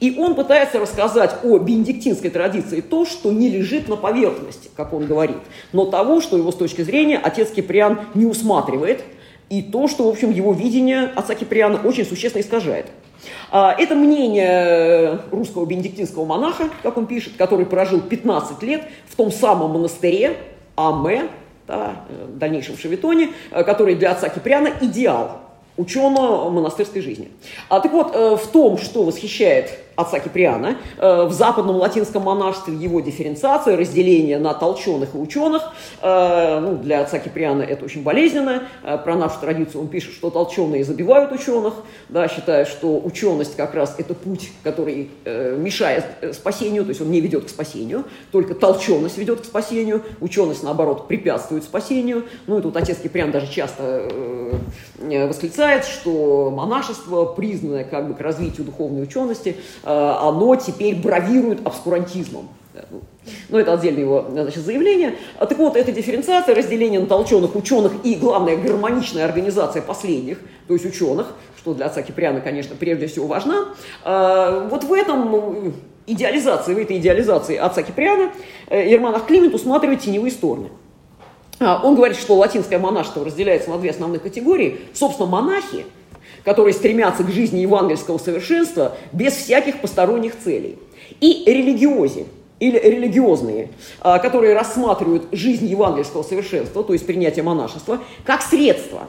И 0.00 0.16
он 0.18 0.34
пытается 0.34 0.78
рассказать 0.78 1.36
о 1.42 1.58
бенедиктинской 1.58 2.30
традиции 2.30 2.80
то, 2.80 3.04
что 3.04 3.32
не 3.32 3.48
лежит 3.48 3.88
на 3.88 3.96
поверхности, 3.96 4.68
как 4.76 4.92
он 4.92 5.06
говорит, 5.06 5.38
но 5.72 5.86
того, 5.86 6.20
что 6.20 6.36
его 6.36 6.52
с 6.52 6.56
точки 6.56 6.82
зрения 6.82 7.18
отец 7.18 7.50
Киприан 7.50 8.00
не 8.14 8.26
усматривает, 8.26 9.02
и 9.48 9.62
то, 9.62 9.88
что, 9.88 10.04
в 10.04 10.08
общем, 10.08 10.30
его 10.30 10.52
видение 10.52 11.04
отца 11.14 11.34
Киприана 11.34 11.80
очень 11.84 12.04
существенно 12.04 12.42
искажает. 12.42 12.86
А, 13.50 13.74
это 13.78 13.94
мнение 13.94 15.20
русского 15.30 15.64
бенедиктинского 15.66 16.24
монаха, 16.24 16.68
как 16.82 16.96
он 16.96 17.06
пишет, 17.06 17.34
который 17.36 17.64
прожил 17.64 18.00
15 18.00 18.62
лет 18.62 18.82
в 19.08 19.16
том 19.16 19.30
самом 19.30 19.72
монастыре 19.72 20.36
Аме, 20.76 21.28
да, 21.66 22.04
э, 22.08 22.26
в 22.26 22.38
дальнейшем 22.38 22.76
Шавитоне, 22.76 23.30
э, 23.50 23.64
который 23.64 23.94
для 23.94 24.12
отца 24.12 24.28
Киприана 24.28 24.72
идеал 24.80 25.40
ученого 25.76 26.50
монастырской 26.50 27.02
жизни. 27.02 27.30
А, 27.68 27.80
так 27.80 27.92
вот, 27.92 28.14
э, 28.14 28.36
в 28.36 28.46
том, 28.48 28.78
что 28.78 29.02
восхищает 29.02 29.78
отца 29.96 30.20
Киприана, 30.20 30.76
э, 30.98 31.24
в 31.24 31.32
западном 31.32 31.76
латинском 31.76 32.22
монашестве 32.22 32.74
его 32.74 33.00
дифференциация, 33.00 33.76
разделение 33.76 34.38
на 34.38 34.52
толченых 34.52 35.14
и 35.14 35.18
ученых. 35.18 35.62
Э, 36.02 36.60
ну, 36.60 36.76
для 36.76 37.00
отца 37.00 37.18
Киприана 37.18 37.62
это 37.62 37.84
очень 37.84 38.02
болезненно. 38.02 38.64
Э, 38.82 38.98
про 38.98 39.16
нашу 39.16 39.40
традицию 39.40 39.80
он 39.80 39.88
пишет, 39.88 40.12
что 40.12 40.30
толченые 40.30 40.84
забивают 40.84 41.32
ученых, 41.32 41.74
да, 42.10 42.28
считая, 42.28 42.66
что 42.66 43.00
ученость 43.02 43.56
как 43.56 43.74
раз 43.74 43.94
это 43.98 44.14
путь, 44.14 44.50
который 44.62 45.10
мешает 45.24 46.04
спасению, 46.32 46.84
то 46.84 46.90
есть 46.90 47.00
он 47.00 47.10
не 47.10 47.20
ведет 47.20 47.46
к 47.46 47.48
спасению, 47.48 48.04
только 48.30 48.54
толченость 48.54 49.16
ведет 49.16 49.40
к 49.40 49.44
спасению, 49.44 50.02
ученость, 50.20 50.62
наоборот, 50.62 51.08
препятствует 51.08 51.64
спасению. 51.64 52.24
Ну 52.46 52.58
и 52.58 52.62
тут 52.62 52.76
отец 52.76 52.98
Киприан 52.98 53.30
даже 53.30 53.50
часто 53.50 54.08
восклицает, 54.98 55.84
что 55.84 56.50
монашество, 56.50 57.24
признанное 57.24 57.84
как 57.84 58.08
бы 58.08 58.14
к 58.14 58.20
развитию 58.20 58.66
духовной 58.66 59.02
учености, 59.02 59.56
оно 59.86 60.56
теперь 60.56 60.96
бравирует 60.96 61.66
обскурантизмом. 61.66 62.48
Ну, 62.90 63.00
ну, 63.48 63.58
это 63.58 63.72
отдельное 63.72 64.02
его 64.02 64.26
значит, 64.28 64.64
заявление. 64.64 65.14
А 65.38 65.46
так 65.46 65.58
вот, 65.58 65.76
эта 65.76 65.92
дифференциация, 65.92 66.54
разделение 66.54 67.00
на 67.00 67.06
толченых 67.06 67.54
ученых 67.54 67.92
и, 68.04 68.16
главное, 68.16 68.56
гармоничная 68.56 69.24
организация 69.24 69.82
последних, 69.82 70.38
то 70.68 70.74
есть 70.74 70.84
ученых, 70.84 71.28
что 71.56 71.74
для 71.74 71.86
отца 71.86 72.02
Киприана, 72.02 72.40
конечно, 72.40 72.76
прежде 72.76 73.06
всего 73.06 73.26
важна. 73.26 73.68
Вот 74.04 74.84
в 74.84 74.92
этом 74.92 75.74
идеализации, 76.06 76.74
в 76.74 76.78
этой 76.78 76.98
идеализации 76.98 77.56
отца 77.56 77.82
Киприана 77.82 78.32
э, 78.68 78.88
Ерманов 78.88 79.26
Климент 79.26 79.54
усматривает 79.54 80.00
теневые 80.00 80.30
стороны. 80.30 80.68
А, 81.58 81.80
он 81.82 81.96
говорит, 81.96 82.16
что 82.16 82.36
латинское 82.36 82.78
монашество 82.78 83.24
разделяется 83.24 83.70
на 83.70 83.78
две 83.78 83.90
основные 83.90 84.20
категории. 84.20 84.80
Собственно, 84.92 85.28
монахи– 85.28 85.86
которые 86.46 86.72
стремятся 86.72 87.24
к 87.24 87.30
жизни 87.30 87.58
евангельского 87.58 88.18
совершенства 88.18 88.96
без 89.12 89.34
всяких 89.34 89.80
посторонних 89.80 90.38
целей. 90.38 90.78
И 91.20 91.42
религиози, 91.44 92.26
или 92.60 92.78
религиозные, 92.78 93.70
а, 94.00 94.20
которые 94.20 94.54
рассматривают 94.54 95.26
жизнь 95.32 95.66
евангельского 95.66 96.22
совершенства, 96.22 96.84
то 96.84 96.92
есть 96.92 97.04
принятие 97.04 97.42
монашества, 97.42 97.98
как 98.24 98.42
средство 98.42 99.08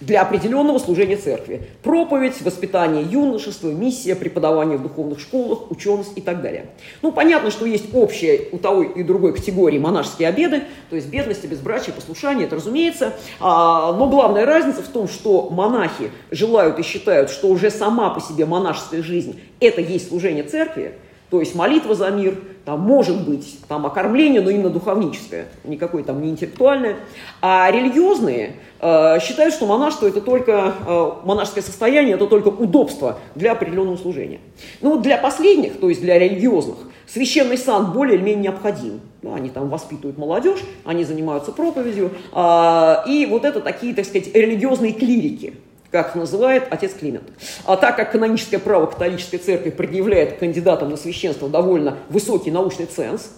для 0.00 0.22
определенного 0.22 0.78
служения 0.78 1.16
церкви. 1.16 1.62
Проповедь, 1.82 2.40
воспитание 2.42 3.02
юношества, 3.02 3.68
миссия, 3.68 4.14
преподавание 4.14 4.78
в 4.78 4.82
духовных 4.82 5.20
школах, 5.20 5.70
ученость 5.70 6.12
и 6.16 6.20
так 6.20 6.42
далее. 6.42 6.66
Ну, 7.02 7.12
понятно, 7.12 7.50
что 7.50 7.66
есть 7.66 7.94
общие 7.94 8.48
у 8.52 8.58
той 8.58 8.92
и 8.92 9.02
другой 9.02 9.34
категории 9.34 9.78
монашеские 9.78 10.28
обеды, 10.28 10.62
то 10.88 10.96
есть 10.96 11.08
бедность, 11.08 11.44
безбрачие, 11.44 11.94
послушание, 11.94 12.46
это 12.46 12.56
разумеется. 12.56 13.14
А, 13.40 13.92
но 13.92 14.08
главная 14.08 14.46
разница 14.46 14.82
в 14.82 14.88
том, 14.88 15.08
что 15.08 15.50
монахи 15.50 16.10
желают 16.30 16.78
и 16.78 16.82
считают, 16.82 17.30
что 17.30 17.48
уже 17.48 17.70
сама 17.70 18.10
по 18.10 18.20
себе 18.20 18.46
монашеская 18.46 19.02
жизнь– 19.02 19.40
это 19.60 19.80
есть 19.80 20.08
служение 20.08 20.44
церкви, 20.44 20.94
то 21.30 21.38
есть 21.38 21.54
молитва 21.54 21.94
за 21.94 22.10
мир, 22.10 22.36
там 22.64 22.80
может 22.80 23.26
быть 23.26 23.58
там 23.68 23.86
окормление, 23.86 24.40
но 24.40 24.50
именно 24.50 24.68
духовническое, 24.68 25.46
никакое 25.64 26.02
там 26.02 26.20
не 26.20 26.30
интеллектуальное. 26.30 26.96
А 27.40 27.70
религиозные 27.70 28.56
э, 28.80 29.18
считают, 29.20 29.54
что 29.54 29.66
монашество 29.66 30.08
это 30.08 30.20
только, 30.20 30.74
э, 30.86 31.10
монашеское 31.24 31.62
состояние 31.62 32.16
это 32.16 32.26
только 32.26 32.48
удобство 32.48 33.18
для 33.36 33.52
определенного 33.52 33.96
служения. 33.96 34.40
Ну 34.80 35.00
для 35.00 35.18
последних, 35.18 35.78
то 35.78 35.88
есть 35.88 36.00
для 36.00 36.18
религиозных, 36.18 36.78
священный 37.06 37.56
сан 37.56 37.92
более 37.92 38.16
или 38.16 38.22
менее 38.22 38.44
необходим. 38.44 39.00
Ну, 39.22 39.34
они 39.34 39.50
там 39.50 39.68
воспитывают 39.68 40.18
молодежь, 40.18 40.60
они 40.84 41.04
занимаются 41.04 41.52
проповедью. 41.52 42.10
Э, 42.34 42.96
и 43.06 43.26
вот 43.26 43.44
это 43.44 43.60
такие, 43.60 43.94
так 43.94 44.04
сказать, 44.04 44.34
религиозные 44.34 44.92
клирики 44.92 45.54
как 45.90 46.14
называет 46.14 46.64
отец 46.70 46.94
Климент. 46.94 47.24
А 47.64 47.76
так 47.76 47.96
как 47.96 48.12
каноническое 48.12 48.60
право 48.60 48.86
католической 48.86 49.38
церкви 49.38 49.70
предъявляет 49.70 50.38
кандидатам 50.38 50.90
на 50.90 50.96
священство 50.96 51.48
довольно 51.48 51.96
высокий 52.08 52.50
научный 52.50 52.86
ценз, 52.86 53.30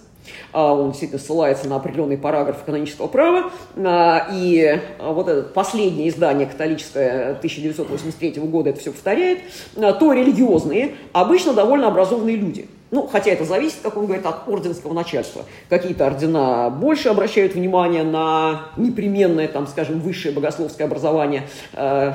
а 0.53 0.73
он 0.73 0.91
действительно 0.91 1.21
ссылается 1.21 1.69
на 1.69 1.77
определенный 1.77 2.17
параграф 2.17 2.63
канонического 2.65 3.09
права, 3.09 3.51
а, 3.77 4.29
и 4.33 4.81
вот 5.01 5.29
это 5.29 5.43
последнее 5.43 6.09
издание 6.09 6.47
католическое 6.47 7.31
1983 7.37 8.41
года 8.43 8.71
это 8.71 8.81
все 8.81 8.93
повторяет, 8.93 9.41
а, 9.77 9.93
то 9.93 10.13
религиозные 10.13 10.95
обычно 11.13 11.55
довольно 11.55 11.89
образованные 11.89 12.37
люди– 12.37 12.69
ну, 12.93 13.09
хотя 13.11 13.31
это 13.31 13.47
зависит, 13.47 13.79
как 13.83 13.97
он 13.97 14.05
говорит, 14.05 14.27
от 14.27 14.47
орденского 14.47 14.93
начальства. 14.93 15.47
Какие-то 15.71 16.07
ордена 16.07 16.69
больше 16.69 17.09
обращают 17.09 17.55
внимание 17.55 18.03
на 18.03 18.67
непременное, 18.77 19.49
там, 19.49 19.67
скажем, 19.67 20.01
высшее 20.01 20.35
богословское 20.35 20.87
образование 20.87 21.49
э, 21.73 22.13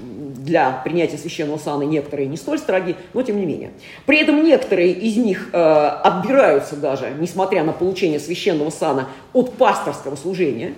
для 0.00 0.82
принятия 0.82 1.16
священного 1.16 1.58
сана, 1.58 1.84
некоторые 1.84 2.26
не 2.26 2.36
столь 2.36 2.58
строги, 2.58 2.96
но 3.14 3.22
тем 3.22 3.38
не 3.38 3.46
менее. 3.46 3.70
При 4.04 4.18
этом 4.18 4.42
некоторые 4.42 4.90
из 4.90 5.16
них 5.16 5.50
э, 5.52 5.58
отбираются 5.58 6.74
даже, 6.74 7.14
несмотря 7.20 7.62
на 7.62 7.72
получение 7.72 8.18
священного 8.18 8.70
сана, 8.70 9.08
от 9.32 9.52
пасторского 9.52 10.16
служения 10.16 10.74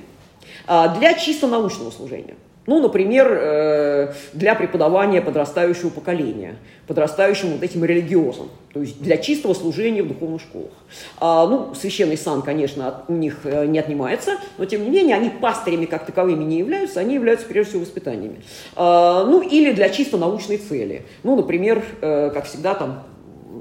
э, 0.66 0.84
для 0.99 1.14
чисто 1.14 1.46
научного 1.46 1.90
служения. 1.90 2.34
Ну, 2.69 2.83
например, 2.83 3.29
э, 3.31 4.12
для 4.35 4.55
преподавания 4.55 5.23
подрастающего 5.23 5.89
поколения, 5.89 6.57
подрастающим 6.87 7.53
вот 7.53 7.62
этим 7.62 7.83
религиозам, 7.83 8.51
то 8.75 8.83
есть 8.83 9.01
для 9.01 9.16
чистого 9.16 9.55
служения 9.55 10.03
в 10.03 10.09
духовных 10.09 10.43
школах. 10.43 10.73
А, 11.19 11.47
ну, 11.47 11.75
священный 11.75 12.19
сан, 12.19 12.43
конечно, 12.43 13.05
у 13.09 13.14
них 13.14 13.39
э, 13.45 13.64
не 13.64 13.79
отнимается, 13.79 14.33
но 14.59 14.66
тем 14.66 14.85
не 14.85 14.91
менее 14.91 15.16
они 15.16 15.31
пастырями 15.31 15.87
как 15.87 16.05
таковыми 16.05 16.45
не 16.45 16.59
являются, 16.59 17.01
они 17.01 17.14
являются 17.14 17.47
прежде 17.47 17.71
всего 17.71 17.85
воспитаниями. 17.85 18.43
А, 18.77 19.25
ну, 19.25 19.41
или 19.41 19.73
для 19.73 19.89
чисто 19.89 20.19
научной 20.19 20.59
цели. 20.59 21.07
Ну, 21.23 21.37
например, 21.37 21.83
э, 22.03 22.31
как 22.35 22.45
всегда, 22.45 22.75
там 22.75 23.05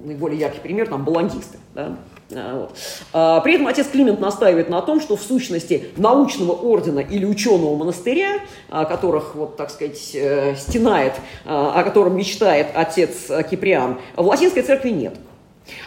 наиболее 0.04 0.38
яркий 0.38 0.60
пример, 0.60 0.90
там, 0.90 1.06
баландисты. 1.06 1.60
Да? 1.74 1.96
А. 2.34 2.70
А, 3.14 3.40
при 3.42 3.56
этом 3.56 3.68
отец 3.68 3.88
Климент 3.88 4.20
настаивает 4.20 4.70
на 4.70 4.82
том, 4.82 5.00
что 5.00 5.16
в 5.16 5.22
сущности 5.22 5.90
научного 5.98 6.52
ордена 6.52 7.00
или 7.00 7.26
ученого 7.26 7.76
монастыря, 7.76 8.40
о 8.70 8.86
которых, 8.86 9.36
вот, 9.36 9.56
так 9.58 9.70
сказать, 9.70 10.12
э, 10.14 10.56
стенает, 10.56 11.14
о 11.46 11.84
котором 11.84 12.18
мечтает 12.18 12.68
отец 12.74 13.32
Киприан, 13.50 14.00
в 14.16 14.26
латинской 14.26 14.64
церкви 14.64 14.90
нет. 14.90 15.16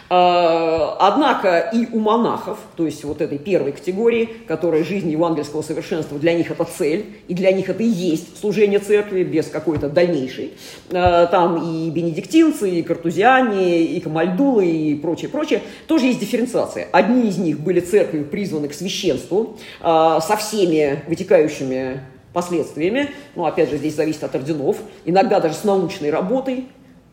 А, 0.09 0.97
однако 0.99 1.69
и 1.73 1.87
у 1.91 1.99
монахов, 1.99 2.59
то 2.75 2.85
есть 2.85 3.03
вот 3.03 3.21
этой 3.21 3.37
первой 3.37 3.71
категории, 3.71 4.29
которая 4.47 4.83
жизнь 4.83 5.09
евангельского 5.09 5.61
совершенства, 5.61 6.19
для 6.19 6.33
них 6.33 6.51
это 6.51 6.65
цель, 6.65 7.05
и 7.27 7.33
для 7.33 7.51
них 7.51 7.69
это 7.69 7.81
и 7.83 7.87
есть 7.87 8.39
служение 8.39 8.79
церкви 8.79 9.23
без 9.23 9.47
какой-то 9.47 9.89
дальнейшей. 9.89 10.53
А, 10.91 11.27
там 11.27 11.57
и 11.63 11.89
бенедиктинцы, 11.89 12.69
и 12.69 12.81
картузиане, 12.81 13.83
и 13.83 13.99
камальдулы, 13.99 14.65
и 14.65 14.95
прочее, 14.95 15.29
прочее. 15.29 15.61
Тоже 15.87 16.07
есть 16.07 16.19
дифференциация. 16.19 16.87
Одни 16.91 17.29
из 17.29 17.37
них 17.37 17.59
были 17.59 17.79
церковью 17.79 18.25
призваны 18.25 18.67
к 18.67 18.73
священству 18.73 19.57
а, 19.81 20.19
со 20.19 20.35
всеми 20.37 21.03
вытекающими 21.07 22.01
последствиями. 22.33 23.11
Ну, 23.35 23.45
опять 23.45 23.69
же, 23.69 23.77
здесь 23.77 23.95
зависит 23.95 24.23
от 24.23 24.35
орденов. 24.35 24.77
Иногда 25.05 25.39
даже 25.39 25.55
с 25.55 25.63
научной 25.63 26.09
работой, 26.09 26.67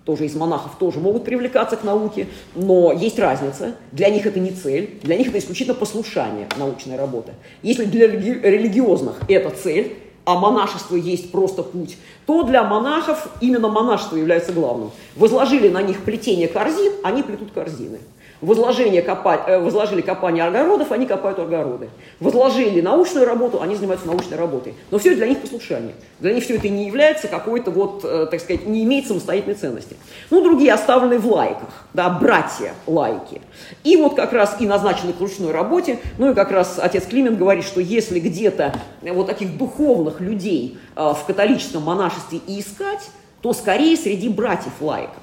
тоже 0.09 0.25
из 0.25 0.35
монахов 0.35 0.77
тоже 0.79 1.01
могут 1.01 1.25
привлекаться 1.25 1.77
к 1.77 1.85
науке, 1.85 2.29
но 2.55 2.93
есть 2.93 3.19
разница. 3.19 3.75
Для 3.93 4.09
них 4.09 4.25
это 4.25 4.41
не 4.41 4.53
цель, 4.53 4.99
для 5.03 5.19
них 5.19 5.29
это 5.29 5.39
исключительно 5.39 5.75
послушание 5.75 6.49
научной 6.57 6.97
работы. 6.97 7.33
Если 7.61 7.85
для 7.85 8.07
религиозных 8.07 9.21
это 9.29 9.51
цель, 9.51 9.99
а 10.25 10.39
монашество 10.39 10.97
есть 10.97 11.31
просто 11.31 11.63
путь, 11.63 11.99
то 12.25 12.43
для 12.43 12.65
монахов 12.65 13.29
именно 13.43 13.69
монашество 13.69 14.17
является 14.17 14.53
главным. 14.53 14.93
Возложили 15.15 15.69
на 15.69 15.83
них 15.83 16.03
плетение 16.05 16.49
корзин, 16.49 16.95
они 17.05 17.23
плетут 17.23 17.51
корзины. 17.53 17.99
Возложение 18.41 19.03
копать, 19.03 19.41
э, 19.49 19.59
возложили 19.59 20.01
копание 20.01 20.45
огородов, 20.45 20.93
они 20.93 21.07
копают 21.07 21.41
огороды. 21.41 21.91
Возложили 22.21 22.81
научную 22.81 23.27
работу, 23.27 23.61
они 23.61 23.75
занимаются 23.75 24.07
научной 24.07 24.37
работой. 24.37 24.75
Но 24.93 24.99
все 24.99 25.17
для 25.17 25.27
них 25.27 25.41
послушание. 25.41 25.95
Для 26.21 26.33
них 26.33 26.45
все 26.45 26.55
это 26.55 26.69
не 26.69 26.87
является 26.87 27.27
какой-то 27.27 27.73
вот, 27.73 28.05
э, 28.05 28.29
так 28.31 28.41
сказать, 28.41 28.65
не 28.65 28.85
имеет 28.85 29.09
самостоятельной 29.09 29.57
ценности. 29.57 29.97
Ну, 30.31 30.45
другие 30.45 30.73
оставлены 30.73 31.19
в 31.19 31.27
лайках, 31.27 31.69
да, 31.95 32.09
братья 32.11 32.75
лайки. 32.87 33.41
И 33.83 33.97
вот 33.97 34.15
как 34.15 34.33
раз 34.33 34.57
и 34.61 34.67
назначены 34.67 35.13
к 35.13 35.21
ручной 35.21 35.51
работе, 35.51 35.99
ну 36.19 36.31
и 36.31 36.35
как 36.35 36.53
раз 36.53 36.79
отец 36.81 37.07
Климент 37.07 37.39
говорит, 37.39 37.65
что 37.65 37.81
если 37.81 38.21
где-то 38.21 38.73
вот 39.03 39.27
таких 39.27 39.59
духовных 39.59 40.21
людей 40.21 40.79
э, 40.95 41.01
в 41.01 41.25
католическом 41.27 41.83
монашестве 41.83 42.39
и 42.47 42.61
искать, 42.61 43.11
то 43.43 43.53
скорее 43.53 43.97
среди 43.97 44.29
братьев 44.29 44.75
лайков 44.81 45.23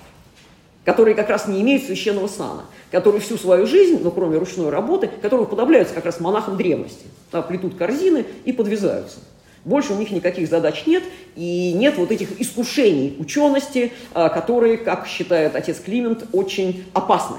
которые 0.85 1.15
как 1.15 1.29
раз 1.29 1.47
не 1.47 1.61
имеют 1.61 1.83
священного 1.83 2.27
сана, 2.27 2.65
которые 2.91 3.21
всю 3.21 3.37
свою 3.37 3.65
жизнь, 3.65 3.99
ну, 4.01 4.11
кроме 4.11 4.37
ручной 4.37 4.69
работы, 4.69 5.09
которые 5.21 5.45
уподобляются 5.45 5.93
как 5.93 6.05
раз 6.05 6.19
монахам 6.19 6.57
древности, 6.57 7.05
да, 7.31 7.41
плетут 7.41 7.75
корзины 7.75 8.25
и 8.45 8.51
подвязаются. 8.51 9.19
Больше 9.65 9.93
у 9.93 9.97
них 9.97 10.11
никаких 10.11 10.47
задач 10.47 10.83
нет, 10.85 11.03
и 11.35 11.73
нет 11.73 11.97
вот 11.97 12.11
этих 12.11 12.39
искушений 12.39 13.15
учености, 13.17 13.91
а, 14.13 14.29
которые, 14.29 14.77
как 14.77 15.07
считает 15.07 15.55
отец 15.55 15.79
Климент, 15.79 16.27
очень 16.33 16.85
опасны. 16.93 17.37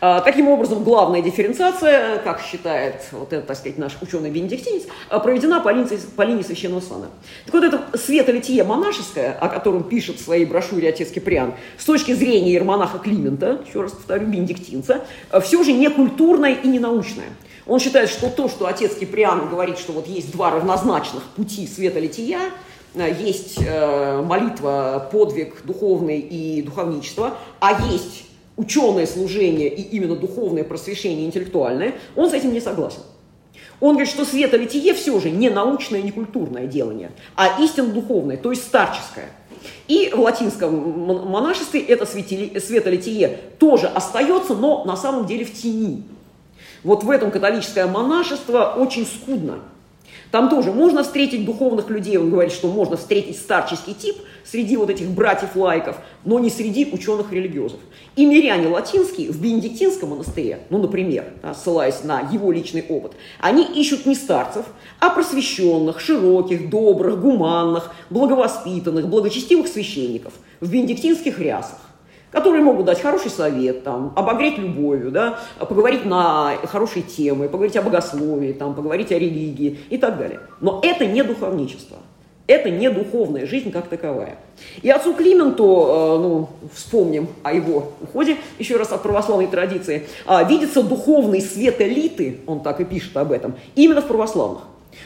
А, 0.00 0.20
таким 0.20 0.48
образом, 0.48 0.84
главная 0.84 1.22
дифференциация, 1.22 2.18
как 2.18 2.40
считает 2.40 3.02
вот 3.12 3.32
этот, 3.32 3.46
так 3.46 3.56
сказать, 3.56 3.78
наш 3.78 3.96
ученый-бенедиктинец, 4.02 4.82
а, 5.08 5.18
проведена 5.20 5.60
по 5.60 5.70
линии, 5.70 5.98
по 6.16 6.22
линии 6.22 6.42
священного 6.42 6.80
сана. 6.80 7.06
Так 7.46 7.54
вот, 7.54 7.64
это 7.64 7.80
светолитие 7.96 8.62
монашеское, 8.64 9.32
о 9.32 9.48
котором 9.48 9.84
пишет 9.84 10.16
в 10.16 10.24
своей 10.24 10.44
брошюре 10.44 10.90
отец 10.90 11.10
Киприан, 11.10 11.54
с 11.78 11.84
точки 11.84 12.12
зрения 12.12 12.50
иеромонаха 12.50 12.98
Климента, 12.98 13.62
еще 13.66 13.80
раз 13.80 13.92
повторю, 13.92 14.26
бенедиктинца, 14.26 15.04
а, 15.30 15.40
все 15.40 15.62
же 15.62 15.72
не 15.72 15.88
культурное 15.88 16.52
и 16.52 16.68
не 16.68 16.78
научное. 16.78 17.28
Он 17.66 17.80
считает, 17.80 18.10
что 18.10 18.28
то, 18.28 18.48
что 18.48 18.66
отец 18.66 18.94
Киприан 18.94 19.48
говорит, 19.48 19.78
что 19.78 19.92
вот 19.92 20.06
есть 20.06 20.30
два 20.30 20.50
равнозначных 20.50 21.22
пути 21.36 21.66
светолития, 21.66 22.40
есть 22.94 23.58
э, 23.60 24.22
молитва, 24.22 25.06
подвиг 25.12 25.62
духовный 25.64 26.18
и 26.18 26.62
духовничество, 26.62 27.36
а 27.60 27.82
есть 27.90 28.25
ученое 28.56 29.06
служение 29.06 29.68
и 29.68 29.82
именно 29.82 30.16
духовное 30.16 30.64
просвещение 30.64 31.26
интеллектуальное, 31.26 31.94
он 32.14 32.30
с 32.30 32.32
этим 32.32 32.52
не 32.52 32.60
согласен. 32.60 33.00
Он 33.80 33.90
говорит, 33.90 34.08
что 34.08 34.24
светолитие 34.24 34.94
все 34.94 35.18
же 35.20 35.30
не 35.30 35.50
научное, 35.50 36.00
не 36.00 36.10
культурное 36.10 36.66
делание, 36.66 37.10
а 37.34 37.60
истинно 37.62 37.88
духовное, 37.88 38.38
то 38.38 38.50
есть 38.50 38.64
старческое. 38.64 39.28
И 39.88 40.10
в 40.14 40.20
латинском 40.20 40.72
монашестве 41.30 41.80
это 41.80 42.06
светолитие 42.06 43.38
тоже 43.58 43.86
остается, 43.86 44.54
но 44.54 44.84
на 44.84 44.96
самом 44.96 45.26
деле 45.26 45.44
в 45.44 45.52
тени. 45.52 46.04
Вот 46.82 47.04
в 47.04 47.10
этом 47.10 47.30
католическое 47.30 47.86
монашество 47.86 48.74
очень 48.76 49.06
скудно. 49.06 49.58
Там 50.36 50.50
тоже 50.50 50.70
можно 50.70 51.02
встретить 51.02 51.46
духовных 51.46 51.88
людей, 51.88 52.18
он 52.18 52.28
говорит, 52.28 52.52
что 52.52 52.68
можно 52.68 52.98
встретить 52.98 53.38
старческий 53.38 53.94
тип 53.94 54.16
среди 54.44 54.76
вот 54.76 54.90
этих 54.90 55.08
братьев-лайков, 55.08 55.96
но 56.26 56.38
не 56.38 56.50
среди 56.50 56.84
ученых-религиозов. 56.92 57.80
И 58.16 58.26
миряне 58.26 58.68
латинские 58.68 59.32
в 59.32 59.40
Бенедиктинском 59.40 60.10
монастыре, 60.10 60.58
ну, 60.68 60.76
например, 60.76 61.24
ссылаясь 61.54 62.04
на 62.04 62.20
его 62.20 62.52
личный 62.52 62.84
опыт, 62.86 63.12
они 63.40 63.64
ищут 63.64 64.04
не 64.04 64.14
старцев, 64.14 64.66
а 65.00 65.08
просвещенных, 65.08 66.00
широких, 66.00 66.68
добрых, 66.68 67.18
гуманных, 67.18 67.94
благовоспитанных, 68.10 69.08
благочестивых 69.08 69.68
священников 69.68 70.34
в 70.60 70.70
бенедиктинских 70.70 71.38
рясах 71.38 71.78
которые 72.30 72.62
могут 72.62 72.86
дать 72.86 73.00
хороший 73.00 73.30
совет, 73.30 73.84
там, 73.84 74.12
обогреть 74.16 74.58
любовью, 74.58 75.10
да, 75.10 75.38
поговорить 75.58 76.04
на 76.04 76.56
хорошие 76.64 77.02
темы, 77.02 77.48
поговорить 77.48 77.76
о 77.76 77.82
богословии, 77.82 78.52
там, 78.52 78.74
поговорить 78.74 79.12
о 79.12 79.18
религии 79.18 79.78
и 79.90 79.96
так 79.96 80.18
далее. 80.18 80.40
Но 80.60 80.80
это 80.82 81.06
не 81.06 81.22
духовничество. 81.22 81.98
Это 82.46 82.70
не 82.70 82.88
духовная 82.90 83.44
жизнь 83.44 83.72
как 83.72 83.88
таковая. 83.88 84.36
И 84.80 84.88
отцу 84.88 85.14
Клименту, 85.14 85.64
э, 85.64 86.18
ну, 86.18 86.48
вспомним 86.72 87.28
о 87.42 87.52
его 87.52 87.92
уходе, 88.00 88.36
еще 88.60 88.76
раз 88.76 88.92
от 88.92 89.02
православной 89.02 89.48
традиции, 89.48 90.06
а, 90.26 90.44
видится 90.44 90.82
духовный 90.82 91.40
свет 91.40 91.80
элиты, 91.80 92.38
он 92.46 92.60
так 92.60 92.80
и 92.80 92.84
пишет 92.84 93.16
об 93.16 93.32
этом, 93.32 93.56
именно 93.74 94.00
в 94.00 94.06
православных. 94.06 94.62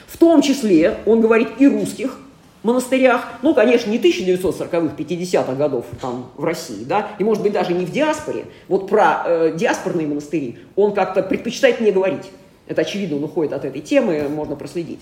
В 0.07 0.19
том 0.19 0.43
числе, 0.43 0.99
он 1.07 1.23
говорит, 1.23 1.49
и 1.59 1.67
русских 1.67 2.19
монастырях, 2.63 3.27
ну, 3.43 3.55
конечно, 3.55 3.91
не 3.91 3.99
1940-х, 3.99 4.95
50-х 4.97 5.55
годов 5.55 5.87
там 6.01 6.31
в 6.37 6.45
России, 6.45 6.85
да, 6.85 7.09
и, 7.19 7.25
может 7.25 7.43
быть, 7.43 7.53
даже 7.53 7.73
не 7.73 7.85
в 7.85 7.91
диаспоре. 7.91 8.47
Вот 8.69 8.89
про 8.89 9.23
э, 9.27 9.53
диаспорные 9.57 10.07
монастыри 10.07 10.59
он 10.77 10.93
как-то 10.93 11.23
предпочитает 11.23 11.81
не 11.81 11.91
говорить. 11.91 12.31
Это 12.71 12.83
очевидно, 12.83 13.17
он 13.17 13.25
уходит 13.25 13.53
от 13.53 13.65
этой 13.65 13.81
темы, 13.81 14.29
можно 14.29 14.55
проследить. 14.55 15.01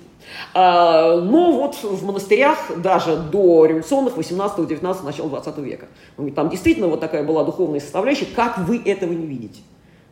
А, 0.55 1.21
но 1.21 1.53
вот 1.53 1.75
в 1.83 2.03
монастырях 2.03 2.59
даже 2.79 3.17
до 3.17 3.67
революционных 3.67 4.17
18-19 4.17 5.05
начала 5.05 5.29
20 5.29 5.59
века. 5.59 5.87
Там 6.35 6.49
действительно 6.49 6.89
вот 6.89 7.01
такая 7.01 7.25
была 7.25 7.45
духовная 7.45 7.81
составляющая, 7.81 8.25
как 8.25 8.57
вы 8.57 8.81
этого 8.83 9.13
не 9.13 9.27
видите. 9.27 9.61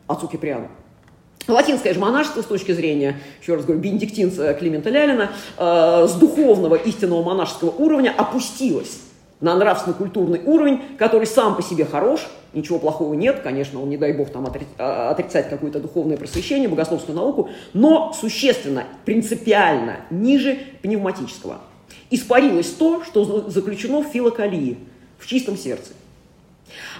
Отцу 0.05 0.27
Киприану. 0.27 0.69
Латинское 1.47 1.93
же 1.93 1.99
монашество 1.99 2.41
с 2.41 2.45
точки 2.45 2.73
зрения, 2.73 3.19
еще 3.41 3.55
раз 3.55 3.63
говорю, 3.63 3.81
бенедиктинца 3.81 4.53
Климента 4.53 4.89
Лялина, 4.89 5.31
э, 5.57 6.07
с 6.07 6.13
духовного 6.15 6.75
истинного 6.75 7.23
монашеского 7.23 7.69
уровня 7.69 8.13
опустилось 8.17 8.99
на 9.39 9.55
нравственно-культурный 9.55 10.41
уровень, 10.45 10.81
который 10.97 11.27
сам 11.27 11.55
по 11.55 11.61
себе 11.61 11.85
хорош, 11.85 12.27
ничего 12.53 12.79
плохого 12.79 13.13
нет, 13.13 13.41
конечно, 13.43 13.81
он, 13.81 13.89
не 13.89 13.97
дай 13.97 14.13
бог, 14.13 14.29
там 14.29 14.51
а, 14.77 15.11
отрицать 15.11 15.49
какое-то 15.49 15.79
духовное 15.79 16.17
просвещение, 16.17 16.67
богословскую 16.67 17.15
науку, 17.15 17.49
но 17.73 18.13
существенно, 18.13 18.85
принципиально 19.05 19.97
ниже 20.09 20.57
пневматического. 20.81 21.59
Испарилось 22.09 22.69
то, 22.69 23.03
что 23.03 23.49
заключено 23.49 24.01
в 24.01 24.07
филокалии, 24.07 24.77
в 25.19 25.27
чистом 25.27 25.57
сердце. 25.57 25.91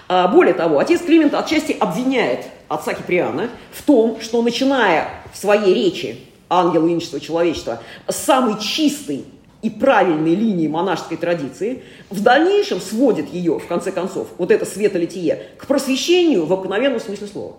А, 0.08 0.26
более 0.26 0.54
того, 0.54 0.78
отец 0.78 1.02
Климент 1.02 1.34
отчасти 1.34 1.76
обвиняет 1.78 2.46
отца 2.68 2.94
Киприана 2.94 3.50
в 3.72 3.82
том, 3.82 4.20
что 4.20 4.42
начиная 4.42 5.08
в 5.32 5.36
своей 5.36 5.74
речи 5.74 6.18
«Ангел 6.48 6.88
инчества 6.88 7.20
человечества» 7.20 7.82
с 8.08 8.16
самой 8.16 8.58
чистой 8.58 9.26
и 9.60 9.68
правильной 9.68 10.34
линии 10.34 10.66
монашеской 10.66 11.18
традиции, 11.18 11.82
в 12.10 12.22
дальнейшем 12.22 12.80
сводит 12.80 13.32
ее, 13.32 13.58
в 13.58 13.66
конце 13.66 13.92
концов, 13.92 14.28
вот 14.38 14.50
это 14.50 14.64
светолитие, 14.64 15.42
к 15.58 15.66
просвещению 15.66 16.46
в 16.46 16.52
обыкновенном 16.52 17.00
смысле 17.00 17.26
слова. 17.26 17.56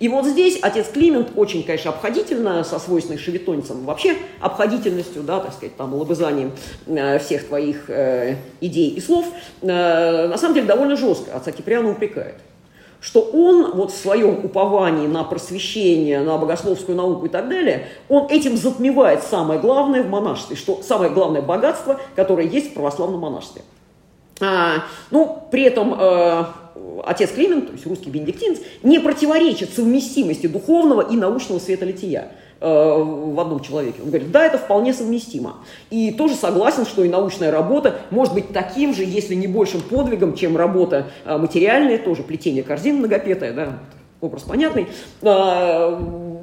И 0.00 0.08
вот 0.08 0.24
здесь 0.26 0.58
отец 0.62 0.88
Климент 0.88 1.28
очень, 1.36 1.62
конечно, 1.62 1.90
обходительно, 1.90 2.64
со 2.64 2.78
свойственной 2.78 3.18
шевитонцам, 3.18 3.84
вообще 3.84 4.16
обходительностью, 4.40 5.22
да, 5.22 5.40
так 5.40 5.52
сказать, 5.52 5.76
там, 5.76 5.94
лобызанием 5.94 6.52
э, 6.86 7.18
всех 7.18 7.46
твоих 7.46 7.88
э, 7.88 8.36
идей 8.62 8.90
и 8.90 9.00
слов, 9.00 9.26
э, 9.60 10.26
на 10.26 10.38
самом 10.38 10.54
деле 10.54 10.66
довольно 10.66 10.96
жестко 10.96 11.36
отца 11.36 11.52
Киприана 11.52 11.90
упрекает 11.90 12.36
что 13.02 13.22
он 13.22 13.72
вот 13.72 13.92
в 13.92 13.96
своем 13.96 14.44
уповании 14.44 15.06
на 15.06 15.24
просвещение, 15.24 16.20
на 16.20 16.36
богословскую 16.36 16.96
науку 16.96 17.26
и 17.26 17.28
так 17.30 17.48
далее, 17.48 17.88
он 18.10 18.26
этим 18.28 18.58
затмевает 18.58 19.22
самое 19.22 19.58
главное 19.58 20.02
в 20.02 20.10
монашестве, 20.10 20.54
что 20.54 20.82
самое 20.82 21.10
главное 21.10 21.40
богатство, 21.40 21.98
которое 22.14 22.46
есть 22.46 22.72
в 22.72 22.74
православном 22.74 23.20
монашестве. 23.20 23.62
А, 24.42 24.84
ну, 25.10 25.44
при 25.50 25.62
этом 25.62 25.94
э, 25.98 26.44
отец 27.04 27.30
Климент, 27.30 27.66
то 27.66 27.72
есть 27.72 27.86
русский 27.86 28.10
бенедиктинец, 28.10 28.58
не 28.82 28.98
противоречит 28.98 29.72
совместимости 29.72 30.46
духовного 30.46 31.02
и 31.02 31.16
научного 31.16 31.58
светолития. 31.58 32.32
Э, 32.62 33.02
в 33.02 33.40
одном 33.40 33.60
человеке. 33.60 34.02
Он 34.02 34.08
говорит, 34.08 34.30
да, 34.32 34.44
это 34.44 34.58
вполне 34.58 34.92
совместимо. 34.92 35.56
И 35.88 36.10
тоже 36.10 36.34
согласен, 36.34 36.84
что 36.84 37.02
и 37.02 37.08
научная 37.08 37.50
работа 37.50 38.00
может 38.10 38.34
быть 38.34 38.52
таким 38.52 38.92
же, 38.92 39.02
если 39.02 39.34
не 39.34 39.46
большим 39.46 39.80
подвигом, 39.80 40.34
чем 40.34 40.58
работа 40.58 41.06
э, 41.24 41.38
материальная, 41.38 41.96
тоже 41.96 42.22
плетение 42.22 42.62
корзин 42.62 42.96
многопетая, 42.96 43.54
да, 43.54 43.78
образ 44.20 44.42
понятный. 44.42 44.88
Э, 45.22 45.94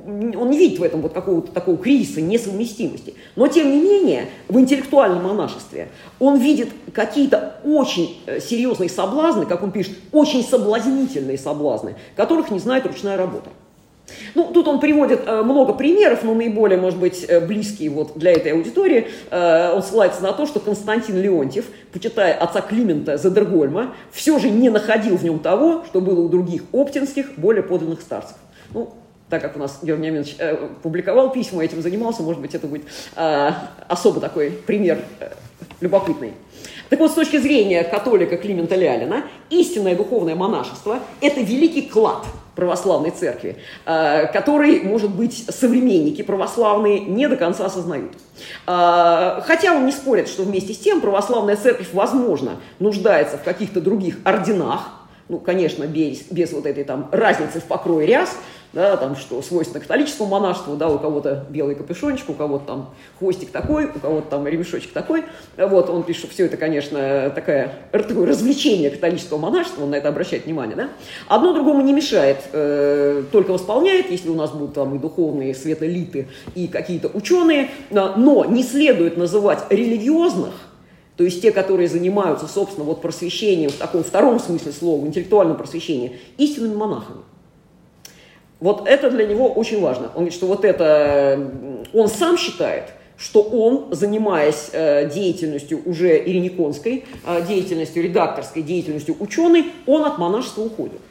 он 0.07 0.49
не 0.49 0.57
видит 0.57 0.80
в 0.80 0.84
этом 0.84 1.01
вот 1.01 1.13
какого-то 1.13 1.51
такого 1.51 1.78
кризиса 1.78 2.21
несовместимости. 2.21 3.15
Но, 3.36 3.47
тем 3.47 3.69
не 3.69 3.82
менее, 3.82 4.30
в 4.47 4.59
интеллектуальном 4.59 5.23
монашестве 5.23 5.89
он 6.19 6.39
видит 6.39 6.69
какие-то 6.93 7.59
очень 7.63 8.17
серьезные 8.41 8.89
соблазны, 8.89 9.45
как 9.45 9.63
он 9.63 9.71
пишет, 9.71 9.97
очень 10.11 10.43
соблазнительные 10.43 11.38
соблазны, 11.38 11.95
которых 12.15 12.51
не 12.51 12.59
знает 12.59 12.86
ручная 12.86 13.17
работа. 13.17 13.49
Ну, 14.36 14.51
тут 14.53 14.68
он 14.68 14.80
приводит 14.80 15.22
э, 15.26 15.41
много 15.41 15.74
примеров, 15.74 16.24
но 16.24 16.34
наиболее, 16.34 16.80
может 16.80 16.99
быть, 16.99 17.26
э, 17.28 17.45
близкие 17.45 17.89
вот 17.89 18.18
для 18.18 18.32
этой 18.32 18.53
аудитории. 18.53 19.08
Э, 19.32 19.74
он 19.74 19.84
ссылается 19.84 20.24
на 20.24 20.34
то, 20.34 20.45
что 20.45 20.60
Константин 20.60 21.22
Леонтьев, 21.22 21.66
почитая 21.91 22.34
отца 22.34 22.62
Климента 22.62 23.18
Задергольма, 23.18 23.93
все 24.12 24.39
же 24.39 24.49
не 24.49 24.70
находил 24.70 25.18
в 25.18 25.24
нем 25.24 25.39
того, 25.39 25.84
что 25.86 26.01
было 26.01 26.22
у 26.22 26.30
других 26.30 26.64
оптинских, 26.72 27.38
более 27.38 27.64
подлинных 27.64 28.01
старцев. 28.01 28.38
Ну, 28.74 28.93
так 29.30 29.41
как 29.41 29.55
у 29.58 29.60
нас 29.60 29.80
Георгий 29.82 30.08
Аминович 30.08 30.36
э, 30.39 30.70
публиковал 30.82 31.32
письма, 31.32 31.64
этим 31.64 31.82
занимался, 31.82 32.24
может 32.24 32.41
быть, 32.41 32.55
это 32.55 32.68
будет 32.68 32.86
э, 33.16 33.51
особо 33.88 34.22
такой 34.22 34.51
пример 34.51 34.99
э, 35.20 35.32
любопытный. 35.82 36.34
Так 36.89 36.99
вот, 36.99 37.12
с 37.12 37.16
точки 37.16 37.38
зрения 37.38 37.84
католика 37.84 38.38
Климента 38.38 38.76
Лялина, 38.76 39.24
истинное 39.49 39.95
духовное 39.95 40.36
монашество– 40.36 40.99
это 41.22 41.41
великий 41.41 41.82
клад 41.82 42.26
православной 42.58 43.12
церкви, 43.12 43.58
э, 43.86 44.26
который, 44.34 44.82
может 44.82 45.12
быть, 45.12 45.45
современники 45.47 46.24
православные 46.24 46.99
не 46.99 47.30
до 47.30 47.38
конца 47.38 47.68
осознают. 47.68 48.14
Э, 48.66 49.41
хотя 49.45 49.74
он 49.74 49.86
не 49.86 49.91
спорит, 49.91 50.28
что 50.28 50.41
вместе 50.41 50.74
с 50.74 50.80
тем 50.80 50.99
православная 50.99 51.55
церковь, 51.55 51.89
возможно, 51.93 52.58
нуждается 52.80 53.38
в 53.38 53.43
каких-то 53.43 53.80
других 53.80 54.18
орденах, 54.26 54.89
ну, 55.30 55.38
конечно, 55.38 55.86
без, 55.86 56.24
без 56.32 56.51
вот 56.51 56.66
этой 56.66 56.84
там 56.84 57.10
разницы 57.12 57.60
в 57.60 57.66
покрое 57.66 58.05
ряс, 58.05 58.36
да, 58.78 58.95
там, 58.95 59.15
что 59.15 59.41
свойственно 59.41 59.82
католическому 59.82 60.30
монашеству, 60.30 60.75
да, 60.75 60.88
у 60.88 60.99
кого-то 60.99 61.47
белый 61.49 61.73
капюшончик, 61.73 62.30
у 62.30 62.34
кого-то 62.34 62.65
там 62.65 62.89
хвостик 63.17 63.49
такой, 63.49 63.88
у 63.88 63.99
кого-то 63.99 64.30
там 64.30 64.47
ремешочек 64.47 64.91
такой. 64.93 65.23
Вот, 65.57 65.89
он 65.89 66.03
пишет, 66.03 66.25
что 66.25 66.32
все 66.32 66.45
это, 66.45 66.57
конечно, 66.57 67.32
такое, 67.34 67.73
такое 67.91 68.28
развлечение 68.28 68.91
католического 68.91 69.39
монашества, 69.39 69.82
он 69.82 69.89
на 69.89 69.95
это 69.95 70.09
обращает 70.09 70.45
внимание, 70.45 70.75
да. 70.75 70.89
Одно 71.28 71.53
другому 71.53 71.82
не 71.82 71.91
мешает, 71.91 72.38
э, 72.53 73.23
только 73.32 73.49
восполняет, 73.49 74.11
если 74.11 74.30
у 74.30 74.36
нас 74.36 74.51
будут 74.51 74.75
там 74.75 74.95
и 74.95 74.99
духовные 74.99 75.55
светолиты, 75.55 76.28
и 76.53 76.67
какие-то 76.67 77.09
ученые, 77.11 77.71
но 77.89 78.45
не 78.45 78.61
следует 78.61 79.17
называть 79.17 79.63
религиозных, 79.71 80.53
то 81.15 81.23
есть 81.23 81.41
те, 81.41 81.51
которые 81.51 81.89
занимаются, 81.89 82.47
собственно, 82.47 82.86
вот 82.86 83.01
просвещением 83.01 83.71
в 83.71 83.78
таком 83.78 84.03
втором 84.03 84.39
смысле 84.39 84.71
слова, 84.71 85.03
интеллектуальном 85.03 85.57
просвещении, 85.57 86.17
истинными 86.38 86.75
монахами. 86.75 87.21
Вот 88.60 88.88
это 88.88 89.12
для 89.12 89.26
него 89.26 89.47
очень 89.47 89.82
важно. 89.82 90.05
Он 90.08 90.14
говорит, 90.14 90.34
что 90.34 90.47
вот 90.47 90.66
это, 90.66 91.51
он 91.93 92.08
сам 92.08 92.38
считает, 92.38 92.86
что 93.18 93.41
он, 93.41 93.93
занимаясь 93.93 94.70
э, 94.74 95.10
деятельностью 95.10 95.82
уже 95.86 96.18
ирениконской, 96.18 97.05
э, 97.26 97.45
деятельностью 97.47 98.03
редакторской, 98.03 98.62
деятельностью 98.62 99.16
ученой, 99.20 99.72
он 99.86 100.05
от 100.05 100.18
монашества 100.18 100.64
уходит. 100.64 101.01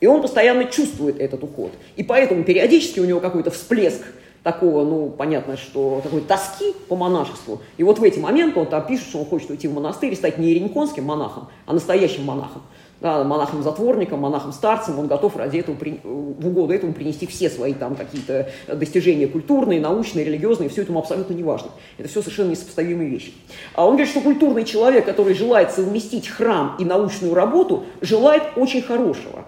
И 0.00 0.06
он 0.06 0.22
постоянно 0.22 0.66
чувствует 0.66 1.20
этот 1.20 1.42
уход. 1.42 1.72
И 1.96 2.04
поэтому 2.04 2.44
периодически 2.44 3.00
у 3.00 3.04
него 3.04 3.20
какой-то 3.20 3.50
всплеск 3.50 4.02
такого, 4.42 4.84
ну, 4.84 5.10
понятно, 5.10 5.56
что 5.56 6.00
такой 6.02 6.20
тоски 6.20 6.74
по 6.88 6.94
монашеству. 6.94 7.60
И 7.76 7.82
вот 7.82 7.98
в 7.98 8.04
эти 8.04 8.18
моменты 8.20 8.60
он 8.60 8.66
там 8.66 8.86
пишет, 8.86 9.08
что 9.08 9.18
он 9.18 9.26
хочет 9.26 9.50
уйти 9.50 9.66
в 9.66 9.74
монастырь 9.74 10.12
и 10.12 10.16
стать 10.16 10.38
не 10.38 10.52
ирениконским 10.52 11.02
монахом, 11.02 11.48
а 11.64 11.72
настоящим 11.72 12.24
монахом 12.24 12.62
да, 13.00 13.24
монахом-затворником, 13.24 14.20
монахом-старцем, 14.20 14.98
он 14.98 15.06
готов 15.06 15.36
ради 15.36 15.58
этого, 15.58 15.76
в 16.02 16.46
угоду 16.46 16.72
этому 16.72 16.92
принести 16.92 17.26
все 17.26 17.50
свои 17.50 17.74
там 17.74 17.94
какие-то 17.94 18.50
достижения 18.68 19.26
культурные, 19.26 19.80
научные, 19.80 20.24
религиозные, 20.24 20.68
все 20.68 20.82
этому 20.82 20.98
абсолютно 21.00 21.34
не 21.34 21.42
важно. 21.42 21.70
Это 21.98 22.08
все 22.08 22.22
совершенно 22.22 22.50
несопоставимые 22.50 23.10
вещи. 23.10 23.32
А 23.74 23.84
он 23.84 23.92
говорит, 23.92 24.08
что 24.08 24.20
культурный 24.20 24.64
человек, 24.64 25.04
который 25.04 25.34
желает 25.34 25.72
совместить 25.72 26.28
храм 26.28 26.76
и 26.78 26.84
научную 26.84 27.34
работу, 27.34 27.84
желает 28.00 28.42
очень 28.56 28.82
хорошего. 28.82 29.44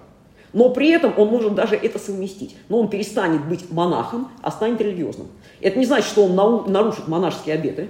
Но 0.53 0.71
при 0.71 0.91
этом 0.91 1.13
он 1.17 1.29
может 1.29 1.55
даже 1.55 1.77
это 1.77 1.99
совместить. 1.99 2.57
Но 2.69 2.81
он 2.81 2.89
перестанет 2.89 3.47
быть 3.47 3.71
монахом, 3.71 4.29
а 4.43 4.51
станет 4.51 4.81
религиозным. 4.81 5.29
Это 5.61 5.79
не 5.79 5.85
значит, 5.85 6.09
что 6.09 6.25
он 6.25 6.35
нарушит 6.71 7.07
монашеские 7.09 7.55
обеты, 7.55 7.89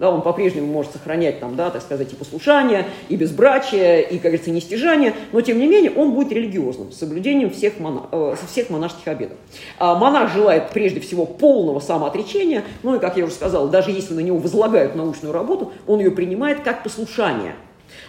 да, 0.00 0.10
он 0.10 0.22
по-прежнему 0.22 0.66
может 0.66 0.92
сохранять 0.92 1.40
там, 1.40 1.54
да, 1.54 1.70
так 1.70 1.82
сказать, 1.82 2.12
и 2.12 2.16
послушание, 2.16 2.86
и 3.10 3.16
безбрачие, 3.16 4.02
и, 4.02 4.14
как 4.14 4.22
говорится, 4.22 4.50
нестяжание, 4.50 5.14
но 5.32 5.42
тем 5.42 5.58
не 5.58 5.68
менее 5.68 5.92
он 5.92 6.14
будет 6.14 6.32
религиозным, 6.32 6.90
с 6.90 6.96
соблюдением 6.96 7.50
всех, 7.50 7.78
мона, 7.78 8.06
э, 8.10 8.34
всех 8.50 8.70
монашеских 8.70 9.06
обетов. 9.06 9.36
А 9.78 9.94
монах 9.94 10.32
желает 10.32 10.70
прежде 10.70 11.00
всего 11.00 11.26
полного 11.26 11.80
самоотречения, 11.80 12.64
ну 12.82 12.96
и, 12.96 12.98
как 12.98 13.18
я 13.18 13.24
уже 13.24 13.34
сказал, 13.34 13.68
даже 13.68 13.90
если 13.90 14.14
на 14.14 14.20
него 14.20 14.38
возлагают 14.38 14.96
научную 14.96 15.32
работу, 15.32 15.72
он 15.86 16.00
ее 16.00 16.10
принимает 16.10 16.60
как 16.60 16.82
послушание– 16.82 17.54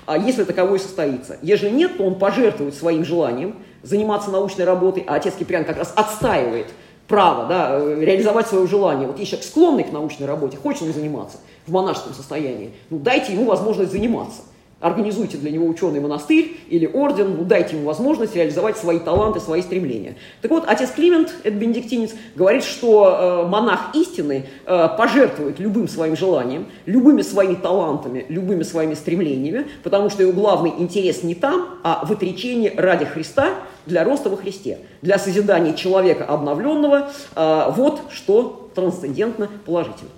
а 0.05 0.17
если 0.17 0.43
таковой 0.43 0.79
состоится. 0.79 1.37
Если 1.41 1.69
нет, 1.69 1.97
то 1.97 2.03
он 2.03 2.15
пожертвует 2.15 2.75
своим 2.75 3.05
желанием 3.05 3.55
заниматься 3.83 4.29
научной 4.29 4.65
работой, 4.65 5.03
а 5.07 5.15
отец 5.15 5.33
Киприан 5.35 5.65
как 5.65 5.77
раз 5.77 5.93
отстаивает 5.95 6.67
право 7.11 7.45
да, 7.45 7.77
реализовать 7.77 8.47
свое 8.47 8.65
желание. 8.65 9.05
Вот 9.05 9.19
если 9.19 9.31
человек 9.31 9.47
склонный 9.47 9.83
к 9.83 9.91
научной 9.91 10.25
работе, 10.25 10.57
хочет 10.57 10.83
им 10.83 10.93
заниматься 10.93 11.37
в 11.67 11.71
монашеском 11.71 12.13
состоянии, 12.13 12.73
ну 12.89 12.97
дайте 12.97 13.33
ему 13.33 13.45
возможность 13.45 13.91
заниматься 13.91 14.41
организуйте 14.81 15.37
для 15.37 15.51
него 15.51 15.67
ученый 15.67 15.99
монастырь 15.99 16.57
или 16.69 16.85
орден, 16.85 17.37
ну, 17.37 17.45
дайте 17.45 17.75
ему 17.75 17.85
возможность 17.85 18.35
реализовать 18.35 18.77
свои 18.77 18.99
таланты, 18.99 19.39
свои 19.39 19.61
стремления. 19.61 20.15
Так 20.41 20.51
вот, 20.51 20.65
отец 20.67 20.91
Климент, 20.91 21.33
это 21.43 21.55
бенедиктинец, 21.55 22.11
говорит, 22.35 22.63
что 22.63 23.43
э, 23.45 23.47
монах 23.47 23.91
истины 23.93 24.45
э, 24.65 24.87
пожертвует 24.97 25.59
любым 25.59 25.87
своим 25.87 26.17
желанием, 26.17 26.65
любыми 26.85 27.21
своими 27.21 27.55
талантами, 27.55 28.25
любыми 28.27 28.63
своими 28.63 28.95
стремлениями, 28.95 29.67
потому 29.83 30.09
что 30.09 30.23
его 30.23 30.33
главный 30.33 30.73
интерес 30.77 31.23
не 31.23 31.35
там, 31.35 31.69
а 31.83 32.03
в 32.05 32.11
отречении 32.11 32.73
ради 32.75 33.05
Христа 33.05 33.49
для 33.85 34.03
роста 34.03 34.29
во 34.29 34.37
Христе, 34.37 34.79
для 35.01 35.17
созидания 35.17 35.73
человека 35.73 36.25
обновленного. 36.25 37.11
Э, 37.35 37.71
вот 37.75 38.01
что 38.11 38.69
трансцендентно 38.73 39.49
положительно. 39.65 40.11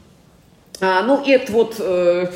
А, 0.82 1.03
ну, 1.03 1.24
это 1.26 1.51
вот 1.51 1.76
э, 1.80 2.28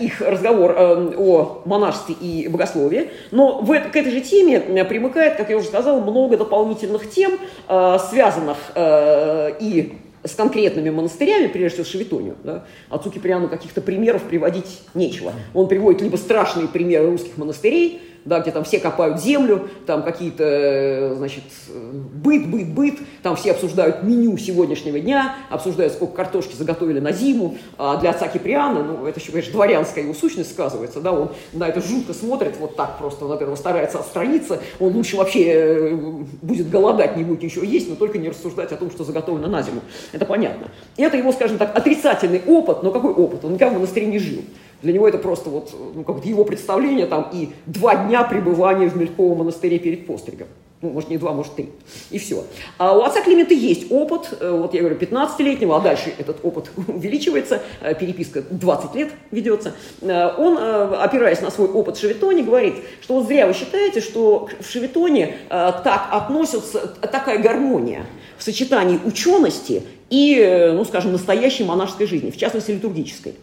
их 0.00 0.20
разговор 0.20 0.74
э, 0.76 1.14
о 1.16 1.62
монашестве 1.66 2.14
и 2.20 2.48
богословии. 2.48 3.10
Но 3.30 3.60
в, 3.60 3.68
к 3.68 3.96
этой 3.96 4.10
же 4.10 4.20
теме 4.20 4.60
примыкает, 4.84 5.36
как 5.36 5.50
я 5.50 5.56
уже 5.56 5.68
сказала, 5.68 6.00
много 6.00 6.36
дополнительных 6.36 7.10
тем, 7.10 7.38
э, 7.68 7.98
связанных 8.10 8.56
э, 8.74 9.52
и 9.60 9.98
с 10.24 10.34
конкретными 10.34 10.90
монастырями, 10.90 11.46
прежде 11.46 11.76
всего 11.76 11.84
с 11.84 11.90
Шевитонию. 11.90 12.36
Да? 12.42 12.64
Отцу 12.90 13.10
Киприану 13.10 13.48
каких-то 13.48 13.80
примеров 13.80 14.22
приводить 14.22 14.80
нечего. 14.94 15.32
Он 15.54 15.68
приводит 15.68 16.02
либо 16.02 16.16
страшные 16.16 16.68
примеры 16.68 17.10
русских 17.10 17.36
монастырей, 17.36 18.02
да, 18.26 18.40
где 18.40 18.50
там 18.50 18.64
все 18.64 18.78
копают 18.80 19.20
землю, 19.20 19.68
там 19.86 20.02
какие-то, 20.02 20.44
э, 20.44 21.14
значит, 21.16 21.44
быт, 21.72 22.48
быт, 22.48 22.68
быт, 22.68 22.94
там 23.22 23.36
все 23.36 23.52
обсуждают 23.52 24.02
меню 24.02 24.36
сегодняшнего 24.36 24.98
дня, 24.98 25.36
обсуждают, 25.48 25.94
сколько 25.94 26.14
картошки 26.14 26.54
заготовили 26.54 27.00
на 27.00 27.12
зиму. 27.12 27.56
А 27.78 27.96
для 27.96 28.10
отца 28.10 28.28
Киприана, 28.28 28.82
ну, 28.82 29.06
это 29.06 29.20
еще, 29.20 29.30
конечно, 29.30 29.52
дворянская 29.52 30.04
его 30.04 30.12
сущность 30.12 30.50
сказывается, 30.50 31.00
да, 31.00 31.12
он 31.12 31.30
на 31.52 31.68
это 31.68 31.80
жутко 31.80 32.12
смотрит, 32.12 32.56
вот 32.58 32.76
так 32.76 32.98
просто, 32.98 33.24
он 33.24 33.32
от 33.32 33.40
этого 33.40 33.56
старается 33.56 34.00
отстраниться, 34.00 34.60
он 34.80 34.94
лучше 34.94 35.16
вообще 35.16 35.44
э, 35.44 35.94
будет 36.42 36.68
голодать, 36.68 37.16
не 37.16 37.24
будет 37.24 37.42
ничего 37.42 37.64
есть, 37.64 37.88
но 37.88 37.94
только 37.94 38.18
не 38.18 38.28
рассуждать 38.28 38.72
о 38.72 38.76
том, 38.76 38.90
что 38.90 39.04
заготовлено 39.04 39.48
на 39.48 39.62
зиму. 39.62 39.80
Это 40.12 40.26
понятно. 40.26 40.68
Это 40.96 41.16
его, 41.16 41.32
скажем 41.32 41.58
так, 41.58 41.76
отрицательный 41.76 42.42
опыт, 42.46 42.82
но 42.82 42.90
какой 42.90 43.12
опыт? 43.12 43.44
Он 43.44 43.54
никогда 43.54 43.74
в 43.74 43.78
монастыре 43.78 44.06
не 44.06 44.18
жил. 44.18 44.42
Для 44.86 44.92
него 44.92 45.08
это 45.08 45.18
просто 45.18 45.50
вот, 45.50 45.74
ну, 45.96 46.04
как 46.04 46.24
его 46.24 46.44
представление 46.44 47.06
там 47.06 47.28
и 47.32 47.48
два 47.66 47.96
дня 48.06 48.22
пребывания 48.22 48.88
в 48.88 48.96
Мельковом 48.96 49.38
монастыре 49.38 49.80
перед 49.80 50.06
постригом. 50.06 50.46
Ну, 50.80 50.90
может, 50.90 51.10
не 51.10 51.18
два, 51.18 51.32
может, 51.32 51.56
три. 51.56 51.70
И 52.12 52.20
все. 52.20 52.44
А 52.78 52.96
у 52.96 53.02
отца 53.02 53.20
Климента 53.20 53.52
есть 53.52 53.90
опыт, 53.90 54.32
э, 54.38 54.48
вот 54.48 54.74
я 54.74 54.80
говорю, 54.82 54.96
15-летнего, 54.96 55.76
а 55.76 55.80
дальше 55.80 56.14
этот 56.16 56.36
опыт 56.44 56.70
увеличивается, 56.86 57.62
э, 57.82 57.96
переписка 57.96 58.42
20 58.48 58.94
лет 58.94 59.10
ведется. 59.32 59.72
Э, 60.02 60.28
он, 60.38 60.56
опираясь 60.56 61.40
на 61.40 61.50
свой 61.50 61.66
опыт 61.66 61.96
в 61.96 62.00
Шевитоне, 62.00 62.44
говорит, 62.44 62.76
что 63.00 63.14
вот 63.14 63.26
зря 63.26 63.48
вы 63.48 63.54
считаете, 63.54 64.00
что 64.00 64.48
в 64.60 64.70
Шевитоне 64.70 65.34
так 65.48 66.10
относятся, 66.12 66.86
такая 66.86 67.40
гармония 67.40 68.06
в 68.38 68.44
сочетании 68.44 69.00
учености 69.04 69.82
и, 70.10 70.70
ну, 70.72 70.84
скажем, 70.84 71.10
настоящей 71.10 71.64
монашеской 71.64 72.06
жизни, 72.06 72.30
в 72.30 72.36
частности, 72.36 72.70
литургической. 72.70 73.34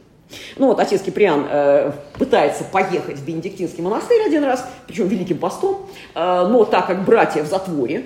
Ну 0.57 0.67
вот 0.67 0.79
отец 0.79 1.01
Киприан 1.01 1.47
э, 1.49 1.91
пытается 2.17 2.63
поехать 2.63 3.17
в 3.17 3.25
Бенедиктинский 3.25 3.84
монастырь 3.84 4.21
один 4.25 4.43
раз, 4.43 4.67
причем 4.88 5.07
великим 5.07 5.38
постом, 5.38 5.88
э, 6.15 6.47
но 6.49 6.65
так 6.65 6.88
как 6.88 7.05
братья 7.05 7.43
в 7.43 7.47
затворе, 7.47 8.05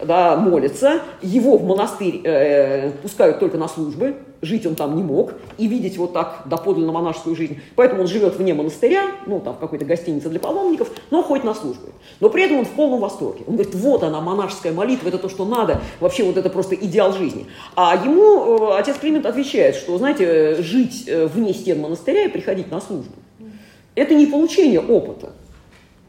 да, 0.00 0.36
молятся, 0.36 1.00
его 1.22 1.56
в 1.56 1.64
монастырь 1.64 2.20
э, 2.24 2.90
пускают 3.02 3.40
только 3.40 3.58
на 3.58 3.68
службы, 3.68 4.16
жить 4.42 4.66
он 4.66 4.74
там 4.76 4.96
не 4.96 5.02
мог, 5.02 5.34
и 5.56 5.66
видеть 5.66 5.96
вот 5.98 6.12
так 6.12 6.42
доподлинно 6.46 6.92
монашескую 6.92 7.34
жизнь. 7.34 7.58
Поэтому 7.74 8.02
он 8.02 8.06
живет 8.06 8.36
вне 8.36 8.54
монастыря, 8.54 9.06
ну, 9.26 9.40
там, 9.40 9.54
в 9.54 9.58
какой-то 9.58 9.84
гостинице 9.84 10.28
для 10.28 10.38
паломников, 10.38 10.90
но 11.10 11.22
ходит 11.22 11.44
на 11.44 11.54
службы. 11.54 11.88
Но 12.20 12.30
при 12.30 12.44
этом 12.44 12.58
он 12.58 12.64
в 12.64 12.70
полном 12.70 13.00
восторге. 13.00 13.44
Он 13.46 13.56
говорит, 13.56 13.74
вот 13.74 14.02
она, 14.02 14.20
монашеская 14.20 14.72
молитва, 14.72 15.08
это 15.08 15.18
то, 15.18 15.28
что 15.28 15.44
надо, 15.44 15.80
вообще 16.00 16.22
вот 16.22 16.36
это 16.36 16.48
просто 16.50 16.74
идеал 16.76 17.12
жизни. 17.12 17.46
А 17.74 17.96
ему 17.96 18.70
э, 18.70 18.78
отец 18.78 18.96
Климент 18.98 19.26
отвечает, 19.26 19.74
что, 19.74 19.98
знаете, 19.98 20.62
жить 20.62 21.04
э, 21.08 21.26
вне 21.26 21.52
стен 21.52 21.80
монастыря 21.80 22.24
и 22.24 22.28
приходить 22.28 22.70
на 22.70 22.80
службу, 22.80 23.14
это 23.94 24.14
не 24.14 24.26
получение 24.26 24.80
опыта 24.80 25.32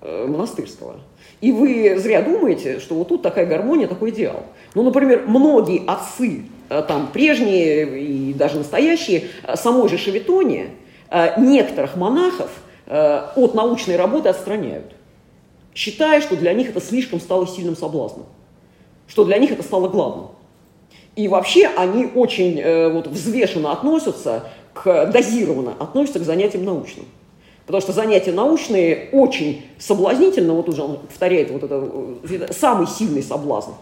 э, 0.01 0.27
монастырского. 0.27 0.99
И 1.41 1.51
вы 1.53 1.97
зря 1.97 2.21
думаете, 2.21 2.79
что 2.79 2.95
вот 2.95 3.07
тут 3.07 3.21
такая 3.21 3.45
гармония, 3.45 3.87
такой 3.87 4.09
идеал. 4.09 4.43
Ну, 4.75 4.83
например, 4.83 5.23
многие 5.25 5.81
отцы, 5.85 6.43
э, 6.69 6.83
там, 6.85 7.07
прежние 7.07 8.01
и 8.01 8.33
даже 8.33 8.57
настоящие, 8.57 9.29
э, 9.43 9.55
самой 9.55 9.87
же 9.87 9.97
Шевитоне, 9.97 10.71
э, 11.09 11.39
некоторых 11.41 11.95
монахов 11.95 12.49
от 12.91 13.53
научной 13.53 13.97
работы 13.97 14.29
отстраняют, 14.29 14.95
считая, 15.75 16.21
что 16.21 16.35
для 16.35 16.53
них 16.53 16.69
это 16.69 16.81
слишком 16.81 17.19
стало 17.19 17.45
сильным 17.45 17.77
соблазном, 17.77 18.25
что 19.07 19.25
для 19.25 19.37
них 19.37 19.51
это 19.51 19.61
стало 19.61 19.89
главным. 19.89 20.29
И 21.15 21.27
вообще 21.27 21.67
они 21.77 22.09
очень 22.15 22.91
вот, 22.91 23.05
взвешенно 23.05 23.73
относятся 23.73 24.45
к, 24.73 25.05
дозированно 25.05 25.75
относятся 25.77 26.17
к 26.17 26.23
занятиям 26.23 26.65
научным. 26.65 27.05
Потому 27.69 27.83
что 27.83 27.93
занятия 27.93 28.31
научные 28.31 29.09
очень 29.11 29.63
соблазнительно, 29.77 30.55
вот 30.55 30.67
уже 30.69 30.81
он 30.81 30.97
повторяет 30.97 31.51
вот 31.51 31.61
это, 31.61 31.87
это 32.27 32.51
самый 32.51 32.87
сильный 32.87 33.21
соблазн. 33.21 33.73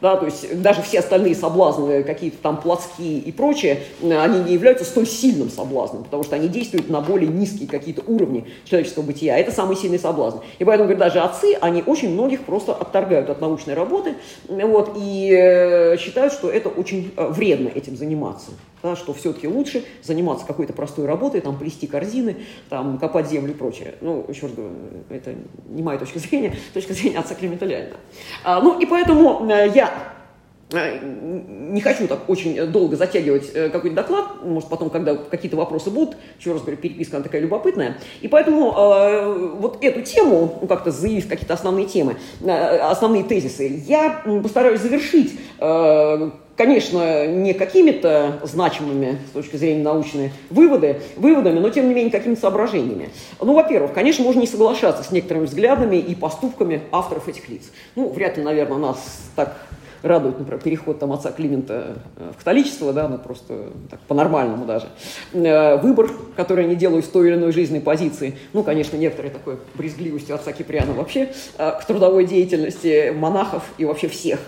Да, 0.00 0.16
то 0.16 0.26
есть 0.26 0.60
даже 0.60 0.82
все 0.82 0.98
остальные 0.98 1.36
соблазны, 1.36 2.02
какие-то 2.02 2.38
там 2.42 2.60
плотские 2.60 3.20
и 3.20 3.30
прочее, 3.30 3.84
они 4.02 4.40
не 4.40 4.54
являются 4.54 4.84
столь 4.84 5.06
сильным 5.06 5.48
соблазном, 5.48 6.02
потому 6.02 6.24
что 6.24 6.34
они 6.34 6.48
действуют 6.48 6.90
на 6.90 7.00
более 7.00 7.28
низкие 7.28 7.68
какие-то 7.68 8.02
уровни 8.08 8.46
человеческого 8.64 9.04
бытия. 9.04 9.38
Это 9.38 9.52
самый 9.52 9.76
сильный 9.76 10.00
соблазн. 10.00 10.38
И 10.58 10.64
поэтому, 10.64 10.88
говорит, 10.88 10.98
даже 10.98 11.20
отцы, 11.20 11.56
они 11.60 11.84
очень 11.86 12.10
многих 12.10 12.42
просто 12.42 12.74
отторгают 12.74 13.30
от 13.30 13.40
научной 13.40 13.74
работы 13.74 14.16
вот, 14.48 14.96
и 15.00 15.30
э, 15.32 15.96
считают, 15.98 16.32
что 16.32 16.50
это 16.50 16.68
очень 16.68 17.12
э, 17.16 17.28
вредно 17.28 17.68
этим 17.68 17.96
заниматься 17.96 18.50
да, 18.86 18.96
что 18.96 19.12
все-таки 19.12 19.48
лучше 19.48 19.84
заниматься 20.02 20.46
какой-то 20.46 20.72
простой 20.72 21.06
работой, 21.06 21.40
там, 21.40 21.58
плести 21.58 21.86
корзины, 21.86 22.36
там, 22.68 22.98
копать 22.98 23.28
землю 23.28 23.52
и 23.52 23.56
прочее. 23.56 23.94
Ну, 24.00 24.24
еще 24.28 24.46
раз 24.46 24.54
говорю, 24.54 24.74
это 25.10 25.34
не 25.68 25.82
моя 25.82 25.98
точка 25.98 26.18
зрения, 26.18 26.56
точка 26.74 26.94
зрения 26.94 27.18
отца 27.18 27.34
Климента 27.34 27.66
Лялина. 27.66 27.96
А, 28.44 28.60
ну, 28.60 28.78
и 28.78 28.86
поэтому 28.86 29.48
э, 29.50 29.72
я 29.74 29.92
э, 30.70 30.98
не 31.02 31.80
хочу 31.80 32.06
так 32.06 32.28
очень 32.28 32.66
долго 32.68 32.96
затягивать 32.96 33.50
э, 33.54 33.70
какой-то 33.70 33.96
доклад, 33.96 34.44
может, 34.44 34.68
потом, 34.68 34.90
когда 34.90 35.16
какие-то 35.16 35.56
вопросы 35.56 35.90
будут, 35.90 36.16
еще 36.38 36.52
раз 36.52 36.62
говорю, 36.62 36.76
переписка 36.76 37.16
она 37.16 37.24
такая 37.24 37.40
любопытная. 37.40 37.98
И 38.20 38.28
поэтому 38.28 38.72
э, 38.72 39.56
вот 39.58 39.82
эту 39.82 40.02
тему, 40.02 40.58
ну, 40.60 40.68
как-то 40.68 40.92
заявив 40.92 41.28
какие-то 41.28 41.54
основные 41.54 41.86
темы, 41.86 42.16
э, 42.40 42.78
основные 42.78 43.24
тезисы, 43.24 43.82
я 43.86 44.22
постараюсь 44.42 44.80
завершить 44.80 45.32
э, 45.58 46.30
конечно, 46.56 47.26
не 47.26 47.52
какими-то 47.52 48.40
значимыми 48.44 49.18
с 49.28 49.32
точки 49.32 49.56
зрения 49.56 49.82
научной 49.82 50.32
выводы, 50.50 51.00
выводами, 51.16 51.58
но 51.58 51.70
тем 51.70 51.88
не 51.88 51.94
менее 51.94 52.10
какими-то 52.10 52.40
соображениями. 52.40 53.10
Ну, 53.40 53.54
во-первых, 53.54 53.92
конечно, 53.92 54.24
можно 54.24 54.40
не 54.40 54.46
соглашаться 54.46 55.02
с 55.02 55.10
некоторыми 55.10 55.46
взглядами 55.46 55.96
и 55.96 56.14
поступками 56.14 56.82
авторов 56.92 57.28
этих 57.28 57.48
лиц. 57.48 57.64
Ну, 57.94 58.08
вряд 58.08 58.36
ли, 58.36 58.42
наверное, 58.42 58.78
нас 58.78 58.98
так 59.36 59.56
радует, 60.02 60.38
например, 60.38 60.62
переход 60.62 60.98
там 60.98 61.12
отца 61.12 61.32
Климента 61.32 61.96
э, 62.16 62.30
в 62.34 62.38
католичество, 62.38 62.92
да, 62.92 63.08
ну 63.08 63.18
просто 63.18 63.70
так, 63.90 64.00
по-нормальному 64.00 64.64
даже. 64.64 64.88
Э, 65.32 65.76
выбор, 65.76 66.10
который 66.36 66.64
они 66.64 66.76
делают 66.76 67.04
в 67.06 67.10
той 67.10 67.28
или 67.28 67.34
иной 67.36 67.52
жизненной 67.52 67.80
позиции. 67.80 68.36
Ну, 68.52 68.62
конечно, 68.62 68.96
некоторые 68.96 69.32
такой 69.32 69.58
брезгливостью 69.74 70.34
отца 70.34 70.52
Киприана 70.52 70.92
вообще 70.92 71.32
э, 71.58 71.70
к 71.80 71.84
трудовой 71.84 72.24
деятельности 72.24 73.12
монахов 73.16 73.64
и 73.78 73.84
вообще 73.84 74.08
всех 74.08 74.40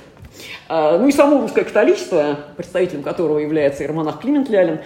ну 0.69 1.09
и 1.09 1.13
само 1.13 1.41
русское 1.41 1.65
католичество, 1.65 2.39
представителем 2.57 3.03
которого 3.03 3.39
является 3.39 3.83
иеромонах 3.83 4.21
Климент 4.21 4.49
Лялин, 4.49 4.81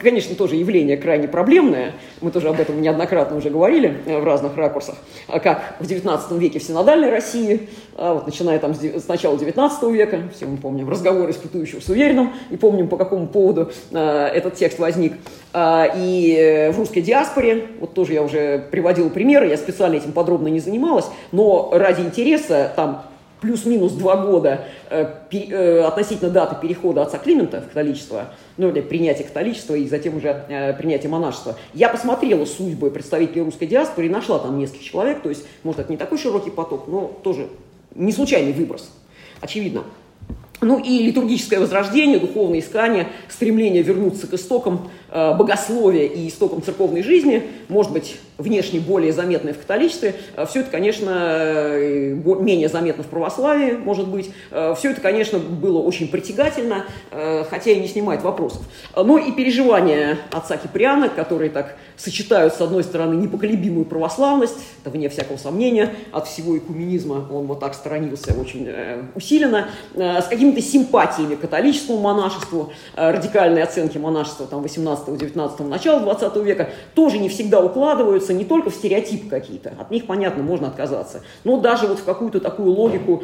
конечно, 0.00 0.34
тоже 0.34 0.56
явление 0.56 0.96
крайне 0.96 1.28
проблемное, 1.28 1.92
мы 2.20 2.30
тоже 2.30 2.48
об 2.48 2.60
этом 2.60 2.80
неоднократно 2.80 3.36
уже 3.36 3.50
говорили 3.50 3.98
э, 4.06 4.18
в 4.18 4.24
разных 4.24 4.56
ракурсах, 4.56 4.96
а 5.26 5.40
как 5.40 5.76
в 5.78 5.84
XIX 5.84 6.38
веке 6.38 6.58
в 6.58 6.62
синодальной 6.62 7.10
России, 7.10 7.68
а 7.96 8.14
вот, 8.14 8.26
начиная 8.26 8.58
там 8.58 8.74
с 8.74 9.08
начала 9.08 9.36
XIX 9.36 9.92
века, 9.92 10.22
все 10.34 10.46
мы 10.46 10.56
помним 10.56 10.88
разговоры 10.88 11.30
испытующего 11.30 11.80
с 11.80 11.88
уверенным, 11.88 12.32
и 12.50 12.56
помним, 12.56 12.88
по 12.88 12.96
какому 12.96 13.26
поводу 13.26 13.70
этот 13.92 14.54
текст 14.54 14.78
возник, 14.78 15.14
и 15.54 16.36
э, 16.38 16.72
в 16.72 16.78
русской 16.78 17.00
диаспоре, 17.00 17.66
вот 17.80 17.94
тоже 17.94 18.12
я 18.14 18.22
уже 18.22 18.66
приводил 18.70 19.10
примеры, 19.10 19.48
я 19.48 19.56
специально 19.56 19.96
этим 19.96 20.12
подробно 20.12 20.48
не 20.48 20.60
занималась, 20.60 21.06
но 21.32 21.70
ради 21.72 22.00
интереса 22.02 22.72
там 22.76 23.04
плюс-минус 23.40 23.92
два 23.92 24.16
года 24.16 24.66
э, 24.90 25.06
э, 25.30 25.80
относительно 25.82 26.30
даты 26.30 26.56
перехода 26.60 27.02
отца 27.02 27.18
Климента 27.18 27.60
в 27.60 27.68
католичество, 27.68 28.34
ну, 28.56 28.70
или 28.70 28.80
принятия 28.80 29.24
католичества 29.24 29.74
и 29.74 29.86
затем 29.88 30.16
уже 30.16 30.44
э, 30.48 30.72
принятия 30.74 31.08
монашества. 31.08 31.56
Я 31.74 31.88
посмотрела 31.88 32.44
судьбы 32.44 32.90
представителей 32.90 33.42
русской 33.42 33.66
диаспоры 33.66 34.06
и 34.06 34.10
нашла 34.10 34.38
там 34.38 34.58
нескольких 34.58 34.84
человек, 34.84 35.22
то 35.22 35.28
есть, 35.28 35.44
может, 35.62 35.80
это 35.80 35.92
не 35.92 35.98
такой 35.98 36.18
широкий 36.18 36.50
поток, 36.50 36.88
но 36.88 37.12
тоже 37.22 37.48
не 37.94 38.12
случайный 38.12 38.52
выброс, 38.52 38.90
очевидно. 39.40 39.84
Ну 40.60 40.80
и 40.80 41.04
литургическое 41.04 41.60
возрождение, 41.60 42.18
духовное 42.18 42.58
искание, 42.58 43.06
стремление 43.28 43.82
вернуться 43.82 44.26
к 44.26 44.34
истокам 44.34 44.90
богословия 45.10 46.06
и 46.06 46.28
истокам 46.28 46.62
церковной 46.62 47.02
жизни, 47.02 47.42
может 47.68 47.92
быть, 47.92 48.16
внешне 48.38 48.78
более 48.78 49.12
заметное 49.12 49.52
в 49.52 49.58
католичестве. 49.58 50.14
Э, 50.36 50.46
все 50.46 50.60
это, 50.60 50.70
конечно, 50.70 51.10
э, 51.10 52.14
менее 52.40 52.68
заметно 52.68 53.02
в 53.02 53.08
православии, 53.08 53.72
может 53.72 54.08
быть. 54.08 54.30
Э, 54.50 54.74
все 54.78 54.92
это, 54.92 55.00
конечно, 55.00 55.38
было 55.38 55.80
очень 55.80 56.08
притягательно, 56.08 56.84
э, 57.10 57.44
хотя 57.50 57.72
и 57.72 57.80
не 57.80 57.88
снимает 57.88 58.22
вопросов. 58.22 58.62
Но 58.96 59.18
и 59.18 59.32
переживания 59.32 60.18
отца 60.30 60.56
Киприана, 60.56 61.08
которые 61.08 61.50
так 61.50 61.76
сочетают, 61.98 62.54
с 62.54 62.60
одной 62.60 62.84
стороны, 62.84 63.14
непоколебимую 63.14 63.84
православность, 63.84 64.56
это 64.80 64.90
вне 64.90 65.08
всякого 65.08 65.36
сомнения, 65.36 65.94
от 66.12 66.28
всего 66.28 66.56
экуменизма 66.56 67.26
он 67.30 67.46
вот 67.46 67.60
так 67.60 67.74
сторонился 67.74 68.32
очень 68.34 68.66
э, 68.68 69.02
усиленно, 69.16 69.68
э, 69.94 70.22
с 70.22 70.26
какими-то 70.26 70.62
симпатиями 70.62 71.34
к 71.34 71.40
католическому 71.40 71.98
монашеству, 71.98 72.72
э, 72.94 73.10
радикальные 73.10 73.64
оценки 73.64 73.98
монашества 73.98 74.46
там, 74.46 74.62
18-19 75.06 75.64
начала 75.64 76.00
20 76.00 76.36
века 76.36 76.70
тоже 76.94 77.18
не 77.18 77.28
всегда 77.28 77.60
укладываются 77.60 78.32
не 78.32 78.44
только 78.44 78.70
в 78.70 78.74
стереотипы 78.74 79.28
какие-то, 79.28 79.72
от 79.78 79.90
них, 79.90 80.06
понятно, 80.06 80.42
можно 80.42 80.68
отказаться, 80.68 81.22
но 81.44 81.58
даже 81.58 81.86
вот 81.86 81.98
в 81.98 82.04
какую-то 82.04 82.40
такую 82.40 82.72
логику, 82.72 83.22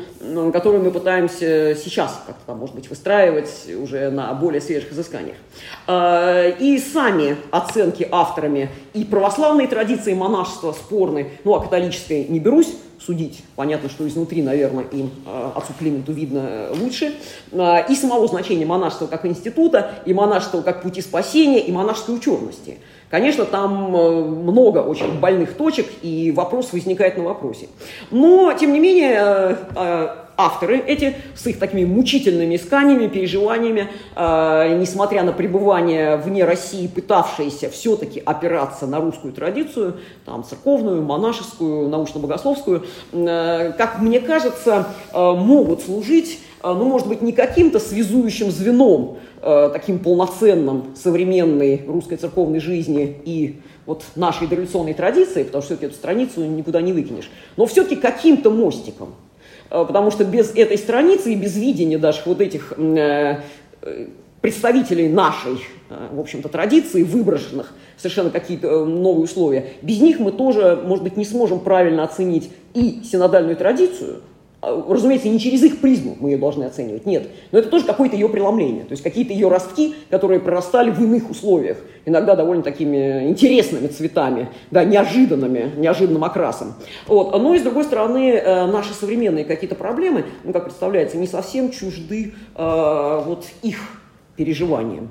которую 0.52 0.82
мы 0.82 0.90
пытаемся 0.90 1.74
сейчас 1.74 2.22
как-то 2.26 2.54
может 2.54 2.74
быть, 2.74 2.88
выстраивать 2.88 3.50
уже 3.82 4.10
на 4.10 4.32
более 4.34 4.60
свежих 4.60 4.92
изысканиях. 4.92 5.36
И 6.60 6.78
сами 6.78 7.36
оценки 7.50 8.08
авторами 8.10 8.70
и 8.92 9.04
православные 9.04 9.68
традиции 9.68 10.14
монашества 10.14 10.72
спорны, 10.72 11.32
ну, 11.44 11.54
а 11.54 11.60
католической 11.60 12.26
не 12.28 12.40
берусь 12.40 12.74
судить. 13.04 13.42
Понятно, 13.56 13.88
что 13.88 14.06
изнутри, 14.06 14.42
наверное, 14.42 14.84
им, 14.84 15.10
э, 15.26 15.50
отцу 15.54 15.72
Клименту, 15.78 16.12
видно 16.12 16.46
э, 16.48 16.74
лучше. 16.78 17.14
Э, 17.52 17.84
и 17.88 17.94
самого 17.94 18.26
значения 18.26 18.66
монашества 18.66 19.06
как 19.06 19.26
института, 19.26 19.92
и 20.06 20.14
монашества 20.14 20.62
как 20.62 20.82
пути 20.82 21.00
спасения, 21.00 21.60
и 21.60 21.72
монашеской 21.72 22.16
учености. 22.16 22.78
Конечно, 23.10 23.44
там 23.44 23.90
много 23.90 24.78
очень 24.78 25.20
больных 25.20 25.54
точек, 25.54 25.86
и 26.02 26.32
вопрос 26.32 26.72
возникает 26.72 27.16
на 27.16 27.24
вопросе. 27.24 27.68
Но, 28.10 28.52
тем 28.54 28.72
не 28.72 28.80
менее, 28.80 30.08
авторы 30.36 30.78
эти 30.78 31.16
с 31.34 31.46
их 31.46 31.58
такими 31.58 31.84
мучительными 31.84 32.56
исканиями, 32.56 33.06
переживаниями, 33.06 33.88
э, 34.16 34.78
несмотря 34.78 35.22
на 35.22 35.32
пребывание 35.32 36.16
вне 36.16 36.44
России, 36.44 36.86
пытавшиеся 36.86 37.70
все-таки 37.70 38.22
опираться 38.24 38.86
на 38.86 39.00
русскую 39.00 39.32
традицию, 39.32 39.96
там, 40.24 40.44
церковную, 40.44 41.02
монашескую, 41.02 41.88
научно-богословскую, 41.88 42.84
э, 43.12 43.72
как 43.76 44.00
мне 44.00 44.20
кажется, 44.20 44.88
э, 45.12 45.32
могут 45.32 45.82
служить, 45.82 46.40
ну, 46.62 46.84
может 46.84 47.08
быть, 47.08 47.20
не 47.20 47.32
каким-то 47.32 47.78
связующим 47.78 48.50
звеном, 48.50 49.18
э, 49.42 49.70
таким 49.72 49.98
полноценным 49.98 50.94
современной 50.96 51.84
русской 51.86 52.16
церковной 52.16 52.60
жизни 52.60 53.20
и 53.24 53.60
вот 53.84 54.02
нашей 54.16 54.46
дореволюционной 54.46 54.94
традиции, 54.94 55.42
потому 55.42 55.60
что 55.62 55.74
все-таки 55.74 55.86
эту 55.86 55.94
страницу 55.94 56.42
никуда 56.42 56.80
не 56.80 56.94
выкинешь, 56.94 57.30
но 57.58 57.66
все-таки 57.66 57.96
каким-то 57.96 58.50
мостиком– 58.50 59.14
потому 59.82 60.10
что 60.10 60.24
без 60.24 60.54
этой 60.54 60.78
страницы 60.78 61.32
и 61.32 61.36
без 61.36 61.56
видения 61.56 61.98
даже 61.98 62.20
вот 62.26 62.40
этих 62.40 62.74
э, 62.76 63.40
представителей 64.40 65.08
нашей, 65.08 65.58
э, 65.90 66.08
в 66.12 66.20
общем-то, 66.20 66.48
традиции, 66.48 67.02
выброшенных 67.02 67.72
совершенно 67.96 68.30
какие-то 68.30 68.84
новые 68.84 69.24
условия, 69.24 69.70
без 69.82 70.00
них 70.00 70.20
мы 70.20 70.30
тоже, 70.30 70.80
может 70.84 71.02
быть, 71.02 71.16
не 71.16 71.24
сможем 71.24 71.60
правильно 71.60 72.04
оценить 72.04 72.50
и 72.74 73.02
синодальную 73.04 73.56
традицию– 73.56 74.20
разумеется, 74.88 75.28
не 75.28 75.38
через 75.38 75.62
их 75.62 75.80
призму 75.80 76.16
мы 76.20 76.30
ее 76.30 76.38
должны 76.38 76.64
оценивать, 76.64 77.06
нет. 77.06 77.28
Но 77.52 77.58
это 77.58 77.68
тоже 77.68 77.84
какое-то 77.84 78.16
ее 78.16 78.28
преломление, 78.28 78.84
то 78.84 78.92
есть 78.92 79.02
какие-то 79.02 79.32
ее 79.32 79.48
ростки, 79.48 79.94
которые 80.10 80.40
прорастали 80.40 80.90
в 80.90 81.00
иных 81.00 81.30
условиях, 81.30 81.78
иногда 82.04 82.34
довольно 82.36 82.62
такими 82.62 83.28
интересными 83.28 83.86
цветами, 83.88 84.50
да, 84.70 84.84
неожиданными, 84.84 85.72
неожиданным 85.76 86.24
окрасом. 86.24 86.74
Вот. 87.06 87.32
Но 87.40 87.54
и 87.54 87.58
с 87.58 87.62
другой 87.62 87.84
стороны, 87.84 88.32
э, 88.32 88.66
наши 88.66 88.94
современные 88.94 89.44
какие-то 89.44 89.74
проблемы, 89.74 90.24
ну, 90.44 90.52
как 90.52 90.64
представляется, 90.64 91.16
не 91.16 91.26
совсем 91.26 91.70
чужды 91.70 92.34
э, 92.54 93.22
вот 93.24 93.46
их 93.62 93.78
переживаниям. 94.36 95.10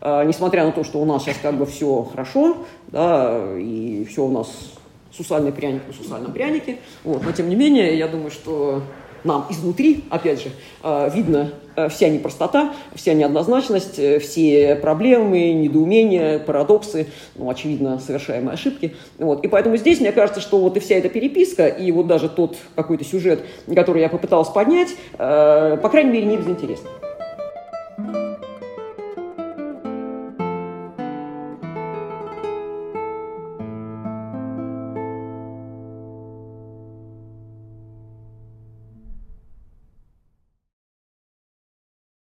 Э, 0.00 0.24
несмотря 0.24 0.64
на 0.64 0.72
то, 0.72 0.84
что 0.84 1.00
у 1.00 1.04
нас 1.04 1.22
сейчас 1.22 1.36
как 1.42 1.56
бы 1.56 1.66
все 1.66 2.02
хорошо, 2.02 2.58
да, 2.88 3.56
и 3.56 4.06
все 4.08 4.24
у 4.24 4.30
нас 4.30 4.73
сусальный 5.16 5.52
пряник 5.52 5.82
на 5.86 5.92
сусальном 5.92 6.32
прянике. 6.32 6.78
Вот. 7.02 7.22
Но 7.24 7.32
тем 7.32 7.48
не 7.48 7.56
менее, 7.56 7.96
я 7.96 8.08
думаю, 8.08 8.30
что 8.30 8.82
нам 9.24 9.46
изнутри, 9.48 10.04
опять 10.10 10.42
же, 10.42 10.50
э, 10.82 11.10
видно 11.14 11.52
э, 11.76 11.88
вся 11.88 12.08
непростота, 12.08 12.74
вся 12.94 13.14
неоднозначность, 13.14 13.98
э, 13.98 14.18
все 14.18 14.76
проблемы, 14.76 15.52
недоумения, 15.52 16.38
парадоксы, 16.38 17.06
ну, 17.34 17.48
очевидно, 17.48 17.98
совершаемые 17.98 18.52
ошибки. 18.52 18.94
Вот. 19.18 19.42
И 19.44 19.48
поэтому 19.48 19.76
здесь, 19.78 20.00
мне 20.00 20.12
кажется, 20.12 20.40
что 20.40 20.58
вот 20.58 20.76
и 20.76 20.80
вся 20.80 20.96
эта 20.96 21.08
переписка, 21.08 21.66
и 21.66 21.90
вот 21.90 22.06
даже 22.06 22.28
тот 22.28 22.56
какой-то 22.76 23.04
сюжет, 23.04 23.40
который 23.74 24.02
я 24.02 24.10
попыталась 24.10 24.48
поднять, 24.48 24.94
по 25.16 25.88
крайней 25.90 26.10
мере, 26.10 26.26
не 26.26 26.36
безинтересный. 26.36 26.90